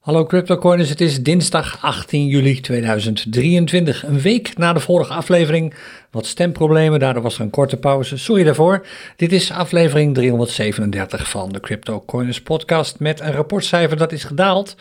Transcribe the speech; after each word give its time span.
Hallo 0.00 0.24
CryptoCoiners, 0.24 0.88
het 0.88 1.00
is 1.00 1.22
dinsdag 1.22 1.82
18 1.82 2.26
juli 2.26 2.60
2023, 2.60 4.06
een 4.06 4.20
week 4.20 4.56
na 4.56 4.72
de 4.72 4.80
vorige 4.80 5.12
aflevering. 5.12 5.74
Wat 6.10 6.26
stemproblemen, 6.26 7.00
daardoor 7.00 7.22
was 7.22 7.34
er 7.34 7.40
een 7.40 7.50
korte 7.50 7.76
pauze, 7.76 8.18
sorry 8.18 8.44
daarvoor. 8.44 8.86
Dit 9.16 9.32
is 9.32 9.52
aflevering 9.52 10.14
337 10.14 11.30
van 11.30 11.52
de 11.52 11.60
CryptoCoiners 11.60 12.42
podcast 12.42 12.98
met 12.98 13.20
een 13.20 13.32
rapportcijfer 13.32 13.96
dat 13.96 14.12
is 14.12 14.24
gedaald 14.24 14.76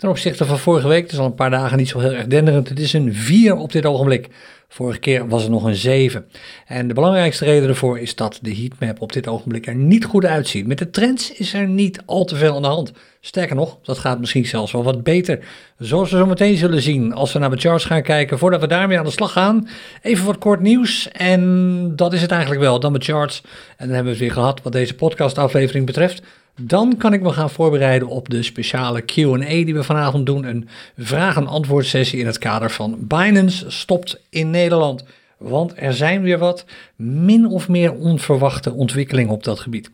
ten 0.00 0.08
opzichte 0.08 0.44
van 0.44 0.58
vorige 0.58 0.88
week. 0.88 1.02
Het 1.02 1.12
is 1.12 1.18
al 1.18 1.24
een 1.24 1.34
paar 1.34 1.50
dagen 1.50 1.78
niet 1.78 1.88
zo 1.88 1.98
heel 1.98 2.12
erg 2.12 2.26
denderend, 2.26 2.68
het 2.68 2.78
is 2.78 2.92
een 2.92 3.14
4 3.14 3.56
op 3.56 3.72
dit 3.72 3.86
ogenblik. 3.86 4.28
Vorige 4.68 4.98
keer 4.98 5.28
was 5.28 5.42
het 5.42 5.50
nog 5.50 5.64
een 5.64 5.74
7. 5.74 6.26
En 6.66 6.88
de 6.88 6.94
belangrijkste 6.94 7.44
reden 7.44 7.66
daarvoor 7.66 7.98
is 7.98 8.14
dat 8.14 8.38
de 8.42 8.54
heatmap 8.54 9.00
op 9.00 9.12
dit 9.12 9.28
ogenblik 9.28 9.66
er 9.66 9.74
niet 9.74 10.04
goed 10.04 10.24
uitziet. 10.24 10.66
Met 10.66 10.78
de 10.78 10.90
trends 10.90 11.32
is 11.32 11.54
er 11.54 11.66
niet 11.68 12.00
al 12.06 12.24
te 12.24 12.36
veel 12.36 12.54
aan 12.54 12.62
de 12.62 12.68
hand. 12.68 12.92
Sterker 13.20 13.56
nog, 13.56 13.78
dat 13.82 13.98
gaat 13.98 14.20
misschien 14.20 14.46
zelfs 14.46 14.72
wel 14.72 14.82
wat 14.82 15.02
beter. 15.02 15.38
Zoals 15.78 16.10
we 16.10 16.16
zo 16.16 16.26
meteen 16.26 16.56
zullen 16.56 16.82
zien 16.82 17.14
als 17.14 17.32
we 17.32 17.38
naar 17.38 17.50
de 17.50 17.56
charts 17.56 17.84
gaan 17.84 18.02
kijken. 18.02 18.38
Voordat 18.38 18.60
we 18.60 18.66
daarmee 18.66 18.98
aan 18.98 19.04
de 19.04 19.10
slag 19.10 19.32
gaan, 19.32 19.68
even 20.02 20.26
wat 20.26 20.38
kort 20.38 20.60
nieuws. 20.60 21.08
En 21.12 21.92
dat 21.96 22.12
is 22.12 22.22
het 22.22 22.30
eigenlijk 22.30 22.60
wel, 22.60 22.80
dan 22.80 22.92
de 22.92 23.00
charts. 23.00 23.42
En 23.76 23.86
dan 23.86 23.94
hebben 23.94 24.04
we 24.04 24.10
het 24.10 24.18
weer 24.18 24.32
gehad 24.32 24.62
wat 24.62 24.72
deze 24.72 24.94
podcastaflevering 24.94 25.86
betreft. 25.86 26.22
Dan 26.62 26.96
kan 26.96 27.12
ik 27.12 27.22
me 27.22 27.32
gaan 27.32 27.50
voorbereiden 27.50 28.08
op 28.08 28.28
de 28.28 28.42
speciale 28.42 29.00
QA 29.00 29.36
die 29.38 29.74
we 29.74 29.82
vanavond 29.82 30.26
doen. 30.26 30.44
Een 30.44 30.68
vraag-en-antwoord 30.98 31.86
sessie 31.86 32.20
in 32.20 32.26
het 32.26 32.38
kader 32.38 32.70
van 32.70 32.96
Binance 33.00 33.70
stopt 33.70 34.20
in 34.28 34.50
Nederland. 34.50 35.04
Want 35.38 35.72
er 35.76 35.94
zijn 35.94 36.22
weer 36.22 36.38
wat 36.38 36.64
min 36.96 37.46
of 37.46 37.68
meer 37.68 37.92
onverwachte 37.92 38.72
ontwikkelingen 38.72 39.32
op 39.32 39.44
dat 39.44 39.60
gebied. 39.60 39.90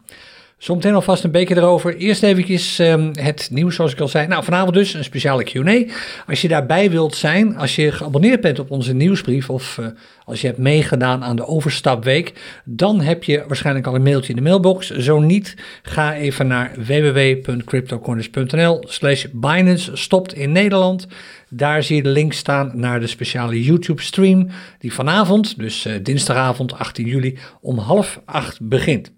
Zometeen 0.59 0.95
alvast 0.95 1.24
een 1.24 1.30
beetje 1.30 1.56
erover. 1.56 1.96
Eerst 1.96 2.23
eventjes 2.23 2.78
um, 2.78 3.10
het 3.12 3.48
nieuws 3.52 3.74
zoals 3.74 3.92
ik 3.92 4.01
al 4.01 4.09
zei. 4.09 4.27
Nou, 4.27 4.45
vanavond 4.45 4.74
dus 4.74 4.95
een 4.95 5.05
speciale 5.05 5.45
Q&A. 5.45 5.84
Als 6.27 6.42
je 6.42 6.48
daarbij 6.48 6.91
wilt 6.91 7.14
zijn, 7.14 7.56
als 7.56 7.77
je 7.77 7.92
geabonneerd 7.92 8.41
bent 8.41 8.59
op 8.59 8.70
onze 8.70 8.94
nieuwsbrief 8.94 9.50
of 9.50 9.77
uh, 9.81 9.86
als 10.25 10.41
je 10.41 10.47
hebt 10.47 10.58
meegedaan 10.58 11.25
aan 11.25 11.36
de 11.36 11.47
overstapweek, 11.47 12.33
dan 12.64 13.00
heb 13.00 13.25
je 13.25 13.44
waarschijnlijk 13.47 13.86
al 13.86 13.94
een 13.94 14.03
mailtje 14.03 14.31
in 14.31 14.36
de 14.36 14.42
mailbox. 14.42 14.91
Zo 14.91 15.20
niet, 15.20 15.56
ga 15.83 16.14
even 16.14 16.47
naar 16.47 16.72
www.cryptocorners.nl 16.86 18.84
slash 18.86 19.27
Binance 19.33 19.97
stopt 19.97 20.34
in 20.34 20.53
Nederland. 20.53 21.06
Daar 21.48 21.83
zie 21.83 21.97
je 21.97 22.03
de 22.03 22.09
link 22.09 22.33
staan 22.33 22.70
naar 22.75 23.00
de 23.00 23.06
speciale 23.06 23.62
YouTube 23.62 24.03
stream 24.03 24.48
die 24.78 24.92
vanavond, 24.92 25.59
dus 25.59 25.86
uh, 25.86 25.94
dinsdagavond 26.03 26.78
18 26.78 27.06
juli, 27.06 27.38
om 27.61 27.78
half 27.78 28.20
acht 28.25 28.59
begint. 28.69 29.12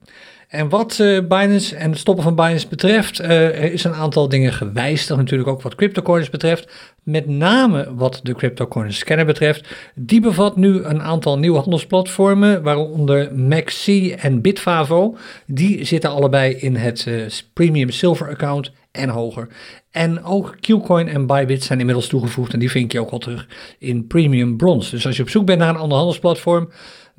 En 0.49 0.69
wat 0.69 0.99
uh, 1.01 1.27
Binance 1.27 1.77
en 1.77 1.91
het 1.91 1.99
stoppen 1.99 2.25
van 2.25 2.35
Binance 2.35 2.69
betreft, 2.69 3.21
uh, 3.21 3.29
er 3.31 3.73
is 3.73 3.85
een 3.85 3.95
aantal 3.95 4.29
dingen 4.29 4.53
gewijzigd, 4.53 5.17
natuurlijk 5.17 5.49
ook 5.49 5.63
wat 5.63 5.75
cryptocoins 5.75 6.31
betreft. 6.31 6.73
Met 7.03 7.27
name 7.27 7.95
wat 7.95 8.21
de 8.23 8.35
cryptocoins 8.35 8.99
scanner 8.99 9.27
betreft. 9.27 9.69
Die 9.95 10.21
bevat 10.21 10.57
nu 10.57 10.83
een 10.83 11.03
aantal 11.03 11.39
nieuwe 11.39 11.59
handelsplatformen, 11.59 12.63
waaronder 12.63 13.35
Maxi 13.35 14.13
en 14.13 14.41
Bitfavo. 14.41 15.17
Die 15.47 15.85
zitten 15.85 16.11
allebei 16.11 16.55
in 16.55 16.77
het 16.77 17.05
uh, 17.09 17.27
Premium 17.53 17.91
Silver 17.91 18.29
account 18.29 18.73
en 18.93 19.09
hoger. 19.09 19.49
En 19.91 20.25
ook 20.25 20.57
Qcoin 20.61 21.09
en 21.09 21.27
Bybit 21.27 21.65
zijn 21.65 21.79
inmiddels 21.79 22.07
toegevoegd 22.07 22.53
en 22.53 22.59
die 22.59 22.71
vind 22.71 22.93
je 22.93 23.01
ook 23.01 23.11
al 23.11 23.19
terug 23.19 23.49
in 23.79 24.07
Premium 24.07 24.57
Bronze. 24.57 24.91
Dus 24.91 25.07
als 25.07 25.17
je 25.17 25.23
op 25.23 25.29
zoek 25.29 25.47
bent 25.47 25.59
naar 25.59 25.69
een 25.69 25.77
ander 25.77 25.97
handelsplatform, 25.97 26.71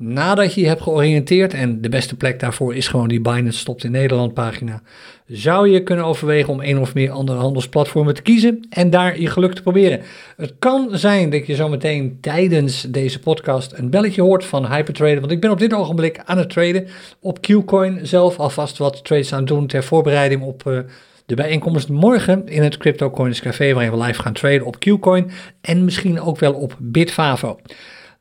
nadat 0.02 0.54
je 0.54 0.60
je 0.60 0.66
hebt 0.66 0.82
georiënteerd, 0.82 1.54
en 1.54 1.80
de 1.80 1.88
beste 1.88 2.16
plek 2.16 2.40
daarvoor 2.40 2.74
is 2.74 2.88
gewoon 2.88 3.08
die 3.08 3.20
Binance 3.20 3.58
Stopt 3.58 3.84
in 3.84 3.90
Nederland 3.90 4.34
pagina, 4.34 4.82
zou 5.26 5.68
je 5.68 5.82
kunnen 5.82 6.04
overwegen 6.04 6.52
om 6.52 6.60
een 6.60 6.78
of 6.78 6.94
meer 6.94 7.10
andere 7.10 7.38
handelsplatformen 7.38 8.14
te 8.14 8.22
kiezen 8.22 8.66
en 8.70 8.90
daar 8.90 9.20
je 9.20 9.26
geluk 9.26 9.54
te 9.54 9.62
proberen. 9.62 10.00
Het 10.36 10.54
kan 10.58 10.88
zijn 10.92 11.30
dat 11.30 11.46
je 11.46 11.54
zometeen 11.54 12.18
tijdens 12.20 12.82
deze 12.82 13.20
podcast 13.20 13.72
een 13.76 13.90
belletje 13.90 14.22
hoort 14.22 14.44
van 14.44 14.66
Hypertrader, 14.66 15.20
want 15.20 15.32
ik 15.32 15.40
ben 15.40 15.50
op 15.50 15.58
dit 15.58 15.74
ogenblik 15.74 16.20
aan 16.24 16.38
het 16.38 16.50
traden 16.50 16.86
op 17.20 17.40
Qcoin 17.40 17.98
zelf 18.02 18.38
alvast 18.38 18.78
wat 18.78 19.04
trades 19.04 19.32
aan 19.32 19.38
het 19.38 19.48
doen 19.48 19.66
ter 19.66 19.84
voorbereiding 19.84 20.42
op... 20.42 20.62
Uh, 20.66 20.78
de 21.26 21.36
bijeenkomst 21.36 21.88
morgen 21.88 22.48
in 22.48 22.62
het 22.62 22.76
Crypto 22.76 23.10
Coins 23.10 23.40
Café, 23.40 23.72
waarin 23.72 23.92
we 23.92 24.04
live 24.04 24.22
gaan 24.22 24.32
traden 24.32 24.66
op 24.66 24.78
Qcoin 24.78 25.30
en 25.60 25.84
misschien 25.84 26.20
ook 26.20 26.38
wel 26.38 26.52
op 26.52 26.76
Bitfavo. 26.78 27.58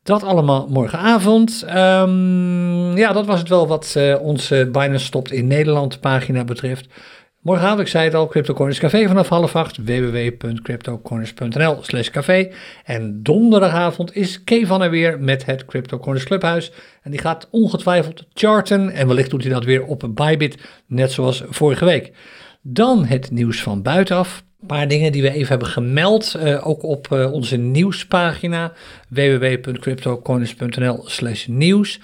Dat 0.04 0.24
allemaal 0.24 0.68
morgenavond. 0.70 1.66
Um, 1.68 2.98
ja, 2.98 3.14
dat 3.14 3.26
was 3.26 3.40
het 3.40 3.50
wel 3.50 3.68
wat 3.68 3.94
uh, 3.98 4.22
onze 4.22 4.70
Binance 4.72 5.06
Stopt 5.06 5.32
in 5.32 5.48
Nederland 5.48 6.00
pagina 6.00 6.44
betreft. 6.44 6.88
Morgenavond, 7.42 7.82
ik 7.82 7.88
zei 7.88 8.04
het 8.04 8.14
al, 8.14 8.28
CryptoCoins 8.28 8.80
Café 8.80 9.08
vanaf 9.08 9.30
half 9.30 9.56
acht, 9.56 9.78
www.cryptocoins.nl 9.78 11.78
slash 11.82 12.10
café. 12.10 12.52
En 12.84 13.24
donderdagavond 13.24 14.16
is 14.16 14.44
Kevan 14.44 14.82
er 14.82 14.90
weer 14.90 15.20
met 15.20 15.46
het 15.46 15.66
CryptoCoins 15.66 16.24
Clubhuis. 16.24 16.72
En 17.02 17.12
die 17.12 17.20
gaat 17.20 17.48
ongetwijfeld 17.52 18.26
charten 18.34 18.90
en 18.90 19.08
wellicht 19.08 19.30
doet 19.30 19.44
hij 19.44 19.54
dat 19.54 19.64
weer 19.64 19.86
op 19.86 20.10
Bybit, 20.14 20.58
net 20.88 21.12
zoals 21.12 21.44
vorige 21.50 21.86
week. 21.86 22.12
Dan 22.62 23.06
het 23.06 23.32
nieuws 23.32 23.62
van 23.62 23.82
buitenaf. 23.82 24.44
Paar 24.68 24.88
dingen 24.88 25.12
die 25.12 25.22
we 25.22 25.32
even 25.32 25.48
hebben 25.48 25.68
gemeld, 25.68 26.36
uh, 26.38 26.68
ook 26.68 26.84
op 26.84 27.08
uh, 27.14 27.32
onze 27.34 27.58
nieuwspagina 27.58 28.74
www.cryptocoins.nl 29.08 31.04
slash 31.06 31.48
nieuws. 31.48 32.00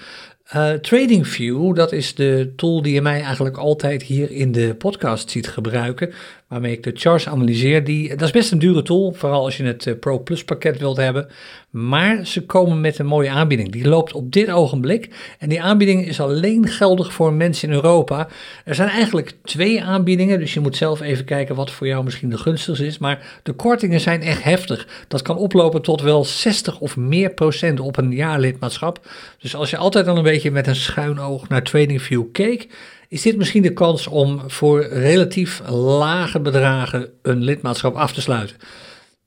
Uh, 0.54 0.72
TradingView, 0.72 1.74
dat 1.74 1.92
is 1.92 2.14
de 2.14 2.52
tool 2.56 2.82
die 2.82 2.94
je 2.94 3.02
mij 3.02 3.22
eigenlijk 3.22 3.56
altijd 3.56 4.02
hier 4.02 4.30
in 4.30 4.52
de 4.52 4.74
podcast 4.74 5.30
ziet 5.30 5.48
gebruiken, 5.48 6.12
waarmee 6.48 6.72
ik 6.72 6.82
de 6.82 6.92
charts 6.94 7.28
analyseer. 7.28 7.84
Die, 7.84 8.08
dat 8.08 8.22
is 8.22 8.30
best 8.30 8.52
een 8.52 8.58
dure 8.58 8.82
tool, 8.82 9.12
vooral 9.12 9.44
als 9.44 9.56
je 9.56 9.64
het 9.64 10.00
Pro 10.00 10.18
Plus 10.18 10.44
pakket 10.44 10.78
wilt 10.78 10.96
hebben. 10.96 11.28
Maar 11.70 12.26
ze 12.26 12.46
komen 12.46 12.80
met 12.80 12.98
een 12.98 13.06
mooie 13.06 13.30
aanbieding. 13.30 13.72
Die 13.72 13.88
loopt 13.88 14.12
op 14.12 14.32
dit 14.32 14.50
ogenblik 14.50 15.34
en 15.38 15.48
die 15.48 15.62
aanbieding 15.62 16.06
is 16.06 16.20
alleen 16.20 16.68
geldig 16.68 17.12
voor 17.12 17.32
mensen 17.32 17.68
in 17.68 17.74
Europa. 17.74 18.28
Er 18.64 18.74
zijn 18.74 18.88
eigenlijk 18.88 19.32
twee 19.42 19.82
aanbiedingen, 19.82 20.38
dus 20.38 20.54
je 20.54 20.60
moet 20.60 20.76
zelf 20.76 21.00
even 21.00 21.24
kijken 21.24 21.54
wat 21.54 21.70
voor 21.70 21.86
jou 21.86 22.04
misschien 22.04 22.30
de 22.30 22.38
gunstigste 22.38 22.86
is. 22.86 22.98
Maar 22.98 23.40
de 23.42 23.52
kortingen 23.52 24.00
zijn 24.00 24.22
echt 24.22 24.42
heftig. 24.42 25.04
Dat 25.08 25.22
kan 25.22 25.36
oplopen 25.36 25.82
tot 25.82 26.00
wel 26.00 26.24
60 26.24 26.80
of 26.80 26.96
meer 26.96 27.30
procent 27.30 27.80
op 27.80 27.96
een 27.96 28.12
jaarlidmaatschap. 28.12 29.06
Dus 29.38 29.56
als 29.56 29.70
je 29.70 29.76
altijd 29.76 30.08
al 30.08 30.16
een 30.16 30.22
beetje 30.22 30.50
met 30.50 30.66
een 30.66 30.76
schuin 30.76 31.20
oog 31.20 31.48
naar 31.48 31.62
TradingView 31.62 32.24
keek, 32.32 32.68
is 33.08 33.22
dit 33.22 33.36
misschien 33.36 33.62
de 33.62 33.72
kans 33.72 34.06
om 34.06 34.42
voor 34.46 34.86
relatief 34.86 35.62
lage 35.68 36.40
bedragen 36.40 37.08
een 37.22 37.42
lidmaatschap 37.42 37.94
af 37.94 38.12
te 38.12 38.20
sluiten. 38.20 38.56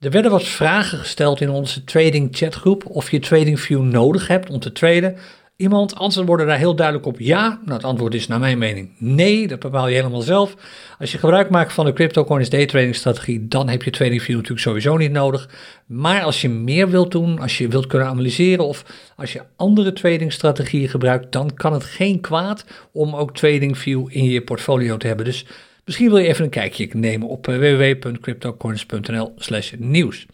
Er 0.00 0.10
werden 0.10 0.30
wat 0.30 0.44
vragen 0.44 0.98
gesteld 0.98 1.40
in 1.40 1.50
onze 1.50 1.84
trading 1.84 2.28
chatgroep 2.36 2.86
of 2.86 3.10
je 3.10 3.18
TradingView 3.18 3.82
nodig 3.82 4.26
hebt 4.26 4.50
om 4.50 4.60
te 4.60 4.72
traden. 4.72 5.16
Iemand 5.60 5.94
antwoordde 5.94 6.46
daar 6.46 6.58
heel 6.58 6.74
duidelijk 6.74 7.06
op 7.06 7.18
ja. 7.18 7.48
Nou, 7.48 7.72
het 7.72 7.84
antwoord 7.84 8.14
is 8.14 8.26
naar 8.26 8.38
mijn 8.38 8.58
mening 8.58 8.90
nee, 8.98 9.48
dat 9.48 9.58
bepaal 9.58 9.88
je 9.88 9.94
helemaal 9.94 10.20
zelf. 10.20 10.54
Als 10.98 11.12
je 11.12 11.18
gebruik 11.18 11.50
maakt 11.50 11.72
van 11.72 11.84
de 11.84 11.92
CryptoCoins 11.92 12.50
daytrading 12.50 12.94
strategie, 12.94 13.48
dan 13.48 13.68
heb 13.68 13.82
je 13.82 13.90
TradingView 13.90 14.34
natuurlijk 14.34 14.60
sowieso 14.60 14.96
niet 14.96 15.12
nodig. 15.12 15.48
Maar 15.86 16.22
als 16.22 16.40
je 16.40 16.48
meer 16.48 16.90
wilt 16.90 17.10
doen, 17.10 17.38
als 17.38 17.58
je 17.58 17.68
wilt 17.68 17.86
kunnen 17.86 18.08
analyseren 18.08 18.64
of 18.64 18.84
als 19.16 19.32
je 19.32 19.42
andere 19.56 19.92
tradingstrategieën 19.92 20.88
gebruikt, 20.88 21.32
dan 21.32 21.54
kan 21.54 21.72
het 21.72 21.84
geen 21.84 22.20
kwaad 22.20 22.64
om 22.92 23.16
ook 23.16 23.34
TradingView 23.34 24.06
in 24.08 24.24
je 24.24 24.42
portfolio 24.42 24.96
te 24.96 25.06
hebben. 25.06 25.24
Dus 25.24 25.46
Misschien 25.84 26.10
wil 26.10 26.18
je 26.18 26.28
even 26.28 26.44
een 26.44 26.50
kijkje 26.50 26.88
nemen 26.92 27.28
op 27.28 27.48
eh, 27.48 27.56
www.cryptocoins.nl 27.56 29.32
slash 29.36 29.72
nieuws. 29.78 30.26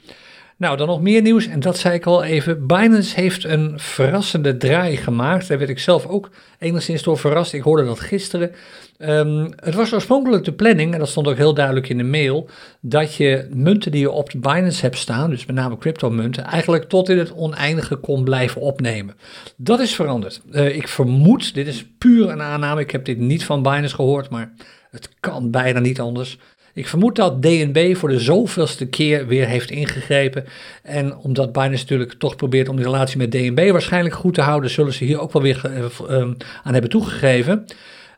Nou, 0.59 0.77
dan 0.77 0.87
nog 0.87 1.01
meer 1.01 1.23
nieuws 1.23 1.47
en 1.47 1.61
dat 1.61 1.79
zei 1.79 1.95
ik 1.95 2.07
al 2.07 2.25
even. 2.25 2.67
Binance 2.67 3.21
heeft 3.21 3.45
een 3.45 3.73
verrassende 3.77 4.57
draai 4.57 4.97
gemaakt. 4.97 5.49
Daar 5.49 5.59
werd 5.59 5.71
ik 5.71 5.79
zelf 5.79 6.07
ook 6.07 6.31
enigszins 6.59 7.03
door 7.03 7.19
verrast. 7.19 7.53
Ik 7.53 7.63
hoorde 7.63 7.85
dat 7.85 8.01
gisteren. 8.01 8.53
Um, 8.99 9.53
het 9.57 9.75
was 9.75 9.93
oorspronkelijk 9.93 10.45
de 10.45 10.53
planning, 10.53 10.93
en 10.93 10.99
dat 10.99 11.09
stond 11.09 11.29
ook 11.29 11.37
heel 11.37 11.55
duidelijk 11.55 11.89
in 11.89 11.97
de 11.97 12.05
mail, 12.05 12.49
dat 12.81 13.15
je 13.15 13.49
munten 13.55 13.91
die 13.91 14.01
je 14.01 14.11
op 14.11 14.33
Binance 14.37 14.81
hebt 14.81 14.99
staan, 14.99 15.31
dus 15.31 15.47
met 15.47 15.57
name 15.57 15.79
cryptomunten, 15.79 16.45
eigenlijk 16.45 16.89
tot 16.89 17.09
in 17.09 17.19
het 17.19 17.33
oneindige 17.33 17.97
kon 17.97 18.25
blijven 18.25 18.61
opnemen. 18.61 19.15
Dat 19.57 19.81
is 19.81 19.95
veranderd. 19.95 20.41
Uh, 20.51 20.77
ik 20.77 20.89
vermoed, 20.89 21.55
dit 21.55 21.67
is 21.67 21.87
puur 21.99 22.29
een 22.29 22.43
aanname, 22.43 22.81
ik 22.81 22.91
heb 22.91 23.05
dit 23.05 23.19
niet 23.19 23.45
van 23.45 23.63
Binance 23.63 23.95
gehoord, 23.95 24.31
maar 24.31 24.53
het 24.91 25.09
kan 25.21 25.51
bijna 25.51 25.79
niet 25.79 26.01
anders. 26.01 26.39
Ik 26.77 26.89
vermoed 26.89 27.17
dat 27.17 27.43
DNB 27.43 27.97
voor 27.97 28.09
de 28.09 28.21
zoveelste 28.21 28.87
keer 28.87 29.27
weer 29.27 29.47
heeft 29.47 29.71
ingegrepen. 29.71 30.45
En 30.83 31.17
omdat 31.17 31.53
Binance 31.53 31.83
natuurlijk 31.83 32.13
toch 32.13 32.37
probeert 32.37 32.69
om 32.69 32.77
de 32.77 32.83
relatie 32.83 33.19
met 33.19 33.31
DNB 33.31 33.71
waarschijnlijk 33.71 34.15
goed 34.15 34.35
te 34.35 34.41
houden, 34.41 34.71
zullen 34.71 34.93
ze 34.93 35.05
hier 35.05 35.21
ook 35.21 35.33
wel 35.33 35.43
weer 35.43 35.63
uh, 36.11 36.21
aan 36.63 36.73
hebben 36.73 36.91
toegegeven. 36.91 37.65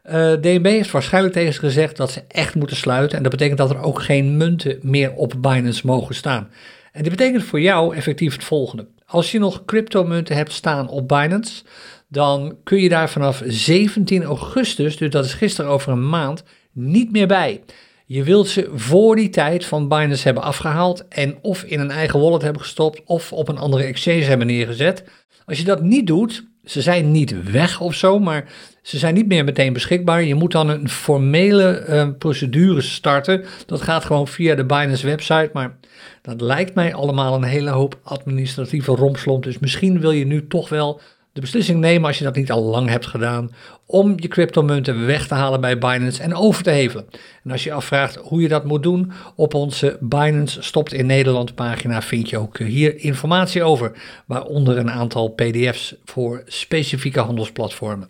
Eh, 0.03 0.33
DNB 0.33 0.67
heeft 0.67 0.91
waarschijnlijk 0.91 1.35
tegen 1.35 1.53
ze 1.53 1.59
gezegd 1.59 1.97
dat 1.97 2.11
ze 2.11 2.23
echt 2.29 2.55
moeten 2.55 2.77
sluiten. 2.77 3.17
En 3.17 3.23
dat 3.23 3.33
betekent 3.33 3.59
dat 3.59 3.71
er 3.71 3.83
ook 3.83 4.03
geen 4.03 4.37
munten 4.37 4.79
meer 4.83 5.13
op 5.13 5.35
Binance 5.41 5.87
mogen 5.87 6.15
staan. 6.15 6.49
En 6.93 7.03
dit 7.03 7.17
betekent 7.17 7.43
voor 7.43 7.61
jou 7.61 7.97
effectief 7.97 8.33
het 8.33 8.45
volgende. 8.45 8.87
Als 9.07 9.33
je 9.33 9.39
nog 9.39 9.65
cryptomunten 9.65 10.37
hebt 10.37 10.53
staan 10.53 10.89
op 10.89 11.09
Binance, 11.09 11.63
dan 12.09 12.57
kun 12.65 12.81
je 12.81 12.89
daar 12.89 13.11
vanaf 13.11 13.43
17 13.47 14.23
augustus, 14.23 14.97
dus 14.97 15.11
dat 15.11 15.25
is 15.25 15.35
gisteren 15.35 15.71
over 15.71 15.93
een 15.93 16.09
maand, 16.09 16.43
niet 16.73 17.13
meer 17.13 17.27
bij. 17.27 17.61
Je 18.11 18.23
wilt 18.23 18.49
ze 18.49 18.71
voor 18.75 19.17
die 19.17 19.29
tijd 19.29 19.65
van 19.65 19.89
Binance 19.89 20.25
hebben 20.25 20.43
afgehaald 20.43 21.09
en 21.09 21.39
of 21.43 21.63
in 21.63 21.81
een 21.81 21.91
eigen 21.91 22.21
wallet 22.21 22.43
hebben 22.43 22.63
gestopt 22.63 23.03
of 23.05 23.33
op 23.33 23.49
een 23.49 23.59
andere 23.59 23.83
exchange 23.83 24.23
hebben 24.23 24.47
neergezet. 24.47 25.05
Als 25.45 25.59
je 25.59 25.65
dat 25.65 25.83
niet 25.83 26.07
doet, 26.07 26.47
ze 26.65 26.83
zijn 26.83 27.11
niet 27.11 27.51
weg 27.51 27.81
of 27.81 27.95
zo, 27.95 28.19
maar 28.19 28.45
ze 28.83 28.99
zijn 28.99 29.15
niet 29.15 29.27
meer 29.27 29.45
meteen 29.45 29.73
beschikbaar. 29.73 30.23
Je 30.23 30.35
moet 30.35 30.53
dan 30.53 30.69
een 30.69 30.89
formele 30.89 31.87
uh, 31.89 32.09
procedure 32.19 32.81
starten. 32.81 33.45
Dat 33.67 33.83
gaat 33.83 34.05
gewoon 34.05 34.29
via 34.29 34.55
de 34.55 34.65
Binance 34.65 35.07
website, 35.07 35.51
maar 35.53 35.77
dat 36.23 36.41
lijkt 36.41 36.75
mij 36.75 36.95
allemaal 36.95 37.35
een 37.35 37.43
hele 37.43 37.71
hoop 37.71 37.99
administratieve 38.03 38.93
rompslomp. 38.93 39.43
Dus 39.43 39.59
misschien 39.59 40.01
wil 40.01 40.11
je 40.11 40.27
nu 40.27 40.47
toch 40.47 40.69
wel 40.69 41.01
de 41.39 41.45
beslissing 41.45 41.81
nemen, 41.81 42.07
als 42.07 42.19
je 42.19 42.25
dat 42.25 42.37
niet 42.37 42.51
al 42.51 42.63
lang 42.63 42.89
hebt 42.89 43.07
gedaan, 43.07 43.51
om 43.87 44.13
je 44.17 44.29
cryptomunten 44.29 45.07
weg 45.07 45.27
te 45.27 45.35
halen 45.35 45.61
bij 45.61 45.79
Binance 45.79 46.23
en 46.23 46.35
over 46.35 46.63
te 46.63 46.71
hevelen. 46.71 47.07
En 47.45 47.51
als 47.51 47.65
je 47.65 47.73
afvraagt 47.73 48.17
hoe 48.17 48.43
je 48.43 48.49
dat 48.49 48.65
moet 48.65 48.83
doen, 48.83 49.13
op 49.37 49.55
onze 49.55 49.97
Binance 50.01 50.63
Stopt 50.63 50.93
in 50.93 51.07
Nederland 51.07 51.55
pagina 51.55 52.03
vind 52.03 52.29
je 52.29 52.39
ook 52.39 52.59
hier 52.59 52.99
informatie 52.99 53.63
over, 53.63 53.93
waaronder 54.27 54.79
een 54.79 54.91
aantal 54.91 55.29
PDF's 55.29 55.95
voor 56.05 56.43
specifieke 56.47 57.21
handelsplatformen. 57.21 58.09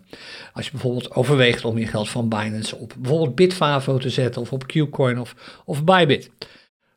Als 0.53 0.65
je 0.65 0.71
bijvoorbeeld 0.71 1.11
overweegt 1.11 1.65
om 1.65 1.77
je 1.77 1.87
geld 1.87 2.09
van 2.09 2.29
Binance 2.29 2.75
op 2.75 2.93
bijvoorbeeld 2.97 3.35
Bitfavo 3.35 3.97
te 3.97 4.09
zetten 4.09 4.41
of 4.41 4.51
op 4.51 4.67
Qcoin 4.67 5.19
of, 5.19 5.35
of 5.65 5.83
Bybit. 5.83 6.29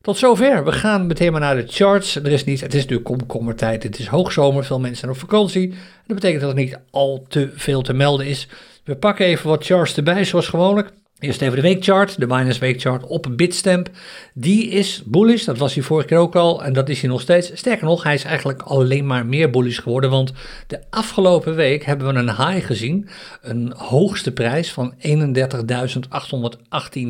Tot 0.03 0.19
zover. 0.19 0.65
We 0.65 0.73
gaan 0.73 1.07
meteen 1.07 1.33
maar 1.33 1.41
naar 1.41 1.57
de 1.57 1.67
charts. 1.67 2.17
Er 2.17 2.33
is 2.33 2.45
niet, 2.45 2.61
het 2.61 2.75
is 2.75 2.81
natuurlijk 2.81 3.09
komkommertijd. 3.09 3.83
Het 3.83 3.99
is 3.99 4.07
hoogzomer. 4.07 4.65
Veel 4.65 4.81
mensen 4.81 4.99
zijn 4.99 5.11
op 5.11 5.19
vakantie. 5.19 5.69
Dat 6.07 6.17
betekent 6.17 6.41
dat 6.41 6.51
er 6.51 6.57
niet 6.57 6.79
al 6.91 7.25
te 7.29 7.51
veel 7.55 7.83
te 7.83 7.93
melden 7.93 8.27
is. 8.27 8.49
We 8.85 8.97
pakken 8.97 9.27
even 9.27 9.49
wat 9.49 9.65
charts 9.65 9.97
erbij, 9.97 10.25
zoals 10.25 10.49
gewoonlijk. 10.49 10.93
Eerst 11.23 11.43
even 11.43 11.57
de 11.57 11.63
weekchart, 11.63 12.21
de 12.21 12.27
minus 12.27 12.59
weekchart 12.59 13.07
op 13.07 13.27
Bitstamp. 13.37 13.91
Die 14.35 14.69
is 14.69 15.03
bullish, 15.07 15.45
dat 15.45 15.59
was 15.59 15.75
hij 15.75 15.83
vorige 15.83 16.07
keer 16.07 16.19
ook 16.19 16.37
al 16.37 16.65
en 16.65 16.73
dat 16.73 16.89
is 16.89 17.01
hij 17.01 17.11
nog 17.11 17.21
steeds. 17.21 17.51
Sterker 17.55 17.85
nog, 17.85 18.03
hij 18.03 18.15
is 18.15 18.25
eigenlijk 18.25 18.63
alleen 18.63 19.07
maar 19.07 19.27
meer 19.27 19.51
bullish 19.51 19.81
geworden, 19.81 20.11
want 20.11 20.33
de 20.67 20.81
afgelopen 20.91 21.55
week 21.55 21.85
hebben 21.85 22.15
we 22.15 22.21
een 22.21 22.37
high 22.37 22.67
gezien. 22.67 23.09
Een 23.43 23.73
hoogste 23.77 24.33
prijs 24.33 24.73
van 24.73 24.95
31.818 24.99 25.03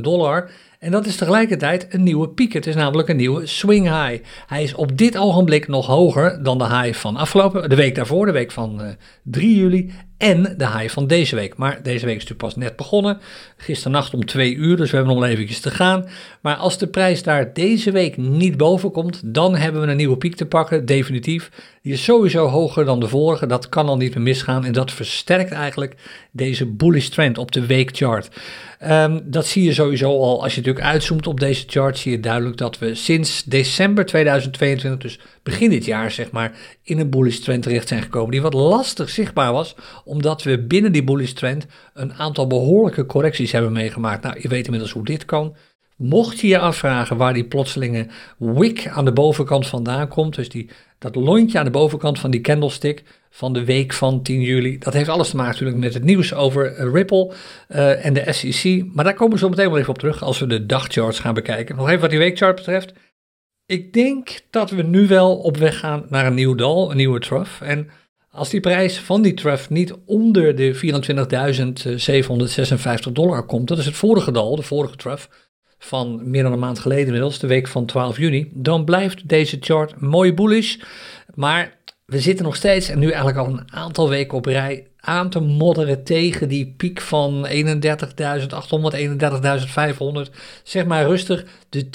dollar. 0.00 0.50
En 0.79 0.91
dat 0.91 1.06
is 1.06 1.17
tegelijkertijd 1.17 1.87
een 1.91 2.03
nieuwe 2.03 2.29
piek. 2.29 2.53
Het 2.53 2.67
is 2.67 2.75
namelijk 2.75 3.09
een 3.09 3.17
nieuwe 3.17 3.47
swing 3.47 3.85
high. 3.85 4.25
Hij 4.47 4.62
is 4.62 4.75
op 4.75 4.99
dit 4.99 5.17
ogenblik 5.17 5.69
nog 5.69 5.87
hoger 5.87 6.43
dan 6.43 6.59
de 6.59 6.67
high 6.67 6.99
van 6.99 7.17
afgelopen, 7.17 7.69
de 7.69 7.76
week 7.76 7.94
daarvoor, 7.94 8.26
de 8.26 8.32
week 8.32 8.50
van 8.50 8.81
uh, 8.81 8.88
eh, 8.88 8.94
3 9.23 9.56
juli 9.56 9.93
en 10.23 10.55
de 10.57 10.69
high 10.69 10.89
van 10.89 11.07
deze 11.07 11.35
week. 11.35 11.57
Maar 11.57 11.83
deze 11.83 12.07
week 12.07 12.17
is 12.17 12.23
natuurlijk 12.23 12.55
pas 12.55 12.57
net 12.57 12.77
begonnen. 12.77 13.19
Gisternacht 13.57 14.15
om 14.15 14.27
2 14.27 14.55
uur, 14.55 14.77
dus 14.77 14.91
we 14.91 14.97
hebben 14.97 15.15
nog 15.15 15.25
eventjes 15.25 15.61
te 15.61 15.71
gaan. 15.71 16.09
Maar 16.41 16.57
als 16.57 16.79
de 16.79 16.87
prijs 16.87 17.23
daar 17.23 17.53
deze 17.53 17.91
week 17.91 18.17
niet 18.17 18.57
boven 18.57 18.91
komt, 18.91 19.21
dan 19.25 19.57
hebben 19.57 19.83
we 19.83 19.87
een 19.87 19.97
nieuwe 19.97 20.17
piek 20.17 20.35
te 20.35 20.47
pakken, 20.47 20.87
definitief. 20.87 21.51
Die 21.83 21.93
is 21.93 22.05
sowieso 22.05 22.47
hoger 22.47 22.85
dan 22.85 23.01
de 23.01 23.09
vorige, 23.09 23.47
dat 23.47 23.69
kan 23.69 23.89
al 23.89 23.97
niet 23.97 24.15
meer 24.15 24.23
misgaan. 24.23 24.65
En 24.65 24.73
dat 24.73 24.93
versterkt 24.93 25.53
eigenlijk 25.53 25.95
deze 26.31 26.67
bullish 26.67 27.09
trend 27.09 27.39
op 27.39 27.53
de 27.53 27.67
weekchart. 27.67 28.29
Um, 28.88 29.20
dat 29.25 29.46
zie 29.46 29.64
je 29.64 29.73
sowieso 29.73 30.20
al, 30.20 30.43
als 30.43 30.55
je 30.55 30.61
natuurlijk 30.61 30.87
uitzoomt 30.87 31.26
op 31.26 31.40
deze 31.40 31.64
chart, 31.67 31.99
zie 31.99 32.12
je 32.12 32.20
duidelijk 32.20 32.56
dat 32.56 32.79
we 32.79 32.94
sinds 32.94 33.44
december 33.44 34.06
2022, 34.06 34.99
dus 34.99 35.19
begin 35.43 35.70
dit 35.70 35.84
jaar 35.84 36.11
zeg 36.11 36.31
maar, 36.31 36.52
in 36.82 36.99
een 36.99 37.11
bullish 37.11 37.38
trend 37.38 37.62
terecht 37.62 37.88
zijn 37.88 38.02
gekomen. 38.02 38.31
Die 38.31 38.43
wat 38.43 38.55
lastig 38.55 39.08
zichtbaar 39.08 39.52
was, 39.52 39.75
omdat 40.05 40.43
we 40.43 40.58
binnen 40.58 40.93
die 40.93 41.05
bullish 41.05 41.32
trend 41.32 41.67
een 41.94 42.14
aantal 42.14 42.46
behoorlijke 42.46 43.06
correcties 43.06 43.52
hebben 43.52 43.73
meegemaakt. 43.73 44.23
Nou, 44.23 44.37
je 44.40 44.49
weet 44.49 44.64
inmiddels 44.64 44.93
hoe 44.93 45.05
dit 45.05 45.25
kan. 45.25 45.56
Mocht 45.96 46.40
je 46.40 46.46
je 46.46 46.58
afvragen 46.58 47.17
waar 47.17 47.35
die 47.35 47.44
plotselinge 47.44 48.06
wick 48.38 48.88
aan 48.88 49.05
de 49.05 49.12
bovenkant 49.12 49.67
vandaan 49.67 50.08
komt, 50.08 50.35
dus 50.35 50.49
die, 50.49 50.70
dat 51.02 51.14
lontje 51.14 51.58
aan 51.58 51.64
de 51.64 51.70
bovenkant 51.70 52.19
van 52.19 52.31
die 52.31 52.40
candlestick 52.40 53.02
van 53.31 53.52
de 53.52 53.64
week 53.64 53.93
van 53.93 54.22
10 54.22 54.40
juli, 54.40 54.78
dat 54.78 54.93
heeft 54.93 55.08
alles 55.08 55.31
te 55.31 55.37
maken 55.37 55.52
natuurlijk 55.52 55.78
met 55.78 55.94
het 55.94 56.04
nieuws 56.04 56.34
over 56.34 56.75
eh, 56.75 56.93
Ripple 56.93 57.32
uh, 57.69 58.04
en 58.04 58.12
de 58.12 58.32
SEC. 58.32 58.84
Maar 58.93 59.04
daar 59.04 59.14
komen 59.14 59.32
we 59.32 59.38
zo 59.38 59.49
meteen 59.49 59.69
wel 59.69 59.78
even 59.78 59.90
op 59.90 59.99
terug 59.99 60.22
als 60.22 60.38
we 60.38 60.46
de 60.46 60.66
dagcharts 60.66 61.19
gaan 61.19 61.34
bekijken. 61.34 61.76
Nog 61.76 61.88
even 61.88 62.00
wat 62.00 62.10
die 62.10 62.19
weekchart 62.19 62.56
betreft. 62.56 62.93
Ik 63.66 63.93
denk 63.93 64.40
dat 64.50 64.70
we 64.70 64.82
nu 64.82 65.06
wel 65.06 65.37
op 65.37 65.56
weg 65.56 65.78
gaan 65.78 66.06
naar 66.08 66.26
een 66.26 66.34
nieuw 66.34 66.54
dal, 66.54 66.90
een 66.90 66.96
nieuwe 66.96 67.20
trough. 67.20 67.62
En 67.62 67.90
als 68.31 68.50
die 68.50 68.60
prijs 68.60 68.99
van 68.99 69.22
die 69.22 69.34
trough 69.34 69.70
niet 69.70 69.94
onder 70.06 70.56
de 70.56 70.75
24.756 73.06 73.12
dollar 73.12 73.46
komt, 73.46 73.69
dat 73.69 73.78
is 73.78 73.87
het 73.87 73.94
vorige 73.94 74.32
dal, 74.32 74.56
de 74.56 74.62
vorige 74.62 74.96
trough, 74.96 75.25
van 75.84 76.31
meer 76.31 76.43
dan 76.43 76.52
een 76.52 76.58
maand 76.58 76.79
geleden 76.79 77.05
inmiddels, 77.05 77.38
de 77.38 77.46
week 77.46 77.69
van 77.69 77.87
12 77.87 78.19
juni, 78.19 78.50
dan 78.55 78.84
blijft 78.84 79.29
deze 79.29 79.56
chart 79.61 80.00
mooi 80.00 80.34
bullish. 80.34 80.76
Maar 81.34 81.76
we 82.06 82.20
zitten 82.20 82.44
nog 82.44 82.56
steeds, 82.56 82.88
en 82.88 82.99
nu 82.99 83.06
eigenlijk 83.06 83.38
al 83.38 83.46
een 83.46 83.73
aantal 83.73 84.08
weken 84.08 84.37
op 84.38 84.46
rij, 84.46 84.87
aan 85.00 85.31
te 85.31 85.40
modderen 85.40 86.05
tegen 86.05 86.49
die 86.49 86.75
piek 86.76 87.00
van 87.00 87.46
31.800, 87.46 87.52
31.500. 90.29 90.34
Zeg 90.62 90.84
maar 90.84 91.06
rustig 91.06 91.44
de 91.69 91.87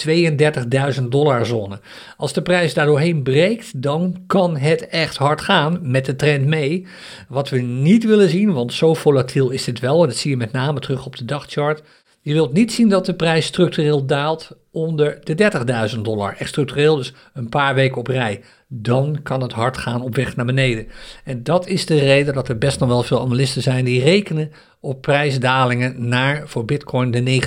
32.000 0.99 1.03
dollar 1.03 1.45
zone. 1.45 1.79
Als 2.17 2.33
de 2.33 2.41
prijs 2.41 2.73
daardoorheen 2.73 3.23
breekt, 3.23 3.81
dan 3.81 4.23
kan 4.27 4.57
het 4.57 4.87
echt 4.87 5.17
hard 5.17 5.41
gaan 5.41 5.79
met 5.81 6.05
de 6.05 6.15
trend 6.15 6.45
mee. 6.45 6.87
Wat 7.27 7.49
we 7.49 7.59
niet 7.59 8.03
willen 8.05 8.29
zien, 8.29 8.53
want 8.53 8.73
zo 8.73 8.93
volatiel 8.93 9.49
is 9.49 9.65
het 9.65 9.79
wel, 9.79 10.01
en 10.01 10.07
dat 10.07 10.17
zie 10.17 10.31
je 10.31 10.37
met 10.37 10.51
name 10.51 10.79
terug 10.79 11.05
op 11.05 11.15
de 11.15 11.25
dagchart. 11.25 11.81
Je 12.27 12.33
wilt 12.33 12.53
niet 12.53 12.73
zien 12.73 12.89
dat 12.89 13.05
de 13.05 13.13
prijs 13.13 13.45
structureel 13.45 14.05
daalt 14.05 14.51
onder 14.71 15.19
de 15.23 15.91
30.000 15.95 16.01
dollar. 16.01 16.35
Echt 16.37 16.49
structureel, 16.49 16.95
dus 16.95 17.13
een 17.33 17.49
paar 17.49 17.75
weken 17.75 17.97
op 17.97 18.07
rij. 18.07 18.41
Dan 18.67 19.19
kan 19.23 19.41
het 19.41 19.51
hard 19.51 19.77
gaan 19.77 20.01
op 20.01 20.15
weg 20.15 20.35
naar 20.35 20.45
beneden. 20.45 20.87
En 21.23 21.43
dat 21.43 21.67
is 21.67 21.85
de 21.85 21.99
reden 21.99 22.33
dat 22.33 22.49
er 22.49 22.57
best 22.57 22.79
nog 22.79 22.89
wel 22.89 23.03
veel 23.03 23.21
analisten 23.21 23.61
zijn 23.61 23.85
die 23.85 24.03
rekenen 24.03 24.51
op 24.79 25.01
prijsdalingen 25.01 26.07
naar 26.07 26.47
voor 26.47 26.65
Bitcoin 26.65 27.11
de 27.11 27.41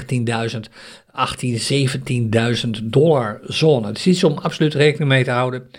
19.000, 0.52 0.58
18.000, 1.46 2.70
17.000 2.80 2.84
dollar 2.84 3.40
zone. 3.42 3.86
Het 3.86 3.98
is 3.98 4.06
iets 4.06 4.24
om 4.24 4.38
absoluut 4.38 4.74
rekening 4.74 5.10
mee 5.10 5.24
te 5.24 5.30
houden. 5.30 5.70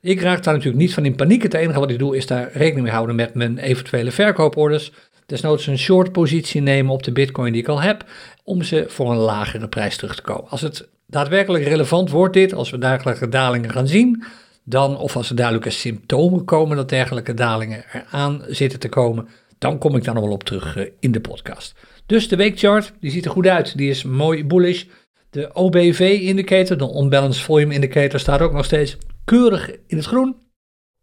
Ik 0.00 0.20
raak 0.20 0.42
daar 0.42 0.54
natuurlijk 0.54 0.82
niet 0.82 0.94
van 0.94 1.04
in 1.04 1.16
paniek. 1.16 1.42
Het 1.42 1.54
enige 1.54 1.80
wat 1.80 1.90
ik 1.90 1.98
doe 1.98 2.16
is 2.16 2.26
daar 2.26 2.50
rekening 2.52 2.82
mee 2.82 2.92
houden 2.92 3.16
met 3.16 3.34
mijn 3.34 3.58
eventuele 3.58 4.10
verkooporders 4.10 4.92
desnoods 5.30 5.66
een 5.66 5.78
short 5.78 6.12
positie 6.12 6.60
nemen 6.60 6.92
op 6.92 7.02
de 7.02 7.12
bitcoin 7.12 7.52
die 7.52 7.62
ik 7.62 7.68
al 7.68 7.80
heb, 7.80 8.04
om 8.44 8.62
ze 8.62 8.84
voor 8.88 9.10
een 9.10 9.16
lagere 9.16 9.68
prijs 9.68 9.96
terug 9.96 10.14
te 10.14 10.22
kopen. 10.22 10.50
Als 10.50 10.60
het 10.60 10.88
daadwerkelijk 11.06 11.64
relevant 11.64 12.10
wordt 12.10 12.34
dit, 12.34 12.54
als 12.54 12.70
we 12.70 12.78
dergelijke 12.78 13.28
dalingen 13.28 13.70
gaan 13.70 13.88
zien, 13.88 14.24
dan, 14.64 14.96
of 14.96 15.16
als 15.16 15.30
er 15.30 15.36
duidelijke 15.36 15.70
symptomen 15.70 16.44
komen 16.44 16.76
dat 16.76 16.88
dergelijke 16.88 17.34
dalingen 17.34 17.84
eraan 17.92 18.42
zitten 18.48 18.78
te 18.78 18.88
komen, 18.88 19.28
dan 19.58 19.78
kom 19.78 19.96
ik 19.96 20.04
daar 20.04 20.14
nog 20.14 20.24
wel 20.24 20.32
op 20.32 20.44
terug 20.44 20.76
eh, 20.76 20.86
in 21.00 21.12
de 21.12 21.20
podcast. 21.20 21.74
Dus 22.06 22.28
de 22.28 22.36
weekchart, 22.36 22.92
die 23.00 23.10
ziet 23.10 23.24
er 23.24 23.30
goed 23.30 23.46
uit, 23.46 23.76
die 23.76 23.90
is 23.90 24.02
mooi 24.02 24.44
bullish. 24.44 24.84
De 25.30 25.50
OBV-indicator, 25.54 26.76
de 26.76 26.94
Unbalanced 27.00 27.42
Volume 27.42 27.74
Indicator, 27.74 28.20
staat 28.20 28.40
ook 28.40 28.52
nog 28.52 28.64
steeds 28.64 28.96
keurig 29.24 29.70
in 29.86 29.96
het 29.96 30.06
groen. 30.06 30.36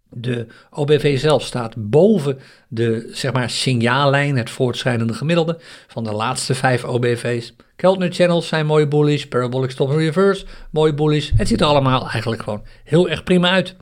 De 0.09 0.47
OBV 0.69 1.19
zelf 1.19 1.43
staat 1.43 1.73
boven 1.77 2.39
de 2.67 3.09
zeg 3.11 3.33
maar, 3.33 3.49
signaallijn, 3.49 4.37
het 4.37 4.49
voortschrijdende 4.49 5.13
gemiddelde 5.13 5.59
van 5.87 6.03
de 6.03 6.11
laatste 6.11 6.55
vijf 6.55 6.83
OBV's. 6.83 7.55
Keltner 7.75 8.11
channels 8.11 8.47
zijn 8.47 8.65
mooi 8.65 8.85
bullish, 8.85 9.23
parabolic 9.23 9.71
stop 9.71 9.89
reverse, 9.89 10.45
mooi 10.71 10.93
bullish. 10.93 11.31
Het 11.35 11.47
ziet 11.47 11.61
er 11.61 11.67
allemaal 11.67 12.09
eigenlijk 12.09 12.43
gewoon 12.43 12.63
heel 12.83 13.09
erg 13.09 13.23
prima 13.23 13.49
uit. 13.49 13.75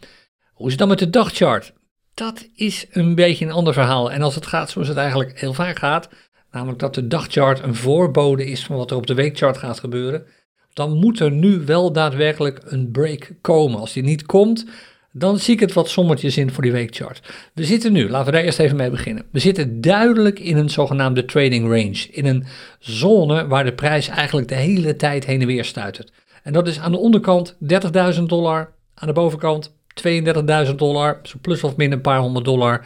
Hoe 0.54 0.66
is 0.66 0.72
het 0.72 0.80
dan 0.80 0.90
met 0.90 1.00
de 1.00 1.10
dagchart? 1.10 1.74
Dat 2.14 2.48
is 2.56 2.86
een 2.92 3.16
beetje 3.16 3.46
een 3.46 3.52
ander 3.52 3.74
verhaal. 3.74 4.12
En 4.12 4.22
als 4.22 4.36
het 4.36 4.46
gaat 4.46 4.70
zoals 4.70 4.88
het 4.88 4.98
eigenlijk 4.98 5.40
heel 5.40 5.54
vaak 5.54 5.80
gaat, 5.80 6.10
namelijk 6.52 6.80
dat 6.80 6.96
de 6.96 7.08
dagchart 7.08 7.64
een 7.64 7.76
voorbode 7.76 8.46
is 8.46 8.66
van 8.66 8.76
wat 8.76 8.92
er 8.92 8.98
op 8.98 9.08
de 9.08 9.14
weekchart 9.14 9.58
gaat 9.58 9.80
gebeuren, 9.80 10.26
dan 10.74 10.98
moet 10.98 11.20
er 11.20 11.32
nu 11.32 11.66
wel 11.66 11.92
daadwerkelijk 11.92 12.62
een 12.66 12.92
break 12.92 13.32
komen. 13.42 13.80
Als 13.80 13.94
die 13.94 14.04
niet 14.04 14.26
komt, 14.26 14.66
dan 15.18 15.40
zie 15.40 15.54
ik 15.54 15.60
het 15.60 15.74
wat 15.74 15.90
sommetjes 15.90 16.38
in 16.38 16.52
voor 16.52 16.64
die 16.64 16.72
weekchart. 16.72 17.22
We 17.54 17.64
zitten 17.64 17.92
nu, 17.92 18.10
laten 18.10 18.26
we 18.26 18.32
daar 18.32 18.44
eerst 18.44 18.60
even 18.60 18.78
mee 18.78 18.90
beginnen. 18.90 19.26
We 19.32 19.40
zitten 19.40 19.82
duidelijk 19.82 20.40
in 20.40 20.58
een 20.58 20.70
zogenaamde 20.70 21.26
trading 21.26 21.64
range. 21.68 22.08
In 22.12 22.26
een 22.26 22.46
zone 22.80 23.48
waar 23.48 23.64
de 23.64 23.74
prijs 23.74 24.08
eigenlijk 24.08 24.48
de 24.48 24.56
hele 24.56 24.96
tijd 24.96 25.26
heen 25.26 25.42
en 25.42 25.48
weer 25.48 25.66
stuitert. 25.66 26.12
En 26.44 26.54
dat 26.54 26.68
is 26.68 26.80
aan 26.80 26.92
de 26.92 26.98
onderkant 26.98 27.56
30.000 28.16 28.22
dollar, 28.24 28.74
aan 28.94 29.08
de 29.08 29.14
bovenkant 29.14 29.74
32.000 30.68 30.76
dollar, 30.76 31.20
zo 31.24 31.38
plus 31.42 31.64
of 31.64 31.76
min 31.76 31.92
een 31.92 32.02
paar 32.02 32.20
honderd 32.20 32.46
dollar. 32.46 32.86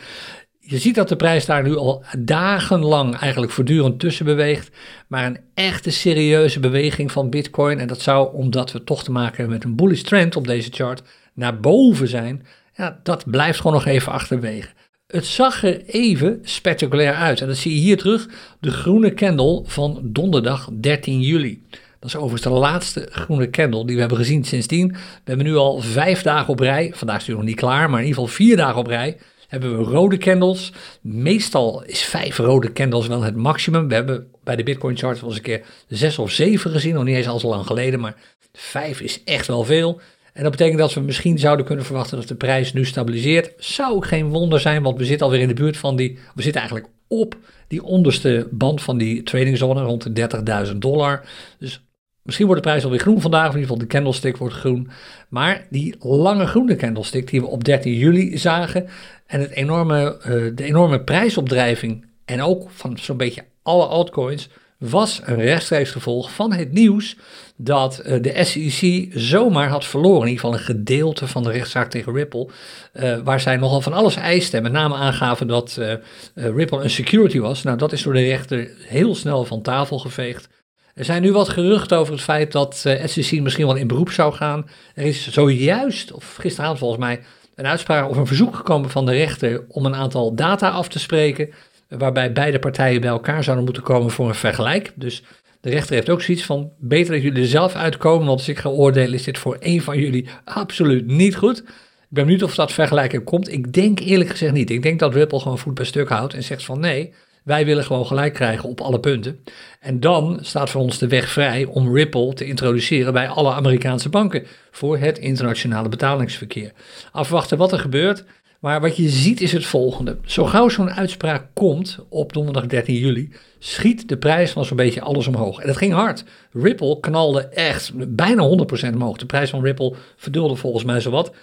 Je 0.59 0.77
ziet 0.77 0.95
dat 0.95 1.09
de 1.09 1.15
prijs 1.15 1.45
daar 1.45 1.63
nu 1.63 1.75
al 1.75 2.03
dagenlang 2.17 3.15
eigenlijk 3.15 3.51
voortdurend 3.51 3.99
tussen 3.99 4.25
beweegt. 4.25 4.75
Maar 5.07 5.25
een 5.25 5.39
echte 5.53 5.91
serieuze 5.91 6.59
beweging 6.59 7.11
van 7.11 7.29
Bitcoin. 7.29 7.79
En 7.79 7.87
dat 7.87 8.01
zou, 8.01 8.33
omdat 8.33 8.71
we 8.71 8.83
toch 8.83 9.03
te 9.03 9.11
maken 9.11 9.35
hebben 9.35 9.53
met 9.53 9.63
een 9.63 9.75
bullish 9.75 10.01
trend 10.01 10.35
op 10.35 10.47
deze 10.47 10.69
chart, 10.71 11.01
naar 11.39 11.59
boven 11.59 12.07
zijn, 12.07 12.45
ja, 12.75 12.99
dat 13.03 13.29
blijft 13.29 13.57
gewoon 13.57 13.73
nog 13.73 13.85
even 13.85 14.11
achterwege. 14.11 14.69
Het 15.07 15.25
zag 15.25 15.63
er 15.63 15.85
even 15.85 16.39
spectaculair 16.43 17.13
uit. 17.13 17.41
En 17.41 17.47
dat 17.47 17.57
zie 17.57 17.73
je 17.73 17.79
hier 17.79 17.97
terug, 17.97 18.27
de 18.59 18.71
groene 18.71 19.13
candle 19.13 19.61
van 19.65 19.99
donderdag 20.03 20.69
13 20.73 21.21
juli. 21.21 21.63
Dat 21.99 22.09
is 22.09 22.15
overigens 22.15 22.41
de 22.41 22.49
laatste 22.49 23.07
groene 23.11 23.49
candle 23.49 23.85
die 23.85 23.93
we 23.93 23.99
hebben 23.99 24.17
gezien 24.17 24.43
sindsdien. 24.43 24.87
We 24.91 24.97
hebben 25.23 25.45
nu 25.45 25.55
al 25.55 25.79
vijf 25.79 26.21
dagen 26.21 26.49
op 26.49 26.59
rij. 26.59 26.91
Vandaag 26.95 27.21
is 27.21 27.27
het 27.27 27.35
nog 27.35 27.45
niet 27.45 27.55
klaar, 27.55 27.89
maar 27.89 27.99
in 27.99 28.05
ieder 28.05 28.21
geval 28.21 28.35
vier 28.35 28.57
dagen 28.57 28.79
op 28.79 28.87
rij. 28.87 29.17
Hebben 29.47 29.77
we 29.77 29.83
rode 29.83 30.17
candles. 30.17 30.71
Meestal 31.01 31.83
is 31.83 32.01
vijf 32.01 32.37
rode 32.37 32.71
candles 32.73 33.07
wel 33.07 33.21
het 33.21 33.35
maximum. 33.35 33.87
We 33.87 33.93
hebben 33.93 34.27
bij 34.43 34.55
de 34.55 34.63
Bitcoin 34.63 34.97
chart 34.97 35.19
wel 35.19 35.29
eens 35.29 35.37
een 35.37 35.43
keer 35.43 35.65
zes 35.87 36.19
of 36.19 36.31
zeven 36.31 36.71
gezien. 36.71 36.93
Nog 36.93 37.03
niet 37.03 37.15
eens 37.15 37.27
al 37.27 37.39
zo 37.39 37.47
lang 37.47 37.65
geleden, 37.65 37.99
maar 37.99 38.15
vijf 38.53 39.01
is 39.01 39.23
echt 39.23 39.47
wel 39.47 39.63
veel. 39.63 40.01
En 40.39 40.45
dat 40.45 40.53
betekent 40.53 40.79
dat 40.79 40.93
we 40.93 41.01
misschien 41.01 41.39
zouden 41.39 41.65
kunnen 41.65 41.85
verwachten 41.85 42.17
dat 42.17 42.27
de 42.27 42.35
prijs 42.35 42.73
nu 42.73 42.85
stabiliseert. 42.85 43.53
Zou 43.57 44.05
geen 44.05 44.29
wonder 44.29 44.59
zijn, 44.59 44.83
want 44.83 44.97
we 44.97 45.05
zitten 45.05 45.25
alweer 45.25 45.41
in 45.41 45.47
de 45.47 45.53
buurt 45.53 45.77
van 45.77 45.95
die. 45.95 46.17
We 46.35 46.41
zitten 46.41 46.61
eigenlijk 46.61 46.91
op 47.07 47.37
die 47.67 47.83
onderste 47.83 48.47
band 48.51 48.81
van 48.81 48.97
die 48.97 49.23
tradingzone 49.23 49.81
rond 49.81 50.15
de 50.15 50.29
30.000 50.71 50.77
dollar. 50.77 51.25
Dus 51.57 51.83
misschien 52.21 52.45
wordt 52.45 52.63
de 52.63 52.67
prijs 52.69 52.83
alweer 52.83 52.99
groen 52.99 53.21
vandaag, 53.21 53.45
in 53.45 53.59
ieder 53.59 53.61
geval 53.61 53.77
de 53.77 53.87
candlestick 53.87 54.37
wordt 54.37 54.53
groen. 54.53 54.89
Maar 55.29 55.67
die 55.69 55.95
lange 55.99 56.45
groene 56.45 56.75
candlestick 56.75 57.29
die 57.29 57.41
we 57.41 57.47
op 57.47 57.63
13 57.63 57.93
juli 57.93 58.37
zagen 58.37 58.87
en 59.25 59.39
het 59.39 59.51
enorme, 59.51 60.17
uh, 60.19 60.55
de 60.55 60.63
enorme 60.63 61.01
prijsopdrijving 61.01 62.05
en 62.25 62.41
ook 62.41 62.69
van 62.69 62.97
zo'n 62.97 63.17
beetje 63.17 63.45
alle 63.61 63.85
altcoins 63.85 64.49
was 64.79 65.21
een 65.23 65.41
rechtstreeks 65.41 65.91
gevolg 65.91 66.31
van 66.31 66.53
het 66.53 66.71
nieuws 66.71 67.15
dat 67.55 68.01
uh, 68.05 68.21
de 68.21 68.43
SEC 68.43 69.07
zomaar 69.13 69.69
had 69.69 69.85
verloren. 69.85 70.21
In 70.21 70.27
ieder 70.27 70.39
geval 70.39 70.53
een 70.53 70.65
gedeelte 70.65 71.27
van 71.27 71.43
de 71.43 71.51
rechtszaak 71.51 71.89
tegen 71.89 72.13
Ripple. 72.13 72.49
Uh, 72.93 73.17
waar 73.23 73.39
zij 73.39 73.57
nogal 73.57 73.81
van 73.81 73.93
alles 73.93 74.15
eisten. 74.15 74.63
Met 74.63 74.71
name 74.71 74.95
aangaven 74.95 75.47
dat 75.47 75.77
uh, 75.79 75.93
Ripple 76.33 76.83
een 76.83 76.89
security 76.89 77.39
was. 77.39 77.63
Nou, 77.63 77.77
dat 77.77 77.91
is 77.91 78.03
door 78.03 78.13
de 78.13 78.23
rechter 78.23 78.69
heel 78.87 79.15
snel 79.15 79.45
van 79.45 79.61
tafel 79.61 79.99
geveegd. 79.99 80.49
Er 80.93 81.05
zijn 81.05 81.21
nu 81.21 81.31
wat 81.31 81.49
geruchten 81.49 81.97
over 81.97 82.13
het 82.13 82.21
feit 82.21 82.51
dat 82.51 82.75
SEC 83.05 83.41
misschien 83.41 83.65
wel 83.65 83.75
in 83.75 83.87
beroep 83.87 84.11
zou 84.11 84.33
gaan. 84.33 84.69
Er 84.95 85.05
is 85.05 85.31
zojuist, 85.31 86.11
of 86.11 86.35
gisteravond 86.35 86.79
volgens 86.79 86.99
mij, 86.99 87.21
een 87.55 87.67
uitspraak 87.67 88.09
of 88.09 88.17
een 88.17 88.27
verzoek 88.27 88.55
gekomen 88.55 88.89
van 88.89 89.05
de 89.05 89.11
rechter 89.11 89.65
om 89.67 89.85
een 89.85 89.95
aantal 89.95 90.35
data 90.35 90.69
af 90.69 90.87
te 90.87 90.99
spreken 90.99 91.49
waarbij 91.89 92.33
beide 92.33 92.59
partijen 92.59 93.01
bij 93.01 93.09
elkaar 93.09 93.43
zouden 93.43 93.65
moeten 93.65 93.83
komen 93.83 94.11
voor 94.11 94.27
een 94.27 94.35
vergelijk. 94.35 94.91
Dus 94.95 95.23
de 95.61 95.69
rechter 95.69 95.95
heeft 95.95 96.09
ook 96.09 96.21
zoiets 96.21 96.43
van, 96.43 96.71
beter 96.79 97.13
dat 97.13 97.21
jullie 97.21 97.41
er 97.41 97.47
zelf 97.47 97.75
uitkomen, 97.75 98.25
want 98.27 98.39
als 98.39 98.49
ik 98.49 98.59
ga 98.59 98.69
oordelen 98.69 99.13
is 99.13 99.23
dit 99.23 99.37
voor 99.37 99.55
één 99.55 99.81
van 99.81 99.99
jullie 99.99 100.29
absoluut 100.43 101.05
niet 101.05 101.35
goed. 101.35 101.57
Ik 101.57 102.15
ben 102.15 102.23
benieuwd 102.23 102.43
of 102.43 102.55
dat 102.55 102.71
vergelijking 102.71 103.23
komt. 103.23 103.51
Ik 103.51 103.73
denk 103.73 103.99
eerlijk 103.99 104.29
gezegd 104.29 104.53
niet. 104.53 104.69
Ik 104.69 104.81
denk 104.81 104.99
dat 104.99 105.13
Ripple 105.13 105.39
gewoon 105.39 105.57
voet 105.57 105.73
bij 105.73 105.85
stuk 105.85 106.09
houdt 106.09 106.33
en 106.33 106.43
zegt 106.43 106.65
van 106.65 106.79
nee, 106.79 107.13
wij 107.43 107.65
willen 107.65 107.83
gewoon 107.83 108.05
gelijk 108.05 108.33
krijgen 108.33 108.69
op 108.69 108.81
alle 108.81 108.99
punten. 108.99 109.39
En 109.79 109.99
dan 109.99 110.39
staat 110.41 110.69
voor 110.69 110.81
ons 110.81 110.97
de 110.97 111.07
weg 111.07 111.29
vrij 111.29 111.65
om 111.65 111.95
Ripple 111.95 112.33
te 112.33 112.45
introduceren 112.45 113.13
bij 113.13 113.27
alle 113.27 113.53
Amerikaanse 113.53 114.09
banken 114.09 114.45
voor 114.71 114.97
het 114.97 115.17
internationale 115.17 115.89
betalingsverkeer. 115.89 116.71
Afwachten 117.11 117.57
wat 117.57 117.71
er 117.71 117.79
gebeurt. 117.79 118.23
Maar 118.59 118.81
wat 118.81 118.97
je 118.97 119.09
ziet 119.09 119.41
is 119.41 119.51
het 119.51 119.65
volgende. 119.65 120.17
Zo 120.25 120.45
gauw 120.45 120.69
zo'n 120.69 120.91
uitspraak 120.91 121.47
komt 121.53 121.99
op 122.09 122.33
donderdag 122.33 122.65
13 122.65 122.95
juli, 122.95 123.31
schiet 123.59 124.09
de 124.09 124.17
prijs 124.17 124.51
van 124.51 124.65
zo'n 124.65 124.77
beetje 124.77 125.01
alles 125.01 125.27
omhoog. 125.27 125.59
En 125.59 125.67
dat 125.67 125.77
ging 125.77 125.93
hard. 125.93 126.23
Ripple 126.51 126.99
knalde 126.99 127.41
echt 127.41 127.91
bijna 128.15 128.49
100% 128.89 128.93
omhoog. 128.93 129.17
De 129.17 129.25
prijs 129.25 129.49
van 129.49 129.63
Ripple 129.63 129.95
verdulde 130.15 130.55
volgens 130.55 130.83
mij 130.83 130.99
zowat. 130.99 131.31
80% 131.31 131.35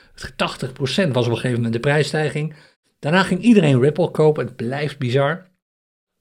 was 1.12 1.26
op 1.26 1.30
een 1.30 1.37
gegeven 1.37 1.54
moment 1.54 1.73
de 1.73 1.80
prijsstijging. 1.80 2.54
Daarna 2.99 3.23
ging 3.23 3.40
iedereen 3.40 3.80
Ripple 3.80 4.11
kopen. 4.11 4.44
Het 4.44 4.56
blijft 4.56 4.99
bizar. 4.99 5.46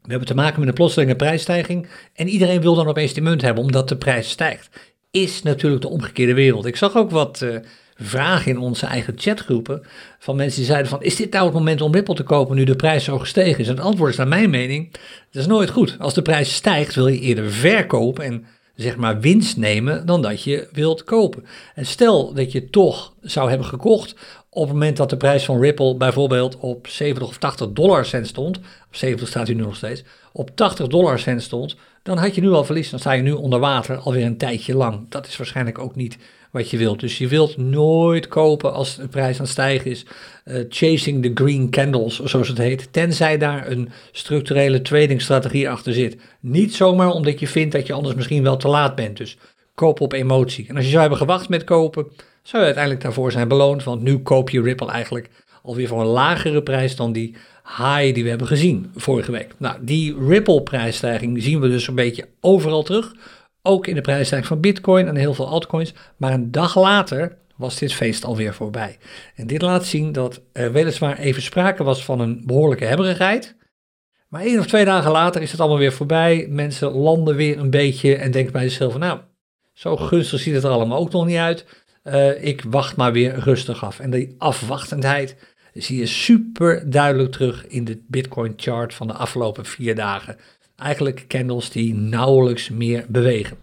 We 0.01 0.09
hebben 0.09 0.27
te 0.27 0.35
maken 0.35 0.59
met 0.59 0.67
een 0.67 0.73
plotselinge 0.73 1.15
prijsstijging. 1.15 1.87
En 2.13 2.27
iedereen 2.27 2.61
wil 2.61 2.75
dan 2.75 2.87
opeens 2.87 3.13
die 3.13 3.23
munt 3.23 3.41
hebben 3.41 3.63
omdat 3.63 3.89
de 3.89 3.97
prijs 3.97 4.29
stijgt. 4.29 4.95
Is 5.11 5.41
natuurlijk 5.41 5.81
de 5.81 5.89
omgekeerde 5.89 6.33
wereld. 6.33 6.65
Ik 6.65 6.75
zag 6.75 6.95
ook 6.95 7.11
wat... 7.11 7.41
Uh, 7.41 7.57
vragen 7.95 8.51
in 8.51 8.57
onze 8.57 8.85
eigen 8.85 9.13
chatgroepen 9.17 9.83
van 10.19 10.35
mensen 10.35 10.59
die 10.59 10.69
zeiden 10.69 10.89
van, 10.89 11.03
is 11.03 11.15
dit 11.15 11.31
nou 11.31 11.45
het 11.45 11.53
moment 11.53 11.81
om 11.81 11.93
Ripple 11.93 12.15
te 12.15 12.23
kopen 12.23 12.55
nu 12.55 12.63
de 12.63 12.75
prijs 12.75 13.03
zo 13.03 13.19
gestegen 13.19 13.59
is? 13.59 13.67
En 13.67 13.75
het 13.75 13.85
antwoord 13.85 14.11
is 14.11 14.17
naar 14.17 14.27
mijn 14.27 14.49
mening, 14.49 14.91
dat 15.31 15.41
is 15.41 15.47
nooit 15.47 15.69
goed. 15.69 15.95
Als 15.99 16.13
de 16.13 16.21
prijs 16.21 16.53
stijgt 16.53 16.95
wil 16.95 17.07
je 17.07 17.19
eerder 17.19 17.51
verkopen 17.51 18.23
en 18.23 18.45
zeg 18.75 18.97
maar 18.97 19.19
winst 19.19 19.57
nemen 19.57 20.05
dan 20.05 20.21
dat 20.21 20.43
je 20.43 20.67
wilt 20.71 21.03
kopen. 21.03 21.45
En 21.75 21.85
stel 21.85 22.33
dat 22.33 22.51
je 22.51 22.69
toch 22.69 23.13
zou 23.21 23.49
hebben 23.49 23.67
gekocht 23.67 24.15
op 24.49 24.63
het 24.63 24.71
moment 24.71 24.97
dat 24.97 25.09
de 25.09 25.17
prijs 25.17 25.45
van 25.45 25.59
Ripple 25.59 25.95
bijvoorbeeld 25.95 26.57
op 26.57 26.87
70 26.87 27.27
of 27.27 27.37
80 27.37 27.69
dollar 27.69 28.05
cent 28.05 28.27
stond, 28.27 28.57
op 28.57 28.95
70 28.95 29.27
staat 29.27 29.47
hij 29.47 29.55
nu 29.55 29.61
nog 29.61 29.75
steeds, 29.75 30.03
op 30.31 30.55
80 30.55 30.87
dollar 30.87 31.19
cent 31.19 31.41
stond, 31.41 31.75
dan 32.05 32.17
had 32.17 32.35
je 32.35 32.41
nu 32.41 32.51
al 32.51 32.63
verlies. 32.63 32.89
Dan 32.89 32.99
sta 32.99 33.11
je 33.11 33.21
nu 33.21 33.31
onder 33.31 33.59
water 33.59 33.97
alweer 33.97 34.25
een 34.25 34.37
tijdje 34.37 34.75
lang. 34.75 35.05
Dat 35.09 35.27
is 35.27 35.37
waarschijnlijk 35.37 35.79
ook 35.79 35.95
niet 35.95 36.17
wat 36.51 36.69
je 36.69 36.77
wilt. 36.77 36.99
Dus 36.99 37.17
je 37.17 37.27
wilt 37.27 37.57
nooit 37.57 38.27
kopen 38.27 38.73
als 38.73 38.95
de 38.95 39.07
prijs 39.07 39.35
aan 39.35 39.41
het 39.41 39.51
stijgen 39.51 39.91
is. 39.91 40.05
Uh, 40.45 40.65
chasing 40.69 41.23
the 41.23 41.31
green 41.33 41.69
candles, 41.69 42.23
zoals 42.23 42.47
het 42.47 42.57
heet. 42.57 42.93
Tenzij 42.93 43.37
daar 43.37 43.71
een 43.71 43.89
structurele 44.11 44.81
tradingstrategie 44.81 45.69
achter 45.69 45.93
zit. 45.93 46.17
Niet 46.39 46.75
zomaar 46.75 47.09
omdat 47.09 47.39
je 47.39 47.47
vindt 47.47 47.73
dat 47.73 47.87
je 47.87 47.93
anders 47.93 48.15
misschien 48.15 48.43
wel 48.43 48.57
te 48.57 48.67
laat 48.67 48.95
bent. 48.95 49.17
Dus 49.17 49.37
koop 49.75 50.01
op 50.01 50.13
emotie. 50.13 50.67
En 50.67 50.75
als 50.75 50.83
je 50.83 50.89
zou 50.89 51.01
hebben 51.01 51.19
gewacht 51.19 51.49
met 51.49 51.63
kopen, 51.63 52.07
zou 52.41 52.57
je 52.57 52.65
uiteindelijk 52.65 53.03
daarvoor 53.03 53.31
zijn 53.31 53.47
beloond. 53.47 53.83
Want 53.83 54.01
nu 54.01 54.19
koop 54.19 54.49
je 54.49 54.61
Ripple 54.61 54.91
eigenlijk 54.91 55.29
alweer 55.63 55.87
voor 55.87 56.01
een 56.01 56.07
lagere 56.07 56.63
prijs 56.63 56.95
dan 56.95 57.11
die 57.11 57.35
high 57.65 58.13
die 58.13 58.23
we 58.23 58.29
hebben 58.29 58.47
gezien 58.47 58.91
vorige 58.95 59.31
week. 59.31 59.53
Nou, 59.57 59.77
die 59.81 60.27
Ripple 60.27 60.61
prijsstijging 60.61 61.43
zien 61.43 61.59
we 61.59 61.67
dus 61.67 61.87
een 61.87 61.95
beetje 61.95 62.27
overal 62.41 62.83
terug. 62.83 63.13
Ook 63.61 63.87
in 63.87 63.95
de 63.95 64.01
prijsstijging 64.01 64.47
van 64.47 64.59
Bitcoin 64.59 65.07
en 65.07 65.15
heel 65.15 65.33
veel 65.33 65.47
altcoins. 65.47 65.93
Maar 66.17 66.33
een 66.33 66.51
dag 66.51 66.75
later 66.75 67.37
was 67.55 67.79
dit 67.79 67.93
feest 67.93 68.25
alweer 68.25 68.53
voorbij. 68.53 68.97
En 69.35 69.47
dit 69.47 69.61
laat 69.61 69.85
zien 69.85 70.11
dat 70.11 70.41
er 70.51 70.71
weliswaar 70.71 71.17
even 71.17 71.41
sprake 71.41 71.83
was 71.83 72.05
van 72.05 72.19
een 72.19 72.43
behoorlijke 72.45 72.85
hebberigheid. 72.85 73.55
Maar 74.27 74.41
één 74.41 74.59
of 74.59 74.67
twee 74.67 74.85
dagen 74.85 75.11
later 75.11 75.41
is 75.41 75.51
het 75.51 75.59
allemaal 75.59 75.77
weer 75.77 75.93
voorbij. 75.93 76.47
Mensen 76.49 76.91
landen 76.91 77.35
weer 77.35 77.59
een 77.59 77.69
beetje 77.69 78.15
en 78.15 78.31
denken 78.31 78.53
bij 78.53 78.63
zichzelf 78.63 78.91
van 78.91 79.01
nou, 79.01 79.19
zo 79.73 79.97
gunstig 79.97 80.39
ziet 80.39 80.53
het 80.53 80.63
er 80.63 80.69
allemaal 80.69 80.99
ook 80.99 81.11
nog 81.11 81.25
niet 81.25 81.37
uit. 81.37 81.65
Uh, 82.03 82.43
ik 82.43 82.63
wacht 82.67 82.95
maar 82.95 83.11
weer 83.11 83.39
rustig 83.39 83.83
af. 83.83 83.99
En 83.99 84.09
die 84.09 84.35
afwachtendheid 84.37 85.54
zie 85.83 85.99
je 85.99 86.05
super 86.05 86.89
duidelijk 86.89 87.31
terug 87.31 87.67
in 87.67 87.83
de 87.83 88.01
Bitcoin 88.07 88.53
chart 88.55 88.93
van 88.93 89.07
de 89.07 89.13
afgelopen 89.13 89.65
vier 89.65 89.95
dagen 89.95 90.37
eigenlijk 90.75 91.25
candles 91.27 91.69
die 91.69 91.93
nauwelijks 91.93 92.69
meer 92.69 93.05
bewegen. 93.07 93.57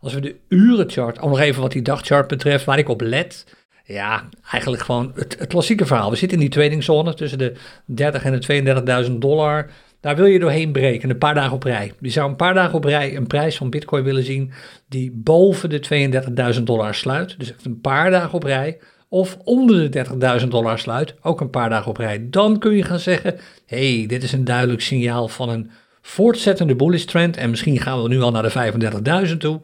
Als 0.00 0.14
we 0.14 0.20
de 0.20 0.36
urenchart, 0.48 1.20
ook 1.20 1.30
nog 1.30 1.40
even 1.40 1.62
wat 1.62 1.72
die 1.72 1.82
dagchart 1.82 2.28
betreft, 2.28 2.64
waar 2.64 2.78
ik 2.78 2.88
op 2.88 3.00
let, 3.00 3.46
ja, 3.84 4.28
eigenlijk 4.50 4.82
gewoon 4.82 5.12
het, 5.14 5.46
klassieke 5.46 5.86
verhaal. 5.86 6.10
We 6.10 6.16
zitten 6.16 6.38
in 6.38 6.44
die 6.44 6.52
tradingzone 6.52 7.14
tussen 7.14 7.38
de 7.38 7.54
30 7.84 8.24
en 8.24 8.40
de 8.40 9.04
32.000 9.08 9.12
dollar. 9.12 9.70
Daar 10.00 10.16
wil 10.16 10.26
je 10.26 10.38
doorheen 10.38 10.72
breken, 10.72 11.10
een 11.10 11.18
paar 11.18 11.34
dagen 11.34 11.52
op 11.52 11.62
rij. 11.62 11.92
Je 12.00 12.10
zou 12.10 12.30
een 12.30 12.36
paar 12.36 12.54
dagen 12.54 12.74
op 12.74 12.84
rij 12.84 13.16
een 13.16 13.26
prijs 13.26 13.56
van 13.56 13.70
Bitcoin 13.70 14.04
willen 14.04 14.24
zien 14.24 14.52
die 14.88 15.10
boven 15.14 15.70
de 15.70 16.52
32.000 16.56 16.62
dollar 16.62 16.94
sluit. 16.94 17.38
Dus 17.38 17.54
een 17.62 17.80
paar 17.80 18.10
dagen 18.10 18.32
op 18.32 18.42
rij. 18.42 18.78
Of 19.12 19.38
onder 19.44 19.90
de 19.90 20.04
30.000 20.40 20.48
dollar 20.48 20.78
sluit, 20.78 21.14
ook 21.22 21.40
een 21.40 21.50
paar 21.50 21.68
dagen 21.68 21.90
op 21.90 21.96
rij. 21.96 22.26
Dan 22.30 22.58
kun 22.58 22.76
je 22.76 22.82
gaan 22.82 22.98
zeggen: 22.98 23.38
hey, 23.66 24.04
dit 24.08 24.22
is 24.22 24.32
een 24.32 24.44
duidelijk 24.44 24.80
signaal 24.80 25.28
van 25.28 25.48
een 25.48 25.70
voortzettende 26.02 26.74
bullish 26.74 27.04
trend 27.04 27.36
en 27.36 27.50
misschien 27.50 27.80
gaan 27.80 28.02
we 28.02 28.08
nu 28.08 28.20
al 28.20 28.30
naar 28.30 28.42
de 28.42 29.28
35.000 29.28 29.36
toe. 29.36 29.60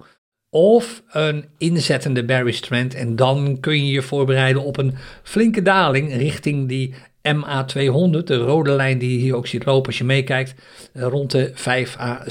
Of 0.50 1.02
een 1.10 1.44
inzettende 1.58 2.24
bearish 2.24 2.60
trend 2.60 2.94
en 2.94 3.16
dan 3.16 3.60
kun 3.60 3.84
je 3.86 3.92
je 3.92 4.02
voorbereiden 4.02 4.62
op 4.62 4.78
een 4.78 4.94
flinke 5.22 5.62
daling 5.62 6.14
richting 6.14 6.68
die 6.68 6.94
MA200, 7.28 8.24
de 8.24 8.36
rode 8.36 8.70
lijn 8.70 8.98
die 8.98 9.12
je 9.12 9.18
hier 9.18 9.36
ook 9.36 9.46
ziet 9.46 9.64
lopen 9.64 9.86
als 9.86 9.98
je 9.98 10.04
meekijkt, 10.04 10.54
rond 10.92 11.30
de 11.30 11.50
5 11.54 11.96
à 11.98 12.24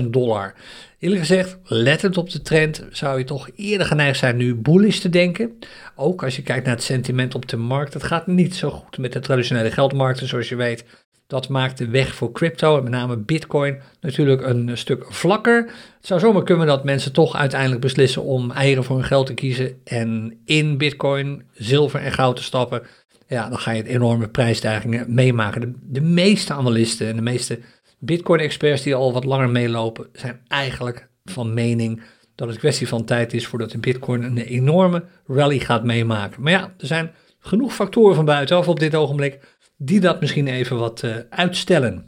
26.000 0.00 0.04
dollar. 0.04 0.54
Eerlijk 0.98 1.20
gezegd, 1.20 1.58
lettend 1.64 2.16
op 2.16 2.30
de 2.30 2.42
trend, 2.42 2.84
zou 2.90 3.18
je 3.18 3.24
toch 3.24 3.48
eerder 3.56 3.86
geneigd 3.86 4.18
zijn 4.18 4.36
nu 4.36 4.54
bullish 4.54 4.98
te 4.98 5.08
denken. 5.08 5.58
Ook 5.96 6.24
als 6.24 6.36
je 6.36 6.42
kijkt 6.42 6.64
naar 6.64 6.74
het 6.74 6.84
sentiment 6.84 7.34
op 7.34 7.48
de 7.48 7.56
markt. 7.56 7.94
Het 7.94 8.02
gaat 8.02 8.26
niet 8.26 8.54
zo 8.54 8.70
goed 8.70 8.98
met 8.98 9.12
de 9.12 9.20
traditionele 9.20 9.70
geldmarkten, 9.70 10.26
zoals 10.26 10.48
je 10.48 10.56
weet. 10.56 10.84
Dat 11.26 11.48
maakt 11.48 11.78
de 11.78 11.88
weg 11.88 12.14
voor 12.14 12.32
crypto 12.32 12.76
en 12.76 12.82
met 12.82 12.92
name 12.92 13.16
Bitcoin 13.16 13.80
natuurlijk 14.00 14.42
een 14.42 14.78
stuk 14.78 15.06
vlakker. 15.08 15.56
Het 15.96 16.06
zou 16.06 16.20
zomaar 16.20 16.42
kunnen 16.42 16.66
dat 16.66 16.84
mensen 16.84 17.12
toch 17.12 17.36
uiteindelijk 17.36 17.80
beslissen 17.80 18.22
om 18.22 18.50
eieren 18.50 18.84
voor 18.84 18.96
hun 18.96 19.04
geld 19.04 19.26
te 19.26 19.34
kiezen 19.34 19.80
en 19.84 20.40
in 20.44 20.78
Bitcoin, 20.78 21.42
zilver 21.52 22.00
en 22.00 22.12
goud 22.12 22.36
te 22.36 22.42
stappen. 22.42 22.82
Ja, 23.26 23.48
dan 23.48 23.58
ga 23.58 23.70
je 23.70 23.88
enorme 23.88 24.28
prijsstijgingen 24.28 25.14
meemaken. 25.14 25.76
De 25.82 26.00
meeste 26.00 26.52
analisten 26.52 27.08
en 27.08 27.16
de 27.16 27.22
meeste 27.22 27.58
Bitcoin-experts 27.98 28.82
die 28.82 28.94
al 28.94 29.12
wat 29.12 29.24
langer 29.24 29.50
meelopen, 29.50 30.06
zijn 30.12 30.40
eigenlijk 30.48 31.08
van 31.24 31.54
mening 31.54 32.02
dat 32.34 32.48
het 32.48 32.58
kwestie 32.58 32.88
van 32.88 33.04
tijd 33.04 33.32
is 33.32 33.46
voordat 33.46 33.70
de 33.70 33.78
Bitcoin 33.78 34.22
een 34.22 34.38
enorme 34.38 35.04
rally 35.26 35.58
gaat 35.58 35.84
meemaken. 35.84 36.42
Maar 36.42 36.52
ja, 36.52 36.74
er 36.78 36.86
zijn 36.86 37.10
genoeg 37.38 37.74
factoren 37.74 38.14
van 38.14 38.24
buitenaf 38.24 38.68
op 38.68 38.80
dit 38.80 38.94
ogenblik 38.94 39.38
die 39.76 40.00
dat 40.00 40.20
misschien 40.20 40.46
even 40.46 40.78
wat 40.78 41.02
uh, 41.02 41.16
uitstellen. 41.30 42.06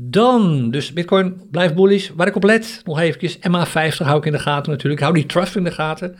Dan, 0.00 0.70
dus 0.70 0.92
Bitcoin 0.92 1.42
blijft 1.50 1.74
bullish. 1.74 2.10
Waar 2.16 2.26
ik 2.26 2.36
op 2.36 2.44
let, 2.44 2.80
nog 2.84 3.00
eventjes, 3.00 3.36
MA50 3.36 3.96
hou 3.96 4.18
ik 4.18 4.24
in 4.24 4.32
de 4.32 4.38
gaten 4.38 4.72
natuurlijk. 4.72 5.00
Ik 5.00 5.06
hou 5.06 5.14
die 5.14 5.26
trust 5.26 5.56
in 5.56 5.64
de 5.64 5.70
gaten. 5.70 6.16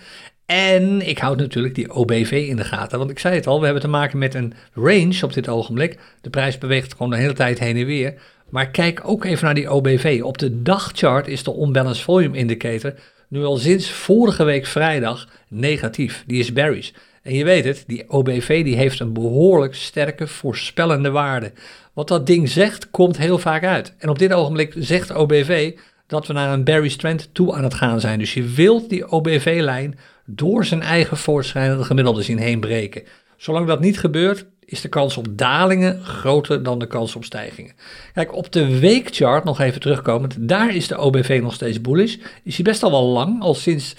En 0.47 1.09
ik 1.09 1.19
houd 1.19 1.39
natuurlijk 1.39 1.75
die 1.75 1.95
OBV 1.95 2.47
in 2.49 2.57
de 2.57 2.65
gaten. 2.65 2.99
Want 2.99 3.11
ik 3.11 3.19
zei 3.19 3.35
het 3.35 3.47
al, 3.47 3.59
we 3.59 3.65
hebben 3.65 3.83
te 3.83 3.89
maken 3.89 4.19
met 4.19 4.35
een 4.35 4.53
range 4.73 5.19
op 5.23 5.33
dit 5.33 5.49
ogenblik. 5.49 5.99
De 6.21 6.31
prijs 6.31 6.59
beweegt 6.59 6.93
gewoon 6.93 7.11
de 7.11 7.17
hele 7.17 7.33
tijd 7.33 7.59
heen 7.59 7.77
en 7.77 7.87
weer. 7.87 8.21
Maar 8.50 8.71
kijk 8.71 9.00
ook 9.05 9.25
even 9.25 9.45
naar 9.45 9.55
die 9.55 9.71
OBV. 9.71 10.21
Op 10.23 10.38
de 10.38 10.62
dagchart 10.62 11.28
is 11.28 11.43
de 11.43 11.61
Unbalanced 11.61 12.05
Volume 12.05 12.37
Indicator 12.37 12.95
nu 13.28 13.45
al 13.45 13.57
sinds 13.57 13.90
vorige 13.90 14.45
week 14.45 14.67
vrijdag 14.67 15.28
negatief. 15.49 16.25
Die 16.26 16.38
is 16.38 16.52
bearish. 16.52 16.90
En 17.23 17.35
je 17.35 17.45
weet 17.45 17.64
het, 17.64 17.85
die 17.87 18.11
OBV 18.11 18.64
die 18.64 18.76
heeft 18.76 19.00
een 19.00 19.12
behoorlijk 19.12 19.75
sterke 19.75 20.26
voorspellende 20.26 21.11
waarde. 21.11 21.52
Wat 21.93 22.09
dat 22.09 22.26
ding 22.26 22.49
zegt, 22.49 22.90
komt 22.90 23.19
heel 23.19 23.38
vaak 23.38 23.64
uit. 23.64 23.95
En 23.99 24.09
op 24.09 24.19
dit 24.19 24.33
ogenblik 24.33 24.75
zegt 24.76 25.14
OBV 25.14 25.76
dat 26.07 26.26
we 26.26 26.33
naar 26.33 26.52
een 26.52 26.64
bearish 26.64 26.95
trend 26.95 27.28
toe 27.33 27.55
aan 27.55 27.64
het 27.64 27.75
gaan 27.75 28.00
zijn. 28.00 28.19
Dus 28.19 28.35
je 28.35 28.43
wilt 28.43 28.90
die 28.90 29.11
OBV-lijn 29.11 29.99
door 30.26 30.64
zijn 30.64 30.83
eigen 30.83 31.17
voortschrijdende 31.17 31.85
gemiddelde 31.85 32.23
zien 32.23 32.38
heen 32.38 32.61
breken. 32.61 33.02
Zolang 33.37 33.67
dat 33.67 33.81
niet 33.81 33.99
gebeurt, 33.99 34.47
is 34.71 34.81
de 34.81 34.89
kans 34.89 35.17
op 35.17 35.27
dalingen 35.31 36.05
groter 36.05 36.63
dan 36.63 36.79
de 36.79 36.87
kans 36.87 37.17
op 37.17 37.25
stijgingen. 37.25 37.73
Kijk, 38.15 38.35
op 38.35 38.53
de 38.53 38.79
weekchart, 38.79 39.45
nog 39.45 39.61
even 39.61 39.81
terugkomend, 39.81 40.49
daar 40.49 40.75
is 40.75 40.89
de 40.89 40.97
OBV 40.97 41.39
nog 41.43 41.55
steeds 41.55 41.81
bullish. 41.81 42.17
Is 42.45 42.55
hij 42.55 42.65
best 42.65 42.83
al 42.83 42.91
wel 42.91 43.07
lang, 43.07 43.43
al 43.43 43.55
sinds 43.55 43.95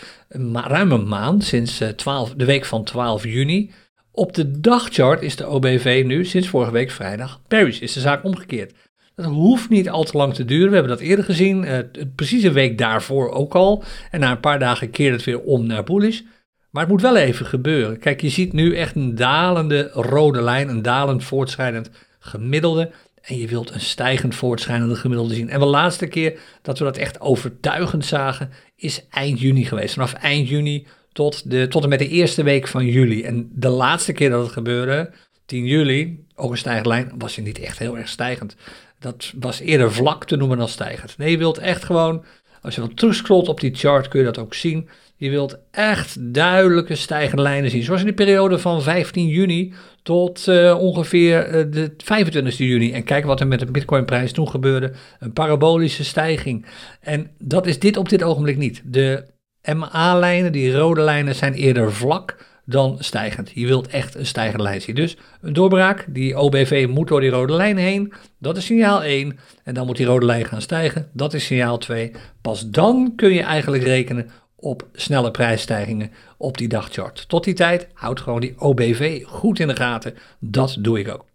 ruim 0.53 0.91
een 0.91 1.07
maand, 1.07 1.43
sinds 1.43 1.83
12, 1.95 2.29
eh, 2.29 2.35
de 2.37 2.45
week 2.45 2.65
van 2.65 2.83
12 2.83 3.23
juni. 3.23 3.71
Op 4.11 4.33
de 4.33 4.59
dagchart 4.59 5.21
is 5.21 5.35
de 5.35 5.47
OBV 5.47 6.03
nu, 6.05 6.25
sinds 6.25 6.47
vorige 6.47 6.71
week 6.71 6.91
vrijdag, 6.91 7.41
bearish. 7.47 7.79
Is 7.79 7.93
de 7.93 7.99
zaak 7.99 8.23
omgekeerd. 8.23 8.73
Dat 9.15 9.25
hoeft 9.25 9.69
niet 9.69 9.89
al 9.89 10.03
te 10.03 10.17
lang 10.17 10.33
te 10.33 10.45
duren. 10.45 10.69
We 10.69 10.73
hebben 10.73 10.97
dat 10.97 11.05
eerder 11.05 11.25
gezien, 11.25 11.63
uh, 11.63 11.77
precies 12.15 12.43
een 12.43 12.53
week 12.53 12.77
daarvoor 12.77 13.29
ook 13.29 13.55
al. 13.55 13.83
En 14.11 14.19
na 14.19 14.31
een 14.31 14.39
paar 14.39 14.59
dagen 14.59 14.89
keert 14.89 15.13
het 15.13 15.23
weer 15.23 15.39
om 15.41 15.65
naar 15.65 15.83
bullish. 15.83 16.21
Maar 16.69 16.83
het 16.83 16.91
moet 16.91 17.01
wel 17.01 17.15
even 17.15 17.45
gebeuren. 17.45 17.99
Kijk, 17.99 18.21
je 18.21 18.29
ziet 18.29 18.53
nu 18.53 18.75
echt 18.75 18.95
een 18.95 19.15
dalende 19.15 19.89
rode 19.93 20.41
lijn, 20.41 20.69
een 20.69 20.81
dalend 20.81 21.23
voortschrijdend 21.23 21.89
gemiddelde. 22.19 22.91
En 23.21 23.37
je 23.37 23.47
wilt 23.47 23.71
een 23.73 23.79
stijgend 23.79 24.35
voortschrijdende 24.35 24.95
gemiddelde 24.95 25.33
zien. 25.33 25.49
En 25.49 25.59
de 25.59 25.65
laatste 25.65 26.07
keer 26.07 26.39
dat 26.61 26.77
we 26.77 26.83
dat 26.83 26.97
echt 26.97 27.21
overtuigend 27.21 28.05
zagen, 28.05 28.49
is 28.75 29.07
eind 29.09 29.39
juni 29.39 29.65
geweest. 29.65 29.93
Vanaf 29.93 30.13
eind 30.13 30.49
juni 30.49 30.87
tot, 31.13 31.49
de, 31.49 31.67
tot 31.67 31.83
en 31.83 31.89
met 31.89 31.99
de 31.99 32.07
eerste 32.07 32.43
week 32.43 32.67
van 32.67 32.85
juli. 32.85 33.23
En 33.23 33.49
de 33.53 33.69
laatste 33.69 34.13
keer 34.13 34.29
dat 34.29 34.43
het 34.43 34.51
gebeurde, 34.51 35.11
10 35.45 35.65
juli, 35.65 36.25
ook 36.35 36.51
een 36.51 36.57
stijgende 36.57 36.89
lijn, 36.89 37.11
was 37.17 37.35
hij 37.35 37.43
niet 37.43 37.59
echt 37.59 37.79
heel 37.79 37.97
erg 37.97 38.07
stijgend. 38.07 38.55
Dat 38.99 39.33
was 39.39 39.59
eerder 39.59 39.91
vlak 39.91 40.25
te 40.25 40.35
noemen 40.35 40.57
dan 40.57 40.67
stijgend. 40.67 41.17
Nee, 41.17 41.31
je 41.31 41.37
wilt 41.37 41.57
echt 41.57 41.83
gewoon, 41.83 42.25
als 42.61 42.75
je 42.75 42.81
wat 42.81 42.97
terugscrollt 42.97 43.47
op 43.47 43.59
die 43.59 43.75
chart, 43.75 44.07
kun 44.07 44.19
je 44.19 44.25
dat 44.25 44.37
ook 44.37 44.53
zien. 44.53 44.89
Je 45.19 45.29
wilt 45.29 45.57
echt 45.71 46.33
duidelijke 46.33 46.95
stijgende 46.95 47.41
lijnen 47.41 47.69
zien. 47.69 47.83
Zoals 47.83 48.01
in 48.01 48.07
de 48.07 48.13
periode 48.13 48.59
van 48.59 48.81
15 48.81 49.27
juni 49.27 49.73
tot 50.03 50.47
uh, 50.47 50.77
ongeveer 50.79 51.47
uh, 51.47 51.71
de 51.71 51.93
25 51.97 52.57
juni. 52.57 52.91
En 52.91 53.03
kijk 53.03 53.25
wat 53.25 53.39
er 53.39 53.47
met 53.47 53.59
de 53.59 53.71
Bitcoinprijs 53.71 54.31
toen 54.31 54.49
gebeurde. 54.49 54.91
Een 55.19 55.33
parabolische 55.33 56.03
stijging. 56.03 56.65
En 57.01 57.31
dat 57.37 57.67
is 57.67 57.79
dit 57.79 57.97
op 57.97 58.09
dit 58.09 58.23
ogenblik 58.23 58.57
niet. 58.57 58.81
De 58.85 59.25
MA-lijnen, 59.73 60.51
die 60.51 60.73
rode 60.73 61.01
lijnen, 61.01 61.35
zijn 61.35 61.53
eerder 61.53 61.93
vlak 61.93 62.45
dan 62.65 62.95
stijgend. 62.99 63.51
Je 63.53 63.67
wilt 63.67 63.87
echt 63.87 64.15
een 64.15 64.25
stijgende 64.25 64.63
lijn 64.63 64.81
zien. 64.81 64.95
Dus 64.95 65.17
een 65.41 65.53
doorbraak, 65.53 66.05
die 66.09 66.37
OBV 66.37 66.87
moet 66.89 67.07
door 67.07 67.21
die 67.21 67.29
rode 67.29 67.53
lijn 67.53 67.77
heen. 67.77 68.13
Dat 68.37 68.57
is 68.57 68.65
signaal 68.65 69.03
1. 69.03 69.39
En 69.63 69.73
dan 69.73 69.85
moet 69.85 69.97
die 69.97 70.05
rode 70.05 70.25
lijn 70.25 70.45
gaan 70.45 70.61
stijgen. 70.61 71.09
Dat 71.13 71.33
is 71.33 71.45
signaal 71.45 71.77
2. 71.77 72.11
Pas 72.41 72.69
dan 72.69 73.13
kun 73.15 73.33
je 73.33 73.41
eigenlijk 73.41 73.83
rekenen 73.83 74.29
op 74.59 74.87
snelle 74.93 75.31
prijsstijgingen 75.31 76.11
op 76.37 76.57
die 76.57 76.67
dagchart. 76.67 77.25
Tot 77.27 77.43
die 77.43 77.53
tijd 77.53 77.87
houd 77.93 78.19
gewoon 78.19 78.39
die 78.39 78.55
OBV 78.57 79.23
goed 79.25 79.59
in 79.59 79.67
de 79.67 79.75
gaten. 79.75 80.13
Dat 80.39 80.77
doe 80.79 80.99
ik 80.99 81.07
ook. 81.07 81.25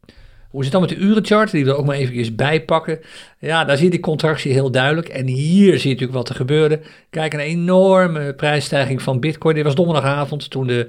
Hoe 0.55 0.65
zit 0.65 0.73
het 0.73 0.83
dan 0.83 0.91
met 0.91 1.01
de 1.01 1.07
urenchart? 1.07 1.51
Die 1.51 1.65
we 1.65 1.71
er 1.71 1.77
ook 1.77 1.87
maar 1.87 1.97
even 1.97 2.37
bijpakken. 2.37 3.01
Ja, 3.39 3.65
daar 3.65 3.77
zie 3.77 3.85
je 3.85 3.91
die 3.91 4.01
contractie 4.01 4.53
heel 4.53 4.71
duidelijk. 4.71 5.09
En 5.09 5.27
hier 5.27 5.79
zie 5.79 5.89
je 5.89 5.95
natuurlijk 5.95 6.13
wat 6.13 6.29
er 6.29 6.35
gebeurde. 6.35 6.81
Kijk, 7.11 7.33
een 7.33 7.41
enorme 7.41 8.35
prijsstijging 8.35 9.03
van 9.03 9.21
Bitcoin. 9.21 9.55
Dit 9.55 9.65
was 9.65 9.75
donderdagavond 9.75 10.51
toen 10.51 10.67
de, 10.67 10.89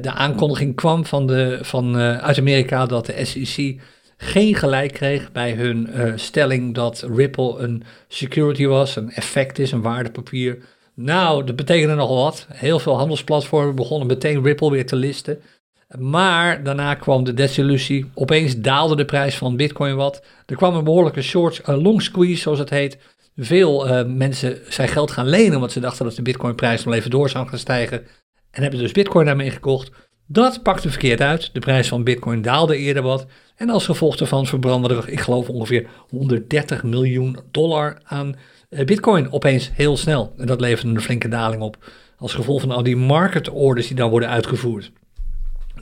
de 0.00 0.10
aankondiging 0.10 0.74
kwam 0.74 1.04
van 1.04 1.26
de, 1.26 1.58
van, 1.62 1.96
uh, 1.96 2.18
uit 2.18 2.38
Amerika 2.38 2.86
dat 2.86 3.06
de 3.06 3.24
SEC 3.24 3.80
geen 4.16 4.54
gelijk 4.54 4.92
kreeg 4.92 5.32
bij 5.32 5.52
hun 5.52 5.90
uh, 5.94 6.12
stelling 6.14 6.74
dat 6.74 7.06
Ripple 7.14 7.58
een 7.58 7.82
security 8.08 8.66
was, 8.66 8.96
een 8.96 9.10
effect 9.10 9.58
is, 9.58 9.72
een 9.72 9.82
waardepapier. 9.82 10.58
Nou, 10.96 11.44
dat 11.44 11.56
betekende 11.56 11.94
nogal 11.94 12.22
wat. 12.22 12.46
Heel 12.52 12.78
veel 12.78 12.96
handelsplatformen 12.96 13.74
begonnen 13.74 14.06
meteen 14.06 14.42
Ripple 14.42 14.70
weer 14.70 14.86
te 14.86 14.96
listen. 14.96 15.40
Maar 15.98 16.62
daarna 16.62 16.94
kwam 16.94 17.24
de 17.24 17.34
desillusie. 17.34 18.10
Opeens 18.14 18.56
daalde 18.56 18.96
de 18.96 19.04
prijs 19.04 19.36
van 19.36 19.56
Bitcoin 19.56 19.94
wat. 19.94 20.24
Er 20.46 20.56
kwam 20.56 20.74
een 20.74 20.84
behoorlijke 20.84 21.22
short, 21.22 21.60
een 21.64 21.82
long 21.82 22.02
squeeze 22.02 22.40
zoals 22.40 22.58
het 22.58 22.70
heet. 22.70 22.98
Veel 23.36 23.88
uh, 23.88 24.06
mensen 24.06 24.58
zijn 24.68 24.88
geld 24.88 25.10
gaan 25.10 25.28
lenen 25.28 25.54
omdat 25.54 25.72
ze 25.72 25.80
dachten 25.80 26.04
dat 26.04 26.14
de 26.14 26.22
Bitcoinprijs 26.22 26.84
nog 26.84 26.94
even 26.94 27.10
door 27.10 27.28
zou 27.28 27.48
gaan 27.48 27.58
stijgen. 27.58 28.06
En 28.50 28.62
hebben 28.62 28.80
dus 28.80 28.92
Bitcoin 28.92 29.26
daarmee 29.26 29.50
gekocht. 29.50 29.90
Dat 30.26 30.62
pakte 30.62 30.90
verkeerd 30.90 31.20
uit. 31.20 31.50
De 31.52 31.60
prijs 31.60 31.88
van 31.88 32.04
Bitcoin 32.04 32.42
daalde 32.42 32.76
eerder 32.76 33.02
wat. 33.02 33.26
En 33.56 33.70
als 33.70 33.84
gevolg 33.84 34.16
daarvan 34.16 34.46
verbrandde 34.46 34.94
er, 34.94 35.08
ik 35.08 35.20
geloof, 35.20 35.48
ongeveer 35.48 35.86
130 36.08 36.82
miljoen 36.82 37.38
dollar 37.50 37.98
aan 38.04 38.34
eh, 38.34 38.40
Bitcoin 38.68 39.32
opeens 39.32 39.70
heel 39.74 39.96
snel. 39.96 40.34
En 40.38 40.46
dat 40.46 40.60
levert 40.60 40.86
een 40.86 41.00
flinke 41.00 41.28
daling 41.28 41.62
op. 41.62 41.92
Als 42.18 42.34
gevolg 42.34 42.60
van 42.60 42.70
al 42.70 42.82
die 42.82 42.96
market 42.96 43.48
orders 43.48 43.86
die 43.86 43.96
dan 43.96 44.10
worden 44.10 44.28
uitgevoerd. 44.28 44.92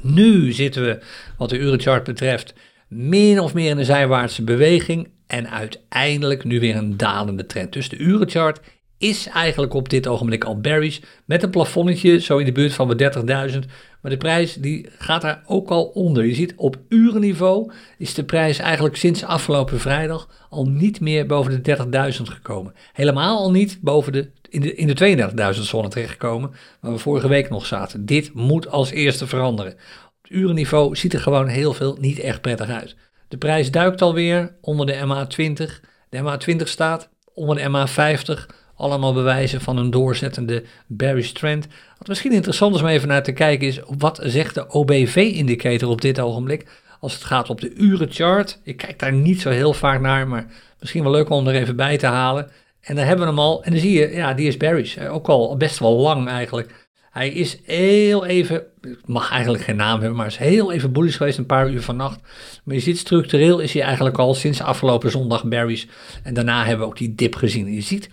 Nu 0.01 0.53
zitten 0.53 0.85
we, 0.85 0.99
wat 1.39 1.51
de 1.51 1.59
urenchart 1.59 2.05
betreft, 2.05 2.55
min 2.89 3.41
of 3.41 3.55
meer 3.55 3.71
in 3.71 3.79
een 3.79 3.85
zijwaartse 3.85 4.43
beweging. 4.43 5.09
En 5.27 5.51
uiteindelijk 5.51 6.45
nu 6.45 6.61
weer 6.61 6.77
een 6.77 6.97
dalende 6.97 7.47
trend. 7.47 7.73
Dus 7.73 7.89
de 7.89 7.97
urenchart 7.97 8.61
is 9.05 9.29
eigenlijk 9.29 9.75
op 9.75 9.89
dit 9.89 10.07
ogenblik 10.07 10.45
al 10.45 10.61
bearish. 10.61 10.99
Met 11.25 11.43
een 11.43 11.51
plafonnetje 11.51 12.21
zo 12.21 12.39
in 12.39 12.45
de 12.45 12.53
buurt 12.53 12.73
van 12.73 12.89
de 12.89 13.13
30.000. 13.53 13.59
Maar 14.01 14.11
de 14.11 14.17
prijs 14.17 14.55
die 14.55 14.89
gaat 14.99 15.23
daar 15.23 15.43
ook 15.47 15.71
al 15.71 15.85
onder. 15.85 16.25
Je 16.25 16.35
ziet 16.35 16.55
op 16.57 16.77
urenniveau 16.89 17.73
is 17.99 18.15
de 18.15 18.25
prijs 18.25 18.59
eigenlijk 18.59 18.97
sinds 18.97 19.25
afgelopen 19.25 19.81
vrijdag 19.81 20.29
al 20.51 20.67
niet 20.67 21.01
meer 21.01 21.27
boven 21.27 21.63
de 21.63 21.77
30.000 22.17 22.23
gekomen. 22.23 22.75
Helemaal 22.93 23.39
al 23.39 23.51
niet 23.51 23.79
boven 23.81 24.13
de, 24.13 24.31
in 24.49 24.61
de, 24.61 24.75
in 24.75 24.87
de 24.87 25.53
32.000 25.55 25.61
zone 25.61 25.89
terechtgekomen, 25.89 26.51
waar 26.81 26.93
we 26.93 26.99
vorige 26.99 27.29
week 27.29 27.51
nog 27.51 27.67
zaten. 27.67 28.07
Dit 28.07 28.35
moet 28.35 28.69
als 28.69 28.91
eerste 28.91 29.27
veranderen. 29.27 29.73
Op 30.19 30.31
urenniveau 30.31 30.97
ziet 30.97 31.13
er 31.13 31.21
gewoon 31.21 31.47
heel 31.47 31.73
veel 31.73 31.97
niet 32.01 32.19
echt 32.19 32.41
prettig 32.41 32.69
uit. 32.69 32.97
De 33.29 33.37
prijs 33.37 33.71
duikt 33.71 34.03
alweer 34.03 34.57
onder 34.61 34.87
de 34.87 34.95
MA20. 34.95 35.87
De 36.09 36.19
MA20 36.19 36.63
staat 36.63 37.09
onder 37.35 37.57
de 37.57 37.69
MA50 37.69 38.63
allemaal 38.77 39.13
bewijzen 39.13 39.61
van 39.61 39.77
een 39.77 39.91
doorzettende 39.91 40.65
bearish 40.87 41.31
trend. 41.31 41.67
Wat 41.99 42.09
misschien 42.09 42.33
interessant 42.33 42.75
is 42.75 42.81
om 42.81 42.87
even 42.87 43.09
naar 43.09 43.23
te 43.23 43.33
kijken 43.33 43.67
is, 43.67 43.81
wat 43.99 44.21
zegt 44.23 44.55
de 44.55 44.69
OBV-indicator 44.69 45.89
op 45.89 46.01
dit 46.01 46.21
ogenblik? 46.21 46.67
Als 47.01 47.15
het 47.15 47.25
gaat 47.25 47.51
op 47.51 47.61
de 47.61 47.75
urenchart. 47.75 48.61
Ik 48.63 48.77
kijk 48.77 48.99
daar 48.99 49.13
niet 49.13 49.41
zo 49.41 49.51
heel 49.51 49.73
vaak 49.73 50.01
naar, 50.01 50.29
maar 50.29 50.47
misschien 50.81 51.03
wel 51.03 51.13
leuk 51.13 51.31
om 51.31 51.47
er 51.47 51.55
even 51.55 51.77
bij 51.77 51.99
te 51.99 52.07
halen. 52.07 52.51
En 52.81 52.95
dan 52.95 53.05
hebben 53.05 53.25
we 53.25 53.31
hem 53.31 53.41
al. 53.41 53.65
En 53.65 53.71
dan 53.71 53.81
zie 53.81 53.99
je, 53.99 54.11
ja, 54.15 54.35
die 54.35 54.57
is. 54.57 54.97
Eh, 54.97 55.15
ook 55.15 55.29
al 55.29 55.57
best 55.57 55.79
wel 55.79 55.97
lang 55.97 56.29
eigenlijk. 56.29 56.87
Hij 57.11 57.29
is 57.29 57.59
heel 57.65 58.27
even, 58.27 58.63
mag 59.05 59.31
eigenlijk 59.31 59.65
geen 59.65 59.77
naam 59.77 60.01
hebben, 60.01 60.17
maar 60.17 60.27
is 60.27 60.37
heel 60.37 60.73
even 60.73 60.93
bullish 60.93 61.17
geweest, 61.17 61.39
een 61.39 61.47
paar 61.47 61.71
uur 61.71 61.83
vannacht. 61.83 62.21
Maar 62.65 62.75
je 62.75 62.81
ziet 62.81 62.99
structureel 62.99 63.59
is 63.59 63.73
hij 63.73 63.83
eigenlijk 63.83 64.19
al 64.19 64.35
sinds 64.35 64.61
afgelopen 64.61 65.11
zondag 65.11 65.45
bearish. 65.45 65.85
En 66.23 66.35
daarna 66.35 66.65
hebben 66.65 66.79
we 66.79 66.93
ook 66.93 66.99
die 66.99 67.15
dip 67.15 67.35
gezien. 67.35 67.73
je 67.73 67.81
ziet, 67.81 68.11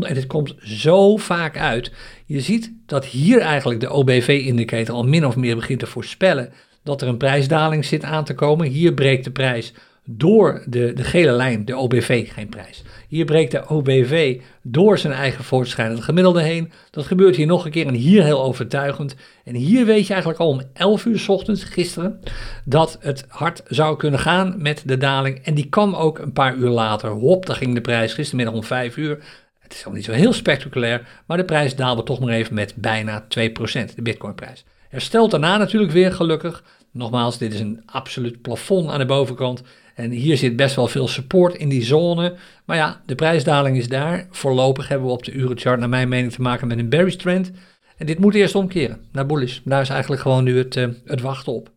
en 0.00 0.14
het 0.14 0.26
komt 0.26 0.54
zo 0.58 1.16
vaak 1.16 1.58
uit. 1.58 1.92
Je 2.26 2.40
ziet 2.40 2.72
dat 2.86 3.04
hier 3.04 3.40
eigenlijk 3.40 3.80
de 3.80 3.90
OBV-indicator 3.90 4.94
al 4.94 5.04
min 5.04 5.26
of 5.26 5.36
meer 5.36 5.56
begint 5.56 5.78
te 5.78 5.86
voorspellen 5.86 6.52
dat 6.82 7.02
er 7.02 7.08
een 7.08 7.16
prijsdaling 7.16 7.84
zit 7.84 8.04
aan 8.04 8.24
te 8.24 8.34
komen. 8.34 8.66
Hier 8.66 8.94
breekt 8.94 9.24
de 9.24 9.30
prijs 9.30 9.72
door 10.08 10.62
de, 10.66 10.92
de 10.92 11.04
gele 11.04 11.32
lijn, 11.32 11.64
de 11.64 11.76
OBV, 11.76 12.32
geen 12.32 12.48
prijs. 12.48 12.82
Hier 13.08 13.24
breekt 13.24 13.50
de 13.50 13.68
OBV 13.68 14.40
door 14.62 14.98
zijn 14.98 15.12
eigen 15.12 15.44
voortschrijdende 15.44 16.02
gemiddelde 16.02 16.42
heen. 16.42 16.72
Dat 16.90 17.06
gebeurt 17.06 17.36
hier 17.36 17.46
nog 17.46 17.64
een 17.64 17.70
keer 17.70 17.86
en 17.86 17.94
hier 17.94 18.24
heel 18.24 18.42
overtuigend. 18.42 19.16
En 19.44 19.54
hier 19.54 19.86
weet 19.86 20.06
je 20.06 20.12
eigenlijk 20.12 20.40
al 20.40 20.48
om 20.48 20.62
11 20.72 21.04
uur 21.04 21.18
s 21.18 21.28
ochtends, 21.28 21.64
gisteren, 21.64 22.20
dat 22.64 22.98
het 23.00 23.24
hard 23.28 23.62
zou 23.68 23.96
kunnen 23.96 24.20
gaan 24.20 24.54
met 24.58 24.82
de 24.84 24.96
daling. 24.96 25.38
En 25.38 25.54
die 25.54 25.68
kwam 25.68 25.94
ook 25.94 26.18
een 26.18 26.32
paar 26.32 26.54
uur 26.54 26.70
later. 26.70 27.10
Hop, 27.10 27.46
daar 27.46 27.56
ging 27.56 27.74
de 27.74 27.80
prijs 27.80 28.14
gistermiddag 28.14 28.54
om 28.54 28.64
5 28.64 28.96
uur 28.96 29.18
het 29.66 29.74
is 29.74 29.86
al 29.86 29.92
niet 29.92 30.04
zo 30.04 30.12
heel 30.12 30.32
spectaculair, 30.32 31.08
maar 31.26 31.36
de 31.36 31.44
prijs 31.44 31.76
daalde 31.76 32.02
toch 32.02 32.20
maar 32.20 32.34
even 32.34 32.54
met 32.54 32.74
bijna 32.76 33.22
2%, 33.22 33.26
de 33.94 34.02
bitcoinprijs. 34.02 34.64
Herstelt 34.88 35.30
daarna 35.30 35.56
natuurlijk 35.56 35.92
weer 35.92 36.12
gelukkig 36.12 36.62
Nogmaals, 36.96 37.38
dit 37.38 37.54
is 37.54 37.60
een 37.60 37.82
absoluut 37.86 38.42
plafond 38.42 38.90
aan 38.90 38.98
de 38.98 39.06
bovenkant. 39.06 39.62
En 39.94 40.10
hier 40.10 40.36
zit 40.36 40.56
best 40.56 40.76
wel 40.76 40.88
veel 40.88 41.08
support 41.08 41.54
in 41.54 41.68
die 41.68 41.84
zone. 41.84 42.34
Maar 42.64 42.76
ja, 42.76 43.02
de 43.06 43.14
prijsdaling 43.14 43.76
is 43.76 43.88
daar. 43.88 44.26
Voorlopig 44.30 44.88
hebben 44.88 45.06
we 45.06 45.12
op 45.12 45.24
de 45.24 45.32
urenchart 45.32 45.78
naar 45.80 45.88
mijn 45.88 46.08
mening 46.08 46.32
te 46.32 46.42
maken 46.42 46.66
met 46.66 46.78
een 46.78 46.88
bearish 46.88 47.14
trend. 47.14 47.50
En 47.96 48.06
dit 48.06 48.18
moet 48.18 48.34
eerst 48.34 48.54
omkeren 48.54 49.00
naar 49.12 49.26
bullish. 49.26 49.58
Daar 49.64 49.80
is 49.80 49.88
eigenlijk 49.88 50.22
gewoon 50.22 50.44
nu 50.44 50.58
het, 50.58 50.76
uh, 50.76 50.88
het 51.04 51.20
wachten 51.20 51.52
op. 51.52 51.75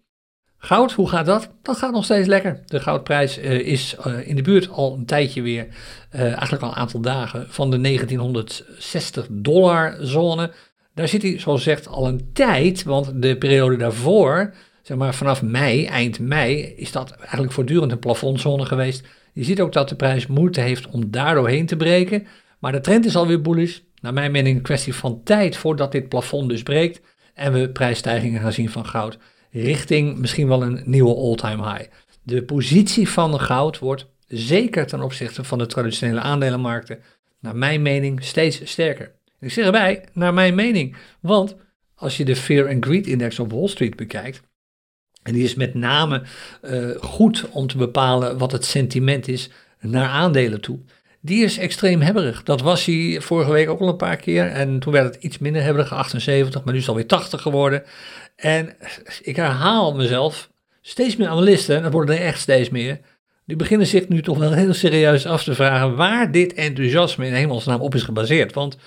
Goud, 0.61 0.91
hoe 0.91 1.09
gaat 1.09 1.25
dat? 1.25 1.49
Dat 1.61 1.77
gaat 1.77 1.91
nog 1.91 2.03
steeds 2.03 2.27
lekker. 2.27 2.59
De 2.65 2.79
goudprijs 2.79 3.37
uh, 3.37 3.51
is 3.51 3.95
uh, 4.07 4.27
in 4.27 4.35
de 4.35 4.41
buurt 4.41 4.69
al 4.69 4.93
een 4.93 5.05
tijdje 5.05 5.41
weer, 5.41 5.67
eigenlijk 6.11 6.63
al 6.63 6.69
een 6.69 6.75
aantal 6.75 6.99
dagen, 6.99 7.45
van 7.49 7.71
de 7.71 7.81
1960 7.81 9.27
dollar 9.29 9.97
zone. 9.99 10.51
Daar 10.93 11.07
zit 11.07 11.21
hij, 11.21 11.39
zoals 11.39 11.63
gezegd, 11.63 11.87
al 11.87 12.07
een 12.07 12.29
tijd, 12.33 12.83
want 12.83 13.21
de 13.21 13.37
periode 13.37 13.75
daarvoor, 13.75 14.53
zeg 14.81 14.97
maar 14.97 15.13
vanaf 15.13 15.41
mei, 15.41 15.85
eind 15.85 16.19
mei, 16.19 16.61
is 16.61 16.91
dat 16.91 17.11
eigenlijk 17.11 17.51
voortdurend 17.51 17.91
een 17.91 17.99
plafondzone 17.99 18.65
geweest. 18.65 19.07
Je 19.33 19.43
ziet 19.43 19.61
ook 19.61 19.73
dat 19.73 19.89
de 19.89 19.95
prijs 19.95 20.27
moeite 20.27 20.61
heeft 20.61 20.87
om 20.87 21.11
daar 21.11 21.35
doorheen 21.35 21.65
te 21.65 21.75
breken, 21.75 22.27
maar 22.59 22.71
de 22.71 22.81
trend 22.81 23.05
is 23.05 23.15
alweer 23.15 23.41
bullish. 23.41 23.79
Naar 24.01 24.13
mijn 24.13 24.31
mening 24.31 24.57
een 24.57 24.63
kwestie 24.63 24.95
van 24.95 25.21
tijd 25.23 25.57
voordat 25.57 25.91
dit 25.91 26.09
plafond 26.09 26.49
dus 26.49 26.63
breekt 26.63 27.01
en 27.33 27.53
we 27.53 27.69
prijsstijgingen 27.69 28.41
gaan 28.41 28.53
zien 28.53 28.69
van 28.69 28.85
goud 28.85 29.17
richting 29.51 30.17
misschien 30.17 30.47
wel 30.47 30.63
een 30.63 30.81
nieuwe 30.85 31.15
all-time 31.15 31.71
high. 31.71 31.89
De 32.23 32.43
positie 32.43 33.09
van 33.09 33.39
goud 33.39 33.79
wordt 33.79 34.05
zeker 34.27 34.87
ten 34.87 35.01
opzichte 35.01 35.43
van 35.43 35.57
de 35.57 35.65
traditionele 35.65 36.19
aandelenmarkten, 36.19 36.99
naar 37.39 37.55
mijn 37.55 37.81
mening, 37.81 38.23
steeds 38.23 38.61
sterker. 38.63 39.11
Ik 39.39 39.51
zeg 39.51 39.65
erbij, 39.65 40.05
naar 40.13 40.33
mijn 40.33 40.55
mening, 40.55 40.95
want 41.19 41.55
als 41.95 42.17
je 42.17 42.25
de 42.25 42.35
Fear 42.35 42.69
and 42.69 42.85
Greed 42.85 43.07
Index 43.07 43.39
op 43.39 43.51
Wall 43.51 43.67
Street 43.67 43.95
bekijkt, 43.95 44.41
en 45.23 45.33
die 45.33 45.43
is 45.43 45.55
met 45.55 45.73
name 45.73 46.23
uh, 46.61 46.89
goed 46.99 47.49
om 47.49 47.67
te 47.67 47.77
bepalen 47.77 48.37
wat 48.37 48.51
het 48.51 48.65
sentiment 48.65 49.27
is 49.27 49.49
naar 49.79 50.07
aandelen 50.07 50.61
toe. 50.61 50.79
Die 51.21 51.43
is 51.43 51.57
extreem 51.57 52.01
hebberig. 52.01 52.43
Dat 52.43 52.61
was 52.61 52.85
hij 52.85 53.17
vorige 53.21 53.51
week 53.51 53.69
ook 53.69 53.79
al 53.79 53.87
een 53.87 53.95
paar 53.95 54.15
keer. 54.15 54.45
En 54.47 54.79
toen 54.79 54.93
werd 54.93 55.15
het 55.15 55.23
iets 55.23 55.37
minder 55.37 55.61
hebberig, 55.61 55.93
78, 55.93 56.63
maar 56.63 56.73
nu 56.73 56.79
is 56.79 56.85
het 56.85 56.95
alweer 56.95 57.07
80 57.07 57.41
geworden. 57.41 57.83
En 58.35 58.75
ik 59.21 59.35
herhaal 59.35 59.95
mezelf, 59.95 60.49
steeds 60.81 61.15
meer 61.15 61.27
analisten, 61.27 61.75
en 61.75 61.83
dat 61.83 61.91
worden 61.91 62.17
er 62.17 62.25
echt 62.25 62.39
steeds 62.39 62.69
meer, 62.69 62.99
die 63.45 63.57
beginnen 63.57 63.87
zich 63.87 64.07
nu 64.07 64.21
toch 64.21 64.37
wel 64.37 64.53
heel 64.53 64.73
serieus 64.73 65.25
af 65.25 65.43
te 65.43 65.55
vragen 65.55 65.95
waar 65.95 66.31
dit 66.31 66.53
enthousiasme 66.53 67.25
in 67.25 67.33
hemelsnaam 67.33 67.81
op 67.81 67.95
is 67.95 68.03
gebaseerd. 68.03 68.53
Want 68.53 68.77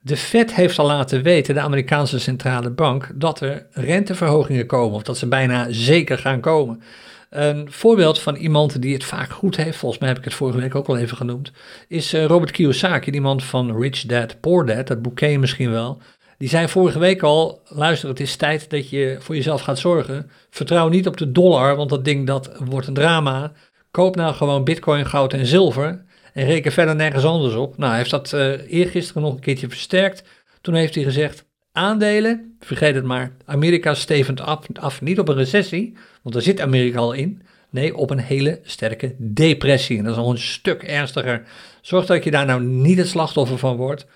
de 0.00 0.16
Fed 0.16 0.54
heeft 0.54 0.78
al 0.78 0.86
laten 0.86 1.22
weten, 1.22 1.54
de 1.54 1.60
Amerikaanse 1.60 2.18
centrale 2.18 2.70
bank, 2.70 3.10
dat 3.14 3.40
er 3.40 3.66
renteverhogingen 3.70 4.66
komen, 4.66 4.96
of 4.96 5.02
dat 5.02 5.18
ze 5.18 5.26
bijna 5.26 5.66
zeker 5.70 6.18
gaan 6.18 6.40
komen. 6.40 6.82
Een 7.30 7.72
voorbeeld 7.72 8.18
van 8.18 8.34
iemand 8.34 8.82
die 8.82 8.94
het 8.94 9.04
vaak 9.04 9.30
goed 9.30 9.56
heeft, 9.56 9.78
volgens 9.78 10.00
mij 10.00 10.08
heb 10.08 10.18
ik 10.18 10.24
het 10.24 10.34
vorige 10.34 10.60
week 10.60 10.74
ook 10.74 10.88
al 10.88 10.98
even 10.98 11.16
genoemd, 11.16 11.52
is 11.88 12.12
eh, 12.12 12.24
Robert 12.24 12.50
Kiyosaki, 12.50 13.10
die 13.10 13.20
man 13.20 13.40
van 13.40 13.80
Rich 13.80 14.02
Dad, 14.02 14.40
Poor 14.40 14.66
Dad, 14.66 14.86
dat 14.86 15.02
boekje 15.02 15.38
misschien 15.38 15.70
wel. 15.70 16.00
Die 16.38 16.48
zei 16.48 16.68
vorige 16.68 16.98
week 16.98 17.22
al, 17.22 17.60
luister, 17.64 18.08
het 18.08 18.20
is 18.20 18.36
tijd 18.36 18.70
dat 18.70 18.90
je 18.90 19.16
voor 19.20 19.34
jezelf 19.34 19.60
gaat 19.60 19.78
zorgen. 19.78 20.30
Vertrouw 20.50 20.88
niet 20.88 21.06
op 21.06 21.16
de 21.16 21.32
dollar, 21.32 21.76
want 21.76 21.90
dat 21.90 22.04
ding 22.04 22.26
dat 22.26 22.50
wordt 22.64 22.86
een 22.86 22.94
drama. 22.94 23.52
Koop 23.90 24.16
nou 24.16 24.34
gewoon 24.34 24.64
bitcoin, 24.64 25.06
goud 25.06 25.32
en 25.32 25.46
zilver 25.46 26.04
en 26.32 26.44
reken 26.44 26.72
verder 26.72 26.96
nergens 26.96 27.24
anders 27.24 27.54
op. 27.54 27.76
Nou, 27.76 27.88
hij 27.88 27.98
heeft 27.98 28.10
dat 28.10 28.32
uh, 28.32 28.72
eergisteren 28.72 29.22
nog 29.22 29.32
een 29.32 29.40
keertje 29.40 29.68
versterkt. 29.68 30.22
Toen 30.60 30.74
heeft 30.74 30.94
hij 30.94 31.04
gezegd, 31.04 31.44
aandelen, 31.72 32.56
vergeet 32.60 32.94
het 32.94 33.04
maar, 33.04 33.36
Amerika 33.44 33.94
stevend 33.94 34.40
af, 34.74 35.00
niet 35.00 35.18
op 35.18 35.28
een 35.28 35.34
recessie, 35.34 35.96
want 36.22 36.34
daar 36.34 36.44
zit 36.44 36.60
Amerika 36.60 36.98
al 36.98 37.12
in. 37.12 37.42
Nee, 37.70 37.96
op 37.96 38.10
een 38.10 38.18
hele 38.18 38.60
sterke 38.62 39.14
depressie. 39.18 39.98
En 39.98 40.04
dat 40.04 40.12
is 40.12 40.18
al 40.18 40.30
een 40.30 40.38
stuk 40.38 40.82
ernstiger. 40.82 41.42
Zorg 41.80 42.06
dat 42.06 42.24
je 42.24 42.30
daar 42.30 42.46
nou 42.46 42.62
niet 42.62 42.98
het 42.98 43.08
slachtoffer 43.08 43.58
van 43.58 43.76
wordt. 43.76 44.06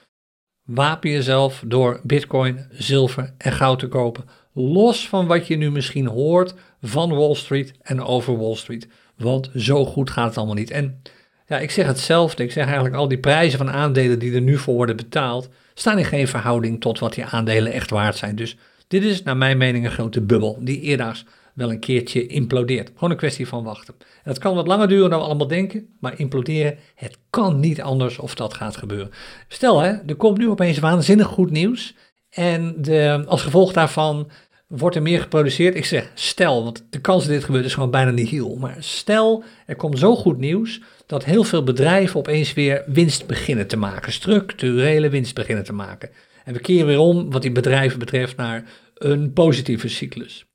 Wapen 0.63 1.11
jezelf 1.11 1.63
door 1.67 2.01
bitcoin, 2.03 2.67
zilver 2.71 3.35
en 3.39 3.53
goud 3.53 3.79
te 3.79 3.89
kopen. 3.89 4.25
Los 4.53 5.09
van 5.09 5.27
wat 5.27 5.47
je 5.47 5.57
nu 5.57 5.71
misschien 5.71 6.07
hoort 6.07 6.55
van 6.83 7.15
Wall 7.15 7.35
Street 7.35 7.75
en 7.83 8.03
over 8.03 8.39
Wall 8.39 8.55
Street. 8.55 8.89
Want 9.17 9.51
zo 9.57 9.85
goed 9.85 10.11
gaat 10.11 10.29
het 10.29 10.37
allemaal 10.37 10.55
niet. 10.55 10.71
En 10.71 11.03
ja, 11.47 11.59
ik 11.59 11.71
zeg 11.71 11.87
hetzelfde. 11.87 12.43
Ik 12.43 12.53
zeg 12.53 12.65
eigenlijk 12.65 12.95
al 12.95 13.09
die 13.09 13.19
prijzen 13.19 13.59
van 13.59 13.71
aandelen 13.71 14.19
die 14.19 14.35
er 14.35 14.41
nu 14.41 14.59
voor 14.59 14.75
worden 14.75 14.97
betaald, 14.97 15.49
staan 15.75 15.99
in 15.99 16.05
geen 16.05 16.29
verhouding 16.29 16.81
tot 16.81 16.99
wat 16.99 17.15
die 17.15 17.25
aandelen 17.25 17.73
echt 17.73 17.91
waard 17.91 18.17
zijn. 18.17 18.37
Dus 18.37 18.57
dit 18.89 19.05
is 19.05 19.23
naar 19.23 19.37
mijn 19.37 19.59
mening 19.59 19.85
een 19.85 19.91
grote 19.91 20.21
bubbel 20.21 20.59
die 20.61 20.81
eerdaags 20.81 21.25
wel 21.55 21.71
een 21.71 21.81
keertje 21.81 22.27
implodeert. 22.27 22.91
Gewoon 22.95 23.11
een 23.11 23.17
kwestie 23.17 23.49
van 23.49 23.65
wachten. 23.65 23.95
En 23.99 24.07
dat 24.23 24.39
kan 24.39 24.55
wat 24.55 24.67
langer 24.67 24.89
duren 24.89 25.11
dan 25.11 25.19
we 25.19 25.25
allemaal 25.25 25.47
denken, 25.47 25.89
maar 26.01 26.19
imploderen, 26.19 26.79
het 26.95 27.19
kan 27.31 27.61
niet 27.61 27.83
anders 27.83 28.19
of 28.19 28.35
dat 28.35 28.55
gaat 28.55 28.77
gebeuren. 28.77 29.11
Stel 29.49 29.81
hè, 29.81 29.91
er 30.07 30.17
komt 30.17 30.39
nu 30.39 30.49
opeens 30.49 30.79
waanzinnig 30.79 31.27
goed 31.27 31.51
nieuws 31.51 31.95
en 32.31 32.75
de, 32.83 33.25
als 33.27 33.43
gevolg 33.43 33.73
daarvan 33.73 34.31
wordt 34.79 34.97
er 34.97 35.03
meer 35.03 35.21
geproduceerd. 35.21 35.75
Ik 35.75 35.85
zeg 35.85 36.11
stel, 36.15 36.65
want 36.65 36.87
de 36.91 37.01
kans 37.01 37.25
dat 37.25 37.33
dit 37.33 37.45
gebeurt 37.45 37.65
is 37.65 37.75
gewoon 37.75 37.91
bijna 37.91 38.11
niet 38.11 38.29
heel. 38.29 38.57
Maar 38.57 38.77
stel, 38.79 39.45
er 39.67 39.77
komt 39.77 39.99
zo 39.99 40.17
goed 40.17 40.39
nieuws 40.39 40.81
dat 41.07 41.25
heel 41.25 41.45
veel 41.45 41.63
bedrijven 41.63 42.19
opeens 42.19 42.53
weer 42.53 42.85
winst 42.87 43.27
beginnen 43.27 43.67
te 43.67 43.77
maken. 43.77 44.13
Structurele 44.13 45.09
winst 45.09 45.35
beginnen 45.35 45.65
te 45.65 45.73
maken. 45.73 46.11
En 46.45 46.53
we 46.53 46.61
keren 46.61 46.87
weer 46.87 46.99
om, 46.99 47.31
wat 47.31 47.43
die 47.43 47.53
bedrijven 47.53 47.99
betreft, 47.99 48.37
naar 48.37 48.65
een 48.95 49.33
positieve 49.33 49.89
cyclus. 49.89 50.47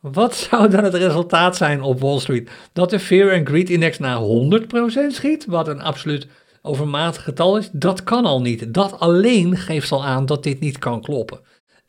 Wat 0.00 0.34
zou 0.34 0.68
dan 0.68 0.84
het 0.84 0.94
resultaat 0.94 1.56
zijn 1.56 1.82
op 1.82 2.00
Wall 2.00 2.18
Street? 2.18 2.50
Dat 2.72 2.90
de 2.90 3.00
Fear 3.00 3.34
and 3.38 3.48
Greed 3.48 3.70
Index 3.70 3.98
naar 3.98 4.18
100% 4.18 5.06
schiet, 5.08 5.46
wat 5.46 5.68
een 5.68 5.82
absoluut 5.82 6.26
overmatig 6.62 7.22
getal 7.22 7.56
is? 7.56 7.70
Dat 7.72 8.02
kan 8.02 8.24
al 8.24 8.40
niet. 8.40 8.74
Dat 8.74 8.98
alleen 8.98 9.56
geeft 9.56 9.92
al 9.92 10.04
aan 10.04 10.26
dat 10.26 10.42
dit 10.42 10.60
niet 10.60 10.78
kan 10.78 11.00
kloppen. 11.00 11.40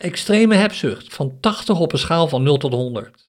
Extreme 0.01 0.55
hebzucht 0.55 1.13
van 1.13 1.37
80 1.39 1.79
op 1.79 1.93
een 1.93 1.99
schaal 1.99 2.27
van 2.27 2.43
0 2.43 2.57
tot 2.57 2.73
100. 2.73 3.29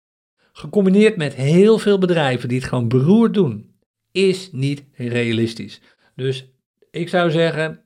Gecombineerd 0.53 1.17
met 1.17 1.33
heel 1.33 1.77
veel 1.77 1.97
bedrijven 1.97 2.49
die 2.49 2.59
het 2.59 2.67
gewoon 2.67 2.87
beroerd 2.87 3.33
doen, 3.33 3.75
is 4.11 4.49
niet 4.51 4.83
realistisch. 4.93 5.81
Dus 6.15 6.45
ik 6.91 7.09
zou 7.09 7.31
zeggen, 7.31 7.83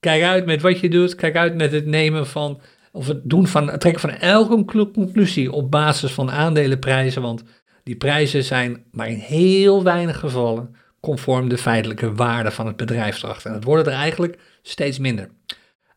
kijk 0.00 0.22
uit 0.22 0.46
met 0.46 0.62
wat 0.62 0.80
je 0.80 0.90
doet. 0.90 1.14
Kijk 1.14 1.36
uit 1.36 1.54
met 1.54 1.72
het 1.72 1.86
nemen 1.86 2.26
van, 2.26 2.60
of 2.92 3.06
het 3.06 3.20
doen 3.24 3.46
van, 3.46 3.70
het 3.70 3.80
trekken 3.80 4.00
van 4.00 4.10
elke 4.10 4.64
conclusie 4.92 5.52
op 5.52 5.70
basis 5.70 6.12
van 6.12 6.30
aandelenprijzen. 6.30 7.22
Want 7.22 7.42
die 7.82 7.96
prijzen 7.96 8.44
zijn 8.44 8.84
maar 8.90 9.08
in 9.08 9.18
heel 9.18 9.82
weinig 9.82 10.18
gevallen 10.18 10.76
conform 11.00 11.48
de 11.48 11.58
feitelijke 11.58 12.14
waarde 12.14 12.50
van 12.50 12.66
het 12.66 12.76
bedrijf. 12.76 13.22
En 13.22 13.52
het 13.52 13.64
worden 13.64 13.92
er 13.92 13.98
eigenlijk 13.98 14.38
steeds 14.62 14.98
minder. 14.98 15.28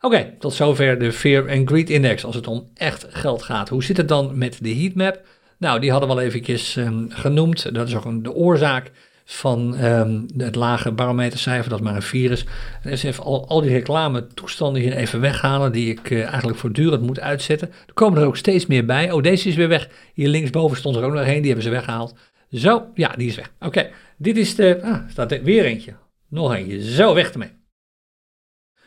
Oké, 0.01 0.33
tot 0.39 0.53
zover 0.53 0.99
de 0.99 1.11
Fear 1.11 1.49
and 1.49 1.67
Greed 1.69 1.89
Index 1.89 2.25
als 2.25 2.35
het 2.35 2.47
om 2.47 2.69
echt 2.73 3.05
geld 3.09 3.43
gaat. 3.43 3.69
Hoe 3.69 3.83
zit 3.83 3.97
het 3.97 4.07
dan 4.07 4.37
met 4.37 4.57
de 4.61 4.75
heatmap? 4.75 5.21
Nou, 5.57 5.79
die 5.79 5.91
hadden 5.91 6.09
we 6.09 6.15
al 6.15 6.21
eventjes 6.21 6.75
um, 6.75 7.07
genoemd. 7.09 7.73
Dat 7.73 7.87
is 7.87 7.95
ook 7.95 8.05
een, 8.05 8.23
de 8.23 8.33
oorzaak 8.33 8.91
van 9.25 9.83
um, 9.83 10.25
het 10.37 10.55
lage 10.55 10.91
barometercijfer, 10.91 11.69
dat 11.69 11.79
is 11.79 11.85
maar 11.85 11.95
een 11.95 12.01
virus. 12.01 12.45
En 12.83 12.89
dus 12.89 13.03
even 13.03 13.23
al, 13.23 13.47
al 13.47 13.61
die 13.61 13.71
reclame 13.71 14.27
toestanden 14.27 14.81
hier 14.81 14.95
even 14.95 15.21
weghalen, 15.21 15.71
die 15.71 15.91
ik 15.91 16.09
uh, 16.09 16.25
eigenlijk 16.25 16.57
voortdurend 16.57 17.01
moet 17.01 17.19
uitzetten. 17.19 17.71
Er 17.87 17.93
komen 17.93 18.21
er 18.21 18.27
ook 18.27 18.37
steeds 18.37 18.65
meer 18.65 18.85
bij. 18.85 19.11
Oh, 19.11 19.23
deze 19.23 19.47
is 19.49 19.55
weer 19.55 19.67
weg. 19.67 19.89
Hier 20.13 20.27
linksboven 20.27 20.77
stond 20.77 20.95
er 20.95 21.03
ook 21.03 21.13
nog 21.13 21.27
een, 21.27 21.37
die 21.37 21.45
hebben 21.45 21.63
ze 21.63 21.69
weggehaald. 21.69 22.15
Zo, 22.51 22.85
ja, 22.93 23.13
die 23.17 23.27
is 23.27 23.35
weg. 23.35 23.51
Oké, 23.59 23.89
dit 24.17 24.37
is 24.37 24.55
de, 24.55 24.79
ah, 24.83 24.99
staat 25.09 25.31
er 25.31 25.43
weer 25.43 25.65
eentje. 25.65 25.93
Nog 26.29 26.53
eentje, 26.53 26.91
zo, 26.91 27.13
weg 27.13 27.31
ermee. 27.31 27.51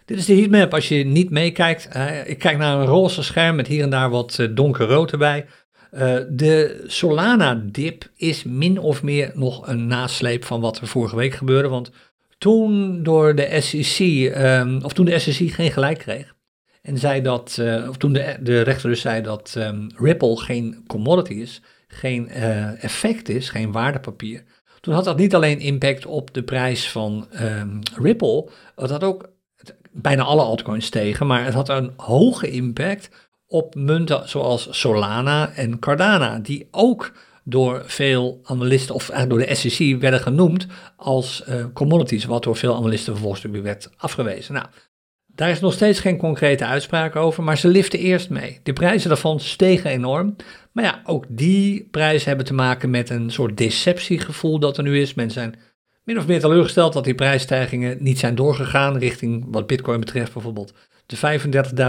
Dit 0.08 0.18
is 0.18 0.26
de 0.26 0.34
heatmap. 0.34 0.74
Als 0.74 0.88
je 0.88 1.04
niet 1.04 1.30
meekijkt, 1.30 1.88
uh, 1.96 2.28
ik 2.28 2.38
kijk 2.38 2.58
naar 2.58 2.78
een 2.78 2.86
roze 2.86 3.22
scherm 3.22 3.56
met 3.56 3.66
hier 3.66 3.82
en 3.82 3.90
daar 3.90 4.10
wat 4.10 4.36
uh, 4.40 4.48
donkerrood 4.50 5.12
erbij. 5.12 5.46
Uh, 5.92 6.16
de 6.28 6.84
Solana-dip 6.86 8.10
is 8.16 8.44
min 8.44 8.78
of 8.78 9.02
meer 9.02 9.30
nog 9.34 9.66
een 9.66 9.86
nasleep 9.86 10.44
van 10.44 10.60
wat 10.60 10.78
er 10.78 10.86
vorige 10.86 11.16
week 11.16 11.34
gebeurde. 11.34 11.68
Want 11.68 11.90
toen 12.38 13.02
door 13.02 13.34
de 13.34 13.60
SEC, 13.60 14.06
um, 14.36 14.82
of 14.82 14.92
toen 14.92 15.04
de 15.04 15.18
SEC 15.18 15.50
geen 15.50 15.72
gelijk 15.72 15.98
kreeg, 15.98 16.34
en 16.82 16.98
zei 16.98 17.22
dat, 17.22 17.60
of 17.88 17.96
toen 17.96 18.12
de, 18.12 18.36
de 18.40 18.60
rechter 18.60 18.88
dus 18.88 19.00
zei 19.00 19.22
dat 19.22 19.54
um, 19.58 19.86
Ripple 19.96 20.36
geen 20.36 20.84
commodity 20.86 21.32
is, 21.32 21.62
geen 21.88 22.28
effect 22.80 23.28
is, 23.28 23.50
geen 23.50 23.72
waardepapier. 23.72 24.44
Toen 24.80 24.94
had 24.94 25.04
dat 25.04 25.18
niet 25.18 25.34
alleen 25.34 25.60
impact 25.60 26.06
op 26.06 26.34
de 26.34 26.42
prijs 26.42 26.90
van 26.90 27.28
um, 27.40 27.78
Ripple, 27.94 28.48
het 28.76 28.90
had 28.90 29.04
ook 29.04 29.36
bijna 30.02 30.22
alle 30.22 30.42
altcoins 30.42 30.86
stegen, 30.86 31.26
maar 31.26 31.44
het 31.44 31.54
had 31.54 31.68
een 31.68 31.92
hoge 31.96 32.50
impact 32.50 33.10
op 33.46 33.74
munten 33.74 34.28
zoals 34.28 34.68
Solana 34.70 35.52
en 35.54 35.78
Cardano, 35.78 36.40
die 36.40 36.68
ook 36.70 37.12
door 37.44 37.82
veel 37.86 38.40
analisten, 38.42 38.94
of 38.94 39.08
eigenlijk 39.10 39.46
door 39.46 39.54
de 39.56 39.70
SEC, 39.70 40.00
werden 40.00 40.20
genoemd 40.20 40.66
als 40.96 41.44
uh, 41.48 41.64
commodities, 41.72 42.24
wat 42.24 42.42
door 42.42 42.56
veel 42.56 42.76
analisten 42.76 43.12
vervolgens 43.12 43.42
weer 43.42 43.62
werd 43.62 43.90
afgewezen. 43.96 44.54
Nou, 44.54 44.66
Daar 45.26 45.50
is 45.50 45.60
nog 45.60 45.72
steeds 45.72 46.00
geen 46.00 46.16
concrete 46.16 46.64
uitspraak 46.64 47.16
over, 47.16 47.42
maar 47.42 47.58
ze 47.58 47.68
liften 47.68 47.98
eerst 47.98 48.30
mee. 48.30 48.60
De 48.62 48.72
prijzen 48.72 49.08
daarvan 49.08 49.40
stegen 49.40 49.90
enorm. 49.90 50.36
Maar 50.72 50.84
ja, 50.84 51.00
ook 51.04 51.24
die 51.28 51.88
prijzen 51.90 52.28
hebben 52.28 52.46
te 52.46 52.54
maken 52.54 52.90
met 52.90 53.10
een 53.10 53.30
soort 53.30 53.56
deceptiegevoel 53.56 54.58
dat 54.58 54.76
er 54.76 54.82
nu 54.82 55.00
is. 55.00 55.14
Mensen 55.14 55.40
zijn 55.40 55.60
min 56.08 56.18
of 56.18 56.26
meer 56.26 56.40
teleurgesteld 56.40 56.92
dat 56.92 57.04
die 57.04 57.14
prijsstijgingen 57.14 57.96
niet 58.00 58.18
zijn 58.18 58.34
doorgegaan 58.34 58.98
richting 58.98 59.44
wat 59.50 59.66
Bitcoin 59.66 60.00
betreft 60.00 60.32
bijvoorbeeld 60.32 60.72
de 61.06 61.40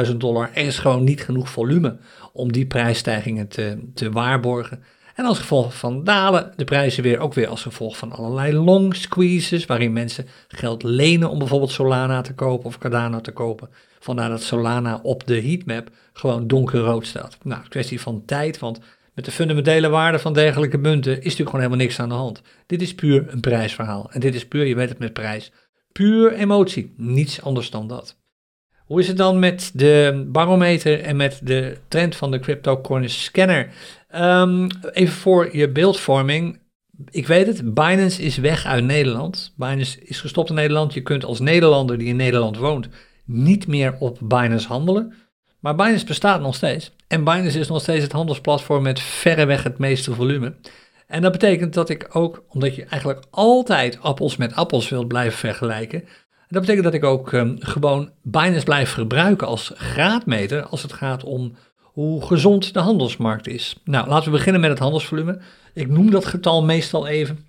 35.000 0.08 0.16
dollar. 0.16 0.50
Er 0.54 0.66
is 0.66 0.80
gewoon 0.80 1.04
niet 1.04 1.24
genoeg 1.24 1.50
volume 1.50 1.98
om 2.34 2.52
die 2.52 2.66
prijsstijgingen 2.66 3.48
te, 3.48 3.78
te 3.94 4.12
waarborgen. 4.12 4.84
En 5.16 5.26
als 5.26 5.40
gevolg 5.40 5.78
van 5.78 6.04
dalen 6.04 6.54
de 6.56 6.64
prijzen 6.64 7.04
weer 7.04 7.20
ook 7.20 7.34
weer 7.34 7.48
als 7.48 7.62
gevolg 7.62 7.98
van 7.98 8.12
allerlei 8.12 8.54
long 8.54 8.96
squeezes, 8.96 9.66
waarin 9.66 9.94
mensen 9.94 10.28
geld 10.48 10.84
lenen 10.84 11.30
om 11.30 11.40
bijvoorbeeld 11.40 11.72
Solana 11.72 12.22
te 12.22 12.34
kopen 12.34 12.66
of 12.66 12.78
Cardano 12.78 13.22
te 13.22 13.32
kopen. 13.32 13.70
Vandaar 14.00 14.30
dat 14.30 14.42
Solana 14.42 15.00
op 15.04 15.28
de 15.28 15.42
heatmap 15.42 15.90
gewoon 16.14 16.48
donkerrood 16.48 17.08
staat. 17.08 17.38
Nou, 17.44 17.62
kwestie 17.70 18.02
van 18.02 18.24
tijd, 18.26 18.60
want 18.60 18.80
met 19.20 19.28
de 19.28 19.34
fundamentele 19.36 19.90
waarde 19.90 20.20
van 20.20 20.34
dergelijke 20.34 20.78
munten 20.78 21.12
is 21.12 21.18
natuurlijk 21.18 21.50
gewoon 21.50 21.66
helemaal 21.66 21.86
niks 21.86 22.00
aan 22.00 22.10
de 22.10 22.16
hand. 22.16 22.42
Dit 22.66 22.82
is 22.82 22.96
puur 22.96 23.26
een 23.28 23.40
prijsverhaal. 23.40 24.10
En 24.12 24.20
dit 24.20 24.36
is 24.36 24.48
puur, 24.48 24.66
je 24.66 24.76
weet 24.76 24.90
het 24.90 25.00
met 25.00 25.14
prijs, 25.14 25.52
puur 25.92 26.34
emotie. 26.34 26.94
Niets 26.98 27.42
anders 27.42 27.70
dan 27.70 27.88
dat. 27.88 28.18
Hoe 28.86 29.00
is 29.00 29.08
het 29.08 29.18
dan 29.18 29.40
met 29.40 29.72
de 29.74 30.26
barometer 30.28 31.02
en 31.02 31.16
met 31.16 31.40
de 31.44 31.78
trend 31.88 32.16
van 32.16 32.32
de 32.32 32.40
CryptoCoin 32.40 33.10
scanner? 33.10 33.70
Um, 34.16 34.68
even 34.92 35.14
voor 35.14 35.58
je 35.58 35.70
beeldvorming. 35.70 36.60
Ik 37.10 37.28
weet 37.28 37.48
het, 37.48 37.74
Binance 37.74 38.22
is 38.22 38.38
weg 38.38 38.66
uit 38.66 38.84
Nederland. 38.84 39.54
Binance 39.56 40.00
is 40.04 40.22
gestopt 40.22 40.50
in 40.50 40.56
Nederland. 40.56 40.94
Je 40.94 41.02
kunt 41.02 41.26
als 41.26 41.40
Nederlander 41.40 41.98
die 41.98 42.08
in 42.08 42.16
Nederland 42.16 42.58
woont 42.58 42.90
niet 43.26 43.68
meer 43.68 43.96
op 44.00 44.18
Binance 44.22 44.68
handelen. 44.68 45.14
Maar 45.60 45.76
Binance 45.76 46.06
bestaat 46.06 46.42
nog 46.42 46.56
steeds. 46.56 46.92
En 47.10 47.24
Binance 47.24 47.60
is 47.60 47.68
nog 47.68 47.82
steeds 47.82 48.04
het 48.04 48.12
handelsplatform 48.12 48.84
met 48.84 49.00
verreweg 49.00 49.64
het 49.64 49.78
meeste 49.78 50.14
volume. 50.14 50.56
En 51.08 51.22
dat 51.22 51.32
betekent 51.32 51.74
dat 51.74 51.90
ik 51.90 52.16
ook, 52.16 52.44
omdat 52.50 52.76
je 52.76 52.84
eigenlijk 52.84 53.24
altijd 53.30 54.02
appels 54.02 54.38
met 54.38 54.56
appels 54.56 54.90
wilt 54.90 55.08
blijven 55.08 55.40
vergelijken, 55.40 56.04
dat 56.48 56.62
betekent 56.62 56.84
dat 56.84 56.94
ik 56.94 57.04
ook 57.04 57.32
um, 57.32 57.56
gewoon 57.60 58.12
Binance 58.22 58.66
blijf 58.66 58.92
gebruiken 58.92 59.48
als 59.48 59.72
graadmeter 59.76 60.64
als 60.64 60.82
het 60.82 60.94
gaat 60.94 61.24
om 61.24 61.56
hoe 61.82 62.26
gezond 62.26 62.74
de 62.74 62.80
handelsmarkt 62.80 63.48
is. 63.48 63.76
Nou, 63.84 64.08
laten 64.08 64.32
we 64.32 64.38
beginnen 64.38 64.62
met 64.62 64.70
het 64.70 64.80
handelsvolume. 64.80 65.40
Ik 65.74 65.90
noem 65.90 66.12
dat 66.12 66.26
getal 66.26 66.64
meestal 66.64 67.08
even. 67.08 67.48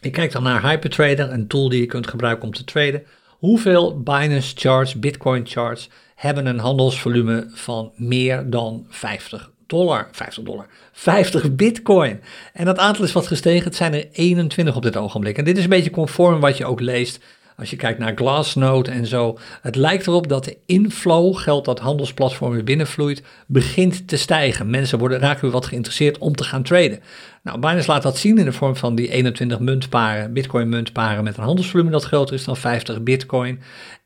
Ik 0.00 0.12
kijk 0.12 0.32
dan 0.32 0.42
naar 0.42 0.62
Hypertrader, 0.62 1.30
een 1.30 1.46
tool 1.46 1.68
die 1.68 1.80
je 1.80 1.86
kunt 1.86 2.06
gebruiken 2.06 2.44
om 2.44 2.54
te 2.54 2.64
traden. 2.64 3.02
Hoeveel 3.40 4.02
Binance 4.02 4.52
charts, 4.56 4.98
Bitcoin 4.98 5.46
charts 5.46 5.88
hebben 6.14 6.46
een 6.46 6.58
handelsvolume 6.58 7.46
van 7.52 7.92
meer 7.96 8.50
dan 8.50 8.86
50 8.88 9.50
dollar, 9.66 10.08
50 10.12 10.44
dollar, 10.44 10.66
50 10.92 11.54
bitcoin. 11.54 12.20
En 12.52 12.64
dat 12.64 12.78
aantal 12.78 13.04
is 13.04 13.12
wat 13.12 13.26
gestegen, 13.26 13.64
het 13.64 13.76
zijn 13.76 13.94
er 13.94 14.08
21 14.12 14.76
op 14.76 14.82
dit 14.82 14.96
ogenblik. 14.96 15.38
En 15.38 15.44
dit 15.44 15.56
is 15.56 15.64
een 15.64 15.70
beetje 15.70 15.90
conform 15.90 16.40
wat 16.40 16.56
je 16.56 16.66
ook 16.66 16.80
leest 16.80 17.24
als 17.60 17.70
je 17.70 17.76
kijkt 17.76 17.98
naar 17.98 18.12
Glassnode 18.14 18.90
en 18.90 19.06
zo, 19.06 19.38
het 19.62 19.76
lijkt 19.76 20.06
erop 20.06 20.28
dat 20.28 20.44
de 20.44 20.56
inflow, 20.66 21.36
geld 21.36 21.64
dat 21.64 21.78
handelsplatform 21.78 22.52
weer 22.52 22.64
binnenvloeit, 22.64 23.22
begint 23.46 24.08
te 24.08 24.16
stijgen. 24.16 24.70
Mensen 24.70 24.98
worden, 24.98 25.18
raken 25.18 25.42
weer 25.42 25.50
wat 25.50 25.66
geïnteresseerd 25.66 26.18
om 26.18 26.34
te 26.34 26.44
gaan 26.44 26.62
traden. 26.62 27.00
Nou, 27.42 27.58
Binance 27.58 27.90
laat 27.90 28.02
dat 28.02 28.18
zien 28.18 28.38
in 28.38 28.44
de 28.44 28.52
vorm 28.52 28.76
van 28.76 28.94
die 28.94 29.08
21 29.08 29.58
muntparen, 29.58 30.32
bitcoin 30.32 30.68
muntparen 30.68 31.24
met 31.24 31.36
een 31.36 31.44
handelsvolume 31.44 31.90
dat 31.90 32.04
groter 32.04 32.34
is 32.34 32.44
dan 32.44 32.56
50 32.56 33.02
bitcoin. 33.02 33.60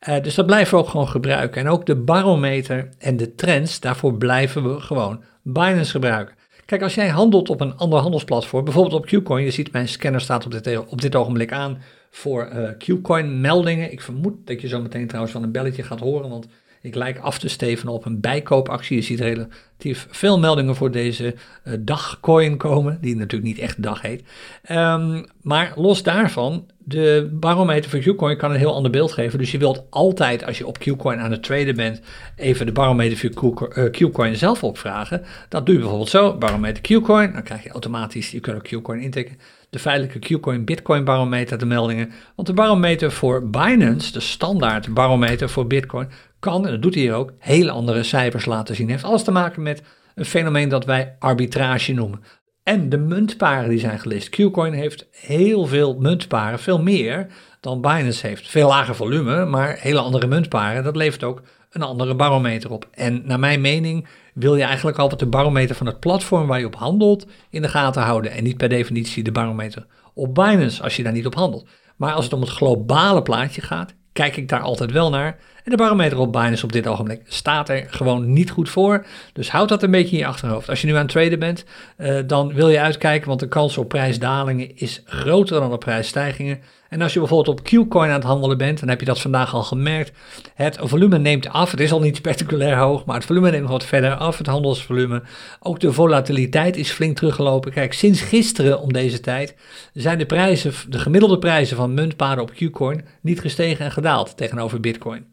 Uh, 0.09 0.21
dus 0.21 0.35
dat 0.35 0.45
blijven 0.45 0.77
we 0.77 0.83
ook 0.83 0.89
gewoon 0.89 1.07
gebruiken. 1.07 1.61
En 1.61 1.69
ook 1.69 1.85
de 1.85 1.95
barometer 1.95 2.89
en 2.99 3.17
de 3.17 3.35
trends, 3.35 3.79
daarvoor 3.79 4.13
blijven 4.13 4.73
we 4.73 4.79
gewoon 4.79 5.23
Binance 5.43 5.91
gebruiken. 5.91 6.35
Kijk, 6.65 6.81
als 6.81 6.95
jij 6.95 7.07
handelt 7.07 7.49
op 7.49 7.61
een 7.61 7.77
ander 7.77 7.99
handelsplatform, 7.99 8.63
bijvoorbeeld 8.63 8.95
op 8.95 9.05
Qcoin, 9.05 9.43
je 9.43 9.51
ziet 9.51 9.71
mijn 9.71 9.87
scanner 9.87 10.21
staat 10.21 10.45
op 10.45 10.51
dit, 10.51 10.77
op 10.87 11.01
dit 11.01 11.15
ogenblik 11.15 11.51
aan 11.51 11.77
voor 12.15 12.49
uh, 12.53 12.69
Qcoin 12.77 13.41
meldingen. 13.41 13.91
Ik 13.91 14.01
vermoed 14.01 14.33
dat 14.45 14.61
je 14.61 14.67
zo 14.67 14.81
meteen 14.81 15.07
trouwens 15.07 15.33
van 15.33 15.43
een 15.43 15.51
belletje 15.51 15.83
gaat 15.83 15.99
horen, 15.99 16.29
want 16.29 16.47
ik 16.81 16.95
lijk 16.95 17.19
af 17.19 17.39
te 17.39 17.47
steven 17.47 17.89
op 17.89 18.05
een 18.05 18.19
bijkoopactie. 18.19 18.95
Je 18.95 19.01
ziet 19.01 19.19
relatief 19.19 20.07
veel 20.09 20.39
meldingen 20.39 20.75
voor 20.75 20.91
deze 20.91 21.35
uh, 21.63 21.73
dagcoin 21.79 22.57
komen, 22.57 22.97
die 23.01 23.15
natuurlijk 23.15 23.43
niet 23.43 23.59
echt 23.59 23.83
dag 23.83 24.01
heet. 24.01 24.23
Um, 24.71 25.25
maar 25.41 25.73
los 25.75 26.03
daarvan, 26.03 26.69
de 26.77 27.29
barometer 27.31 27.89
voor 27.89 27.99
Qcoin 27.99 28.37
kan 28.37 28.51
een 28.51 28.57
heel 28.57 28.73
ander 28.73 28.91
beeld 28.91 29.11
geven. 29.11 29.39
Dus 29.39 29.51
je 29.51 29.57
wilt 29.57 29.83
altijd, 29.89 30.45
als 30.45 30.57
je 30.57 30.67
op 30.67 30.79
Qcoin 30.79 31.19
aan 31.19 31.31
het 31.31 31.43
traden 31.43 31.75
bent, 31.75 32.01
even 32.35 32.65
de 32.65 32.71
barometer 32.71 33.31
voor 33.31 33.67
eh, 33.67 33.91
Qcoin 33.91 34.35
zelf 34.35 34.63
opvragen. 34.63 35.23
Dat 35.49 35.65
doe 35.65 35.73
je 35.73 35.79
bijvoorbeeld 35.79 36.09
zo, 36.09 36.37
barometer 36.37 36.81
Qcoin. 36.81 37.33
Dan 37.33 37.43
krijg 37.43 37.63
je 37.63 37.69
automatisch, 37.69 38.31
je 38.31 38.39
kunt 38.39 38.55
ook 38.55 38.81
Qcoin 38.81 38.99
intikken 38.99 39.37
de 39.75 39.81
feitelijke 39.81 40.19
Qcoin 40.19 40.65
Bitcoin 40.65 41.03
barometer 41.03 41.57
de 41.57 41.65
meldingen. 41.65 42.11
Want 42.35 42.47
de 42.47 42.53
barometer 42.53 43.11
voor 43.11 43.49
Binance, 43.49 44.11
de 44.11 44.19
standaard 44.19 44.93
barometer 44.93 45.49
voor 45.49 45.67
Bitcoin, 45.67 46.09
kan, 46.39 46.65
en 46.65 46.71
dat 46.71 46.81
doet 46.81 46.93
hij 46.93 47.03
hier 47.03 47.13
ook, 47.13 47.33
hele 47.39 47.71
andere 47.71 48.03
cijfers 48.03 48.45
laten 48.45 48.75
zien. 48.75 48.89
Heeft 48.89 49.03
alles 49.03 49.23
te 49.23 49.31
maken 49.31 49.61
met 49.61 49.83
een 50.15 50.25
fenomeen 50.25 50.69
dat 50.69 50.85
wij 50.85 51.15
arbitrage 51.19 51.93
noemen. 51.93 52.19
En 52.63 52.89
de 52.89 52.97
muntparen 52.97 53.69
die 53.69 53.79
zijn 53.79 53.99
gelist. 53.99 54.29
Qcoin 54.29 54.73
heeft 54.73 55.07
heel 55.11 55.65
veel 55.65 55.95
muntparen, 55.99 56.59
veel 56.59 56.81
meer 56.81 57.27
dan 57.59 57.81
Binance 57.81 58.27
heeft. 58.27 58.49
Veel 58.49 58.67
lager 58.67 58.95
volume, 58.95 59.45
maar 59.45 59.77
hele 59.79 59.99
andere 59.99 60.27
muntparen. 60.27 60.83
Dat 60.83 60.95
levert 60.95 61.23
ook 61.23 61.41
een 61.69 61.81
andere 61.81 62.15
barometer 62.15 62.71
op. 62.71 62.87
En 62.91 63.21
naar 63.25 63.39
mijn 63.39 63.61
mening 63.61 64.07
wil 64.35 64.55
je 64.55 64.63
eigenlijk 64.63 64.97
altijd 64.97 65.19
de 65.19 65.27
barometer 65.27 65.75
van 65.75 65.85
het 65.85 65.99
platform 65.99 66.47
waar 66.47 66.59
je 66.59 66.65
op 66.65 66.75
handelt 66.75 67.27
in 67.49 67.61
de 67.61 67.67
gaten 67.67 68.01
houden. 68.01 68.31
En 68.31 68.43
niet 68.43 68.57
per 68.57 68.69
definitie 68.69 69.23
de 69.23 69.31
barometer 69.31 69.85
op 70.13 70.35
Binance 70.35 70.83
als 70.83 70.95
je 70.95 71.03
daar 71.03 71.13
niet 71.13 71.25
op 71.25 71.35
handelt. 71.35 71.67
Maar 71.95 72.13
als 72.13 72.23
het 72.23 72.33
om 72.33 72.41
het 72.41 72.49
globale 72.49 73.21
plaatje 73.21 73.61
gaat, 73.61 73.93
kijk 74.13 74.37
ik 74.37 74.49
daar 74.49 74.61
altijd 74.61 74.91
wel 74.91 75.09
naar. 75.09 75.39
En 75.65 75.71
de 75.71 75.77
barometer 75.77 76.17
op 76.17 76.31
Binance 76.31 76.63
op 76.63 76.71
dit 76.71 76.87
ogenblik 76.87 77.21
staat 77.27 77.69
er 77.69 77.85
gewoon 77.89 78.33
niet 78.33 78.49
goed 78.49 78.69
voor. 78.69 79.05
Dus 79.33 79.49
houd 79.49 79.69
dat 79.69 79.83
een 79.83 79.91
beetje 79.91 80.11
in 80.11 80.21
je 80.21 80.25
achterhoofd. 80.25 80.69
Als 80.69 80.81
je 80.81 80.87
nu 80.87 80.93
aan 80.93 81.01
het 81.01 81.09
traden 81.09 81.39
bent, 81.39 81.65
uh, 81.97 82.19
dan 82.27 82.53
wil 82.53 82.69
je 82.69 82.79
uitkijken, 82.79 83.27
want 83.27 83.39
de 83.39 83.47
kans 83.47 83.77
op 83.77 83.89
prijsdalingen 83.89 84.77
is 84.77 85.01
groter 85.05 85.59
dan 85.59 85.71
op 85.71 85.79
prijsstijgingen. 85.79 86.59
En 86.89 87.01
als 87.01 87.13
je 87.13 87.19
bijvoorbeeld 87.19 87.59
op 87.59 87.63
Qcoin 87.63 88.09
aan 88.09 88.15
het 88.15 88.23
handelen 88.23 88.57
bent, 88.57 88.79
dan 88.79 88.89
heb 88.89 88.99
je 88.99 89.05
dat 89.05 89.21
vandaag 89.21 89.53
al 89.53 89.63
gemerkt. 89.63 90.11
Het 90.53 90.77
volume 90.81 91.17
neemt 91.17 91.49
af. 91.49 91.71
Het 91.71 91.79
is 91.79 91.91
al 91.91 91.99
niet 91.99 92.15
spectaculair 92.15 92.77
hoog, 92.77 93.05
maar 93.05 93.15
het 93.15 93.25
volume 93.25 93.51
neemt 93.51 93.69
wat 93.69 93.85
verder 93.85 94.15
af, 94.15 94.37
het 94.37 94.47
handelsvolume. 94.47 95.23
Ook 95.59 95.79
de 95.79 95.91
volatiliteit 95.91 96.77
is 96.77 96.91
flink 96.91 97.15
teruggelopen. 97.15 97.71
Kijk, 97.71 97.93
sinds 97.93 98.21
gisteren 98.21 98.79
om 98.79 98.93
deze 98.93 99.19
tijd 99.19 99.55
zijn 99.93 100.17
de 100.17 100.25
prijzen, 100.25 100.73
de 100.89 100.99
gemiddelde 100.99 101.39
prijzen 101.39 101.77
van 101.77 101.93
muntparen 101.93 102.43
op 102.43 102.51
Qcoin 102.51 103.05
niet 103.21 103.39
gestegen 103.39 103.85
en 103.85 103.91
gedaald 103.91 104.37
tegenover 104.37 104.79
Bitcoin. 104.79 105.25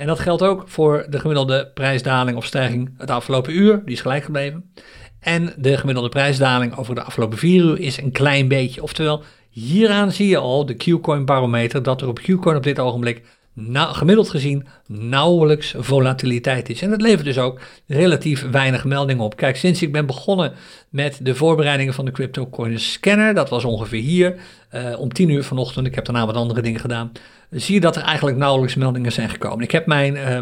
En 0.00 0.06
dat 0.06 0.18
geldt 0.18 0.42
ook 0.42 0.68
voor 0.68 1.06
de 1.08 1.18
gemiddelde 1.18 1.70
prijsdaling 1.74 2.36
of 2.36 2.44
stijging 2.44 2.94
het 2.98 3.10
afgelopen 3.10 3.56
uur, 3.56 3.82
die 3.84 3.94
is 3.94 4.00
gelijk 4.00 4.24
gebleven. 4.24 4.72
En 5.20 5.52
de 5.56 5.76
gemiddelde 5.76 6.08
prijsdaling 6.08 6.76
over 6.76 6.94
de 6.94 7.02
afgelopen 7.02 7.38
vier 7.38 7.64
uur 7.64 7.80
is 7.80 7.96
een 7.96 8.12
klein 8.12 8.48
beetje. 8.48 8.82
Oftewel, 8.82 9.22
hieraan 9.50 10.12
zie 10.12 10.28
je 10.28 10.36
al 10.36 10.66
de 10.66 10.74
Qcoin 10.74 11.24
barometer 11.24 11.82
dat 11.82 12.00
er 12.00 12.08
op 12.08 12.18
Qcoin 12.18 12.56
op 12.56 12.62
dit 12.62 12.78
ogenblik 12.78 13.22
nou, 13.52 13.94
gemiddeld 13.94 14.30
gezien 14.30 14.66
nauwelijks 14.92 15.74
volatiliteit 15.78 16.68
is. 16.68 16.82
En 16.82 16.90
dat 16.90 17.00
levert 17.00 17.24
dus 17.24 17.38
ook 17.38 17.60
relatief 17.86 18.50
weinig 18.50 18.84
meldingen 18.84 19.24
op. 19.24 19.36
Kijk, 19.36 19.56
sinds 19.56 19.82
ik 19.82 19.92
ben 19.92 20.06
begonnen 20.06 20.52
met 20.88 21.18
de 21.22 21.34
voorbereidingen 21.34 21.94
van 21.94 22.04
de 22.04 22.10
CryptoCoin 22.10 22.78
Scanner, 22.78 23.34
dat 23.34 23.48
was 23.48 23.64
ongeveer 23.64 24.02
hier, 24.02 24.34
uh, 24.74 25.00
om 25.00 25.12
10 25.12 25.28
uur 25.28 25.44
vanochtend, 25.44 25.86
ik 25.86 25.94
heb 25.94 26.04
daarna 26.04 26.26
wat 26.26 26.34
andere 26.34 26.62
dingen 26.62 26.80
gedaan, 26.80 27.12
zie 27.50 27.74
je 27.74 27.80
dat 27.80 27.96
er 27.96 28.02
eigenlijk 28.02 28.36
nauwelijks 28.36 28.74
meldingen 28.74 29.12
zijn 29.12 29.28
gekomen. 29.28 29.64
Ik 29.64 29.70
heb 29.70 29.86
mijn 29.86 30.16
uh, 30.16 30.38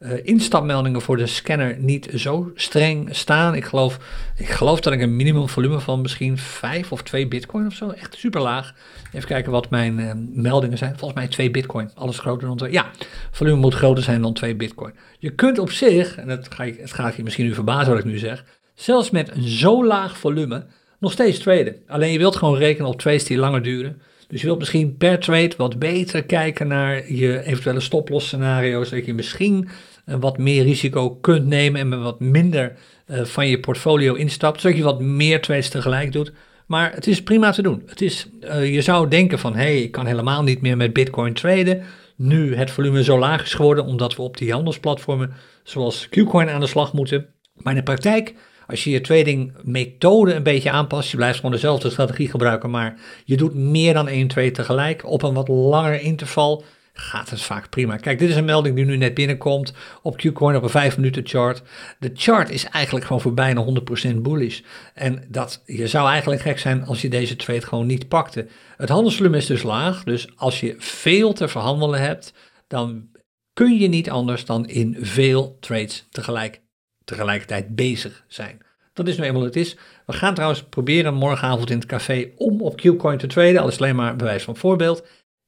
uh, 0.00 0.12
instapmeldingen 0.22 1.00
voor 1.00 1.16
de 1.16 1.26
scanner 1.26 1.76
niet 1.78 2.08
zo 2.14 2.50
streng 2.54 3.08
staan. 3.16 3.54
Ik 3.54 3.64
geloof, 3.64 3.98
ik 4.36 4.48
geloof 4.48 4.80
dat 4.80 4.92
ik 4.92 5.00
een 5.00 5.16
minimum 5.16 5.48
volume 5.48 5.80
van 5.80 6.00
misschien 6.00 6.38
5 6.38 6.92
of 6.92 7.02
2 7.02 7.28
bitcoin 7.28 7.66
of 7.66 7.74
zo, 7.74 7.90
echt 7.90 8.14
super 8.14 8.40
laag. 8.40 8.74
Even 9.12 9.28
kijken 9.28 9.52
wat 9.52 9.70
mijn 9.70 9.98
uh, 9.98 10.10
meldingen 10.42 10.78
zijn. 10.78 10.98
Volgens 10.98 11.20
mij 11.20 11.28
2 11.28 11.50
bitcoin, 11.50 11.90
alles 11.94 12.18
groter 12.18 12.48
dan 12.48 12.56
2. 12.56 12.72
Ja, 12.72 12.90
volume 13.30 13.60
moet 13.60 13.74
groter 13.74 13.89
zijn 13.98 14.22
dan 14.22 14.32
2 14.32 14.56
bitcoin. 14.56 14.92
Je 15.18 15.34
kunt 15.34 15.58
op 15.58 15.70
zich, 15.70 16.16
en 16.16 16.28
het, 16.28 16.54
ga 16.54 16.62
je, 16.62 16.74
het 16.78 16.92
gaat 16.92 17.16
je 17.16 17.22
misschien 17.22 17.46
nu 17.46 17.54
verbazen 17.54 17.90
wat 17.90 17.98
ik 17.98 18.10
nu 18.10 18.18
zeg, 18.18 18.44
zelfs 18.74 19.10
met 19.10 19.36
een 19.36 19.48
zo 19.48 19.86
laag 19.86 20.18
volume 20.18 20.66
nog 20.98 21.12
steeds 21.12 21.38
traden. 21.38 21.76
Alleen 21.86 22.12
je 22.12 22.18
wilt 22.18 22.36
gewoon 22.36 22.58
rekenen 22.58 22.90
op 22.90 23.00
trades 23.00 23.24
die 23.24 23.38
langer 23.38 23.62
duren. 23.62 24.00
Dus 24.28 24.40
je 24.40 24.46
wilt 24.46 24.58
misschien 24.58 24.96
per 24.96 25.18
trade 25.18 25.52
wat 25.56 25.78
beter 25.78 26.24
kijken 26.24 26.68
naar 26.68 27.12
je 27.12 27.42
eventuele 27.42 27.80
stoploss 27.80 28.26
scenario's. 28.26 28.90
Dat 28.90 29.06
je 29.06 29.14
misschien 29.14 29.68
uh, 30.06 30.14
wat 30.20 30.38
meer 30.38 30.62
risico 30.62 31.10
kunt 31.10 31.46
nemen 31.46 31.80
en 31.80 31.88
met 31.88 31.98
wat 31.98 32.20
minder 32.20 32.76
uh, 33.06 33.24
van 33.24 33.48
je 33.48 33.60
portfolio 33.60 34.14
instapt. 34.14 34.60
Zodat 34.60 34.76
je 34.78 34.84
wat 34.84 35.00
meer 35.00 35.40
trades 35.40 35.68
tegelijk 35.68 36.12
doet. 36.12 36.32
Maar 36.66 36.92
het 36.94 37.06
is 37.06 37.22
prima 37.22 37.50
te 37.50 37.62
doen. 37.62 37.82
Het 37.86 38.00
is, 38.00 38.28
uh, 38.42 38.74
je 38.74 38.82
zou 38.82 39.08
denken 39.08 39.38
van, 39.38 39.52
hé, 39.54 39.62
hey, 39.62 39.82
ik 39.82 39.92
kan 39.92 40.06
helemaal 40.06 40.42
niet 40.42 40.60
meer 40.60 40.76
met 40.76 40.92
bitcoin 40.92 41.32
traden. 41.32 41.82
Nu 42.22 42.56
het 42.56 42.70
volume 42.70 43.04
zo 43.04 43.18
laag 43.18 43.42
is 43.42 43.54
geworden, 43.54 43.84
omdat 43.84 44.16
we 44.16 44.22
op 44.22 44.36
die 44.36 44.52
handelsplatformen 44.52 45.32
zoals 45.62 46.08
Qcoin 46.08 46.48
aan 46.48 46.60
de 46.60 46.66
slag 46.66 46.92
moeten. 46.92 47.26
Maar 47.54 47.72
in 47.72 47.78
de 47.78 47.84
praktijk, 47.84 48.34
als 48.66 48.84
je 48.84 48.90
je 48.90 49.00
trading 49.00 49.52
methode 49.62 50.34
een 50.34 50.42
beetje 50.42 50.70
aanpast, 50.70 51.10
je 51.10 51.16
blijft 51.16 51.36
gewoon 51.36 51.50
dezelfde 51.50 51.90
strategie 51.90 52.28
gebruiken, 52.28 52.70
maar 52.70 53.00
je 53.24 53.36
doet 53.36 53.54
meer 53.54 53.94
dan 53.94 54.08
1 54.08 54.28
trade 54.28 54.50
tegelijk 54.50 55.06
op 55.06 55.22
een 55.22 55.34
wat 55.34 55.48
langer 55.48 56.00
interval, 56.00 56.64
gaat 56.92 57.30
het 57.30 57.42
vaak 57.42 57.68
prima. 57.68 57.96
Kijk, 57.96 58.18
dit 58.18 58.28
is 58.28 58.36
een 58.36 58.44
melding 58.44 58.76
die 58.76 58.84
nu 58.84 58.96
net 58.96 59.14
binnenkomt 59.14 59.72
op 60.02 60.16
Qcoin 60.16 60.56
op 60.56 60.62
een 60.62 60.68
5 60.68 60.96
minuten 60.96 61.26
chart. 61.26 61.62
De 61.98 62.10
chart 62.14 62.50
is 62.50 62.64
eigenlijk 62.64 63.06
gewoon 63.06 63.22
voor 63.22 63.34
bijna 63.34 63.64
100% 64.12 64.14
bullish. 64.14 64.60
En 64.94 65.24
dat, 65.28 65.62
je 65.66 65.86
zou 65.86 66.08
eigenlijk 66.08 66.40
gek 66.40 66.58
zijn 66.58 66.84
als 66.84 67.00
je 67.00 67.08
deze 67.08 67.36
trade 67.36 67.66
gewoon 67.66 67.86
niet 67.86 68.08
pakte. 68.08 68.46
Het 68.76 68.88
handelsvolume 68.88 69.36
is 69.36 69.46
dus 69.46 69.62
laag, 69.62 70.04
dus 70.04 70.36
als 70.36 70.60
je 70.60 70.74
veel 70.78 71.32
te 71.32 71.48
verhandelen 71.48 72.00
hebt, 72.00 72.32
dan 72.66 73.08
kun 73.52 73.78
je 73.78 73.88
niet 73.88 74.10
anders 74.10 74.44
dan 74.44 74.68
in 74.68 74.96
veel 75.00 75.56
trades 75.60 76.06
tegelijk, 76.10 76.62
tegelijkertijd 77.04 77.74
bezig 77.74 78.24
zijn. 78.28 78.60
Dat 78.92 79.08
is 79.08 79.18
nu 79.18 79.24
eenmaal 79.24 79.42
het 79.42 79.56
is. 79.56 79.76
We 80.06 80.12
gaan 80.12 80.34
trouwens 80.34 80.62
proberen 80.62 81.14
morgenavond 81.14 81.70
in 81.70 81.76
het 81.76 81.86
café 81.86 82.30
om 82.36 82.62
op 82.62 82.76
Qcoin 82.76 83.18
te 83.18 83.26
traden. 83.26 83.60
Al 83.60 83.68
is 83.68 83.78
alleen 83.78 83.96
maar 83.96 84.16
bewijs 84.16 84.42
van 84.42 84.56
voorbeeld. 84.56 85.04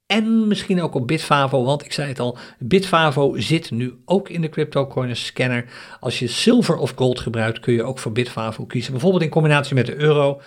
En 0.06 0.48
misschien 0.48 0.82
ook 0.82 0.94
op 0.94 1.06
Bitfavo, 1.06 1.64
want 1.64 1.84
ik 1.84 1.92
zei 1.92 2.08
het 2.08 2.18
al, 2.18 2.38
Bitfavo 2.58 3.36
zit 3.36 3.70
nu 3.70 3.94
ook 4.04 4.28
in 4.28 4.40
de 4.40 4.48
CryptoCoin 4.48 5.16
scanner. 5.16 5.64
Als 6.00 6.18
je 6.18 6.26
zilver 6.26 6.76
of 6.76 6.92
gold 6.96 7.20
gebruikt, 7.20 7.60
kun 7.60 7.74
je 7.74 7.84
ook 7.84 7.98
voor 7.98 8.12
Bitfavo 8.12 8.64
kiezen. 8.64 8.92
Bijvoorbeeld 8.92 9.22
in 9.22 9.28
combinatie 9.28 9.74
met 9.74 9.86
de 9.86 9.96
euro. 9.96 10.40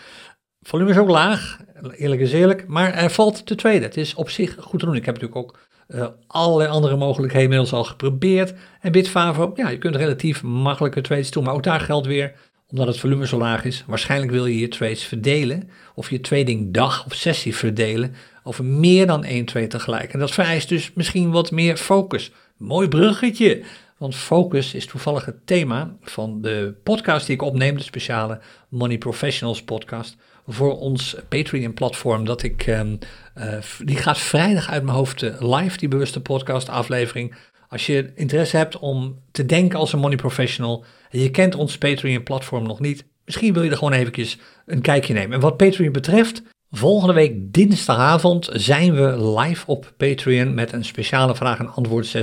Volume 0.61 0.89
is 0.89 0.97
ook 0.97 1.09
laag, 1.09 1.59
eerlijk 1.91 2.21
is 2.21 2.33
eerlijk, 2.33 2.67
maar 2.67 2.93
er 2.93 3.09
valt 3.09 3.45
te 3.45 3.55
tweede. 3.55 3.85
Het 3.85 3.97
is 3.97 4.13
op 4.13 4.29
zich 4.29 4.55
goed 4.59 4.79
te 4.79 4.85
doen. 4.85 4.95
Ik 4.95 5.05
heb 5.05 5.13
natuurlijk 5.13 5.41
ook 5.41 5.59
uh, 5.87 6.07
allerlei 6.27 6.69
andere 6.69 6.95
mogelijkheden 6.95 7.43
inmiddels 7.43 7.73
al 7.73 7.83
geprobeerd. 7.83 8.53
En 8.81 8.91
Bitfavo, 8.91 9.51
ja, 9.55 9.69
je 9.69 9.77
kunt 9.77 9.95
relatief 9.95 10.43
makkelijke 10.43 11.01
trades 11.01 11.31
doen, 11.31 11.43
maar 11.43 11.53
ook 11.53 11.63
daar 11.63 11.79
geldt 11.79 12.07
weer, 12.07 12.33
omdat 12.75 12.93
het 12.93 12.99
volume 12.99 13.27
zo 13.27 13.37
laag 13.37 13.65
is, 13.65 13.83
waarschijnlijk 13.87 14.31
wil 14.31 14.45
je 14.45 14.59
je 14.59 14.67
trades 14.67 15.03
verdelen, 15.03 15.69
of 15.93 16.09
je 16.09 16.21
trading 16.21 16.73
dag 16.73 17.05
of 17.05 17.13
sessie 17.13 17.55
verdelen, 17.55 18.15
over 18.43 18.65
meer 18.65 19.07
dan 19.07 19.23
één 19.23 19.45
trade 19.45 19.67
tegelijk. 19.67 20.13
En 20.13 20.19
dat 20.19 20.31
vereist 20.31 20.69
dus 20.69 20.91
misschien 20.93 21.31
wat 21.31 21.51
meer 21.51 21.77
focus. 21.77 22.31
Mooi 22.57 22.87
bruggetje, 22.87 23.63
want 23.97 24.15
focus 24.15 24.73
is 24.73 24.85
toevallig 24.85 25.25
het 25.25 25.47
thema 25.47 25.95
van 26.01 26.41
de 26.41 26.73
podcast 26.83 27.25
die 27.25 27.35
ik 27.35 27.41
opneem, 27.41 27.77
de 27.77 27.83
speciale 27.83 28.39
Money 28.69 28.97
Professionals 28.97 29.63
podcast 29.63 30.17
voor 30.47 30.79
ons 30.79 31.15
Patreon-platform. 31.29 32.25
Dat 32.25 32.43
ik, 32.43 32.67
um, 32.67 32.99
uh, 33.37 33.57
die 33.83 33.97
gaat 33.97 34.17
vrijdag 34.17 34.69
uit 34.69 34.83
mijn 34.83 34.97
hoofd 34.97 35.21
uh, 35.21 35.35
live, 35.39 35.77
die 35.77 35.87
bewuste 35.87 36.21
podcast-aflevering. 36.21 37.35
Als 37.69 37.85
je 37.85 38.11
interesse 38.15 38.57
hebt 38.57 38.79
om 38.79 39.19
te 39.31 39.45
denken 39.45 39.79
als 39.79 39.93
een 39.93 39.99
money 39.99 40.17
professional 40.17 40.85
en 41.09 41.19
je 41.19 41.31
kent 41.31 41.55
ons 41.55 41.77
Patreon-platform 41.77 42.63
nog 42.63 42.79
niet, 42.79 43.05
misschien 43.25 43.53
wil 43.53 43.63
je 43.63 43.69
er 43.69 43.77
gewoon 43.77 43.93
eventjes 43.93 44.37
een 44.65 44.81
kijkje 44.81 45.13
nemen. 45.13 45.33
En 45.33 45.39
wat 45.39 45.57
Patreon 45.57 45.91
betreft, 45.91 46.41
volgende 46.71 47.13
week 47.13 47.53
dinsdagavond 47.53 48.49
zijn 48.51 48.93
we 48.93 49.39
live 49.39 49.67
op 49.67 49.93
Patreon 49.97 50.53
met 50.53 50.71
een 50.71 50.85
speciale 50.85 51.35
vraag- 51.35 51.59
en 51.59 51.73
antwoord 51.73 52.15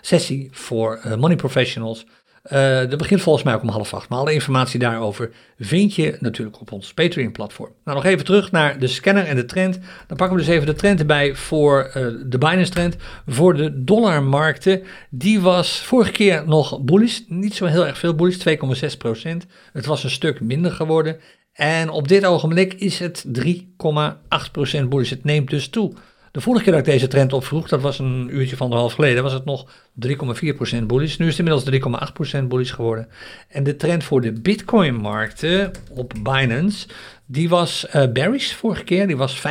sessie 0.00 0.48
voor 0.52 1.00
uh, 1.06 1.16
money 1.16 1.36
professionals. 1.36 2.06
Uh, 2.44 2.78
dat 2.78 2.98
begint 2.98 3.20
volgens 3.20 3.44
mij 3.44 3.54
ook 3.54 3.62
om 3.62 3.68
half 3.68 3.94
acht. 3.94 4.08
Maar 4.08 4.18
alle 4.18 4.32
informatie 4.32 4.78
daarover 4.78 5.30
vind 5.58 5.94
je 5.94 6.16
natuurlijk 6.20 6.60
op 6.60 6.72
ons 6.72 6.94
Patreon-platform. 6.94 7.72
Nou, 7.84 7.96
nog 7.96 8.06
even 8.06 8.24
terug 8.24 8.50
naar 8.50 8.78
de 8.78 8.86
scanner 8.86 9.26
en 9.26 9.36
de 9.36 9.44
trend. 9.44 9.78
Dan 10.06 10.16
pakken 10.16 10.36
we 10.36 10.42
dus 10.42 10.54
even 10.54 10.66
de 10.66 10.74
trend 10.74 11.00
erbij 11.00 11.34
voor 11.34 11.86
uh, 11.86 11.92
de 12.26 12.38
Binance-trend. 12.38 12.96
Voor 13.26 13.54
de 13.54 13.84
dollarmarkten. 13.84 14.82
Die 15.10 15.40
was 15.40 15.80
vorige 15.80 16.12
keer 16.12 16.42
nog 16.46 16.80
bullish. 16.80 17.20
Niet 17.26 17.54
zo 17.54 17.64
heel 17.64 17.86
erg 17.86 17.98
veel 17.98 18.14
bullish, 18.14 18.46
2,6% 18.48 19.46
Het 19.72 19.86
was 19.86 20.04
een 20.04 20.10
stuk 20.10 20.40
minder 20.40 20.72
geworden. 20.72 21.20
En 21.52 21.90
op 21.90 22.08
dit 22.08 22.24
ogenblik 22.24 22.74
is 22.74 22.98
het 22.98 23.24
3,8% 23.44 24.84
bullish. 24.88 25.10
Het 25.10 25.24
neemt 25.24 25.50
dus 25.50 25.68
toe. 25.68 25.92
De 26.30 26.40
vorige 26.40 26.64
keer 26.64 26.72
dat 26.72 26.86
ik 26.86 26.92
deze 26.92 27.08
trend 27.08 27.32
opvroeg, 27.32 27.68
dat 27.68 27.80
was 27.80 27.98
een 27.98 28.28
uurtje 28.30 28.56
van 28.56 28.72
half 28.72 28.92
geleden, 28.92 29.22
was 29.22 29.32
het 29.32 29.44
nog 29.44 29.70
3,4% 30.06 30.82
bullish. 30.86 31.16
Nu 31.16 31.26
is 31.26 31.38
het 31.38 31.48
inmiddels 31.48 32.00
3,8% 32.40 32.44
bullish 32.44 32.74
geworden. 32.74 33.08
En 33.48 33.62
de 33.62 33.76
trend 33.76 34.04
voor 34.04 34.20
de 34.20 34.32
Bitcoin-markten 34.32 35.70
op 35.90 36.12
Binance, 36.22 36.86
die 37.26 37.48
was 37.48 37.86
uh, 37.94 38.12
bearish 38.12 38.52
vorige 38.52 38.84
keer, 38.84 39.06
die 39.06 39.16
was 39.16 39.42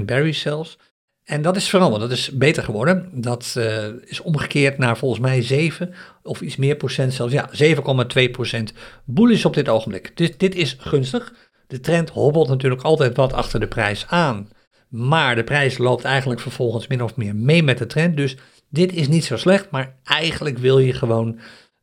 5% 0.00 0.04
bearish 0.04 0.40
zelfs. 0.40 0.78
En 1.24 1.42
dat 1.42 1.56
is 1.56 1.68
veranderd, 1.68 2.02
dat 2.02 2.10
is 2.10 2.30
beter 2.30 2.62
geworden. 2.62 3.10
Dat 3.12 3.54
uh, 3.58 3.86
is 4.04 4.20
omgekeerd 4.20 4.78
naar 4.78 4.96
volgens 4.98 5.20
mij 5.20 5.42
7 5.42 5.94
of 6.22 6.40
iets 6.40 6.56
meer 6.56 6.76
procent 6.76 7.12
zelfs. 7.12 7.32
Ja, 7.32 7.50
7,2% 7.76 8.62
bullish 9.04 9.44
op 9.44 9.54
dit 9.54 9.68
ogenblik. 9.68 10.12
Dus 10.14 10.36
dit 10.36 10.54
is 10.54 10.76
gunstig. 10.78 11.34
De 11.66 11.80
trend 11.80 12.10
hobbelt 12.10 12.48
natuurlijk 12.48 12.82
altijd 12.82 13.16
wat 13.16 13.32
achter 13.32 13.60
de 13.60 13.68
prijs 13.68 14.06
aan. 14.08 14.48
Maar 14.96 15.34
de 15.34 15.44
prijs 15.44 15.78
loopt 15.78 16.04
eigenlijk 16.04 16.40
vervolgens 16.40 16.86
min 16.86 17.02
of 17.02 17.16
meer 17.16 17.36
mee 17.36 17.62
met 17.62 17.78
de 17.78 17.86
trend. 17.86 18.16
Dus 18.16 18.36
dit 18.68 18.92
is 18.92 19.08
niet 19.08 19.24
zo 19.24 19.36
slecht, 19.36 19.70
maar 19.70 19.96
eigenlijk 20.04 20.58
wil 20.58 20.78
je 20.78 20.92
gewoon 20.92 21.38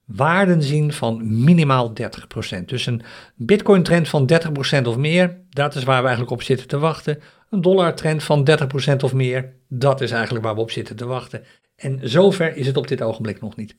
waarden 0.06 0.64
zien 0.64 0.94
van 0.94 1.44
minimaal 1.44 1.94
30%. 2.60 2.66
Dus 2.66 2.86
een 2.86 3.02
Bitcoin 3.36 3.84
trend 3.84 4.10
van 4.10 4.30
30% 4.82 4.82
of 4.84 4.98
meer, 4.98 5.42
dat 5.50 5.76
is 5.76 5.84
waar 5.84 6.00
we 6.00 6.08
eigenlijk 6.08 6.32
op 6.32 6.44
zitten 6.44 6.68
te 6.68 6.80
wachten. 6.80 7.20
Een 7.50 7.62
dollar 7.62 7.96
trend 7.96 8.24
van 8.24 8.48
30% 8.92 8.96
of 9.04 9.14
meer, 9.14 9.54
dat 9.68 10.02
is 10.02 10.12
eigenlijk 10.12 10.46
waar 10.46 10.56
we 10.56 10.62
op 10.62 10.72
zitten 10.72 10.96
te 10.96 11.06
wachten. 11.06 11.44
En 11.76 12.00
zover 12.04 12.56
is 12.56 12.68
het 12.68 12.78
op 12.78 12.88
dit 12.88 13.02
ogenblik 13.02 13.42
nog 13.42 13.56
niet. 13.56 13.76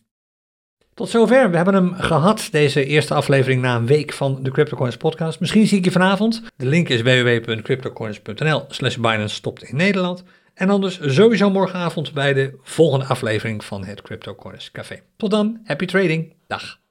Tot 0.94 1.09
zover. 1.09 1.50
We 1.50 1.57
hebben 1.57 1.74
hem 1.74 1.94
gehad, 1.94 2.48
deze 2.50 2.85
eerste 2.85 3.14
aflevering 3.14 3.62
na 3.62 3.76
een 3.76 3.87
week 3.87 4.12
van 4.12 4.38
de 4.42 4.50
CryptoCoins 4.50 4.96
podcast. 4.96 5.40
Misschien 5.40 5.66
zie 5.66 5.78
ik 5.78 5.85
je 5.85 5.90
vanavond. 5.90 6.42
De 6.57 6.66
link 6.66 6.88
is 6.88 7.02
www.cryptocoins.nl 7.02 8.64
slash 8.68 8.96
Binance 8.96 9.35
stopt 9.35 9.62
in 9.62 9.76
Nederland. 9.76 10.24
En 10.55 10.70
anders 10.70 10.98
sowieso 11.02 11.50
morgenavond 11.50 12.12
bij 12.12 12.33
de 12.33 12.59
volgende 12.62 13.07
aflevering 13.07 13.64
van 13.64 13.85
het 13.85 14.02
CryptoCoins 14.02 14.70
Café. 14.70 15.00
Tot 15.16 15.31
dan, 15.31 15.61
happy 15.64 15.85
trading. 15.85 16.35
Dag. 16.46 16.82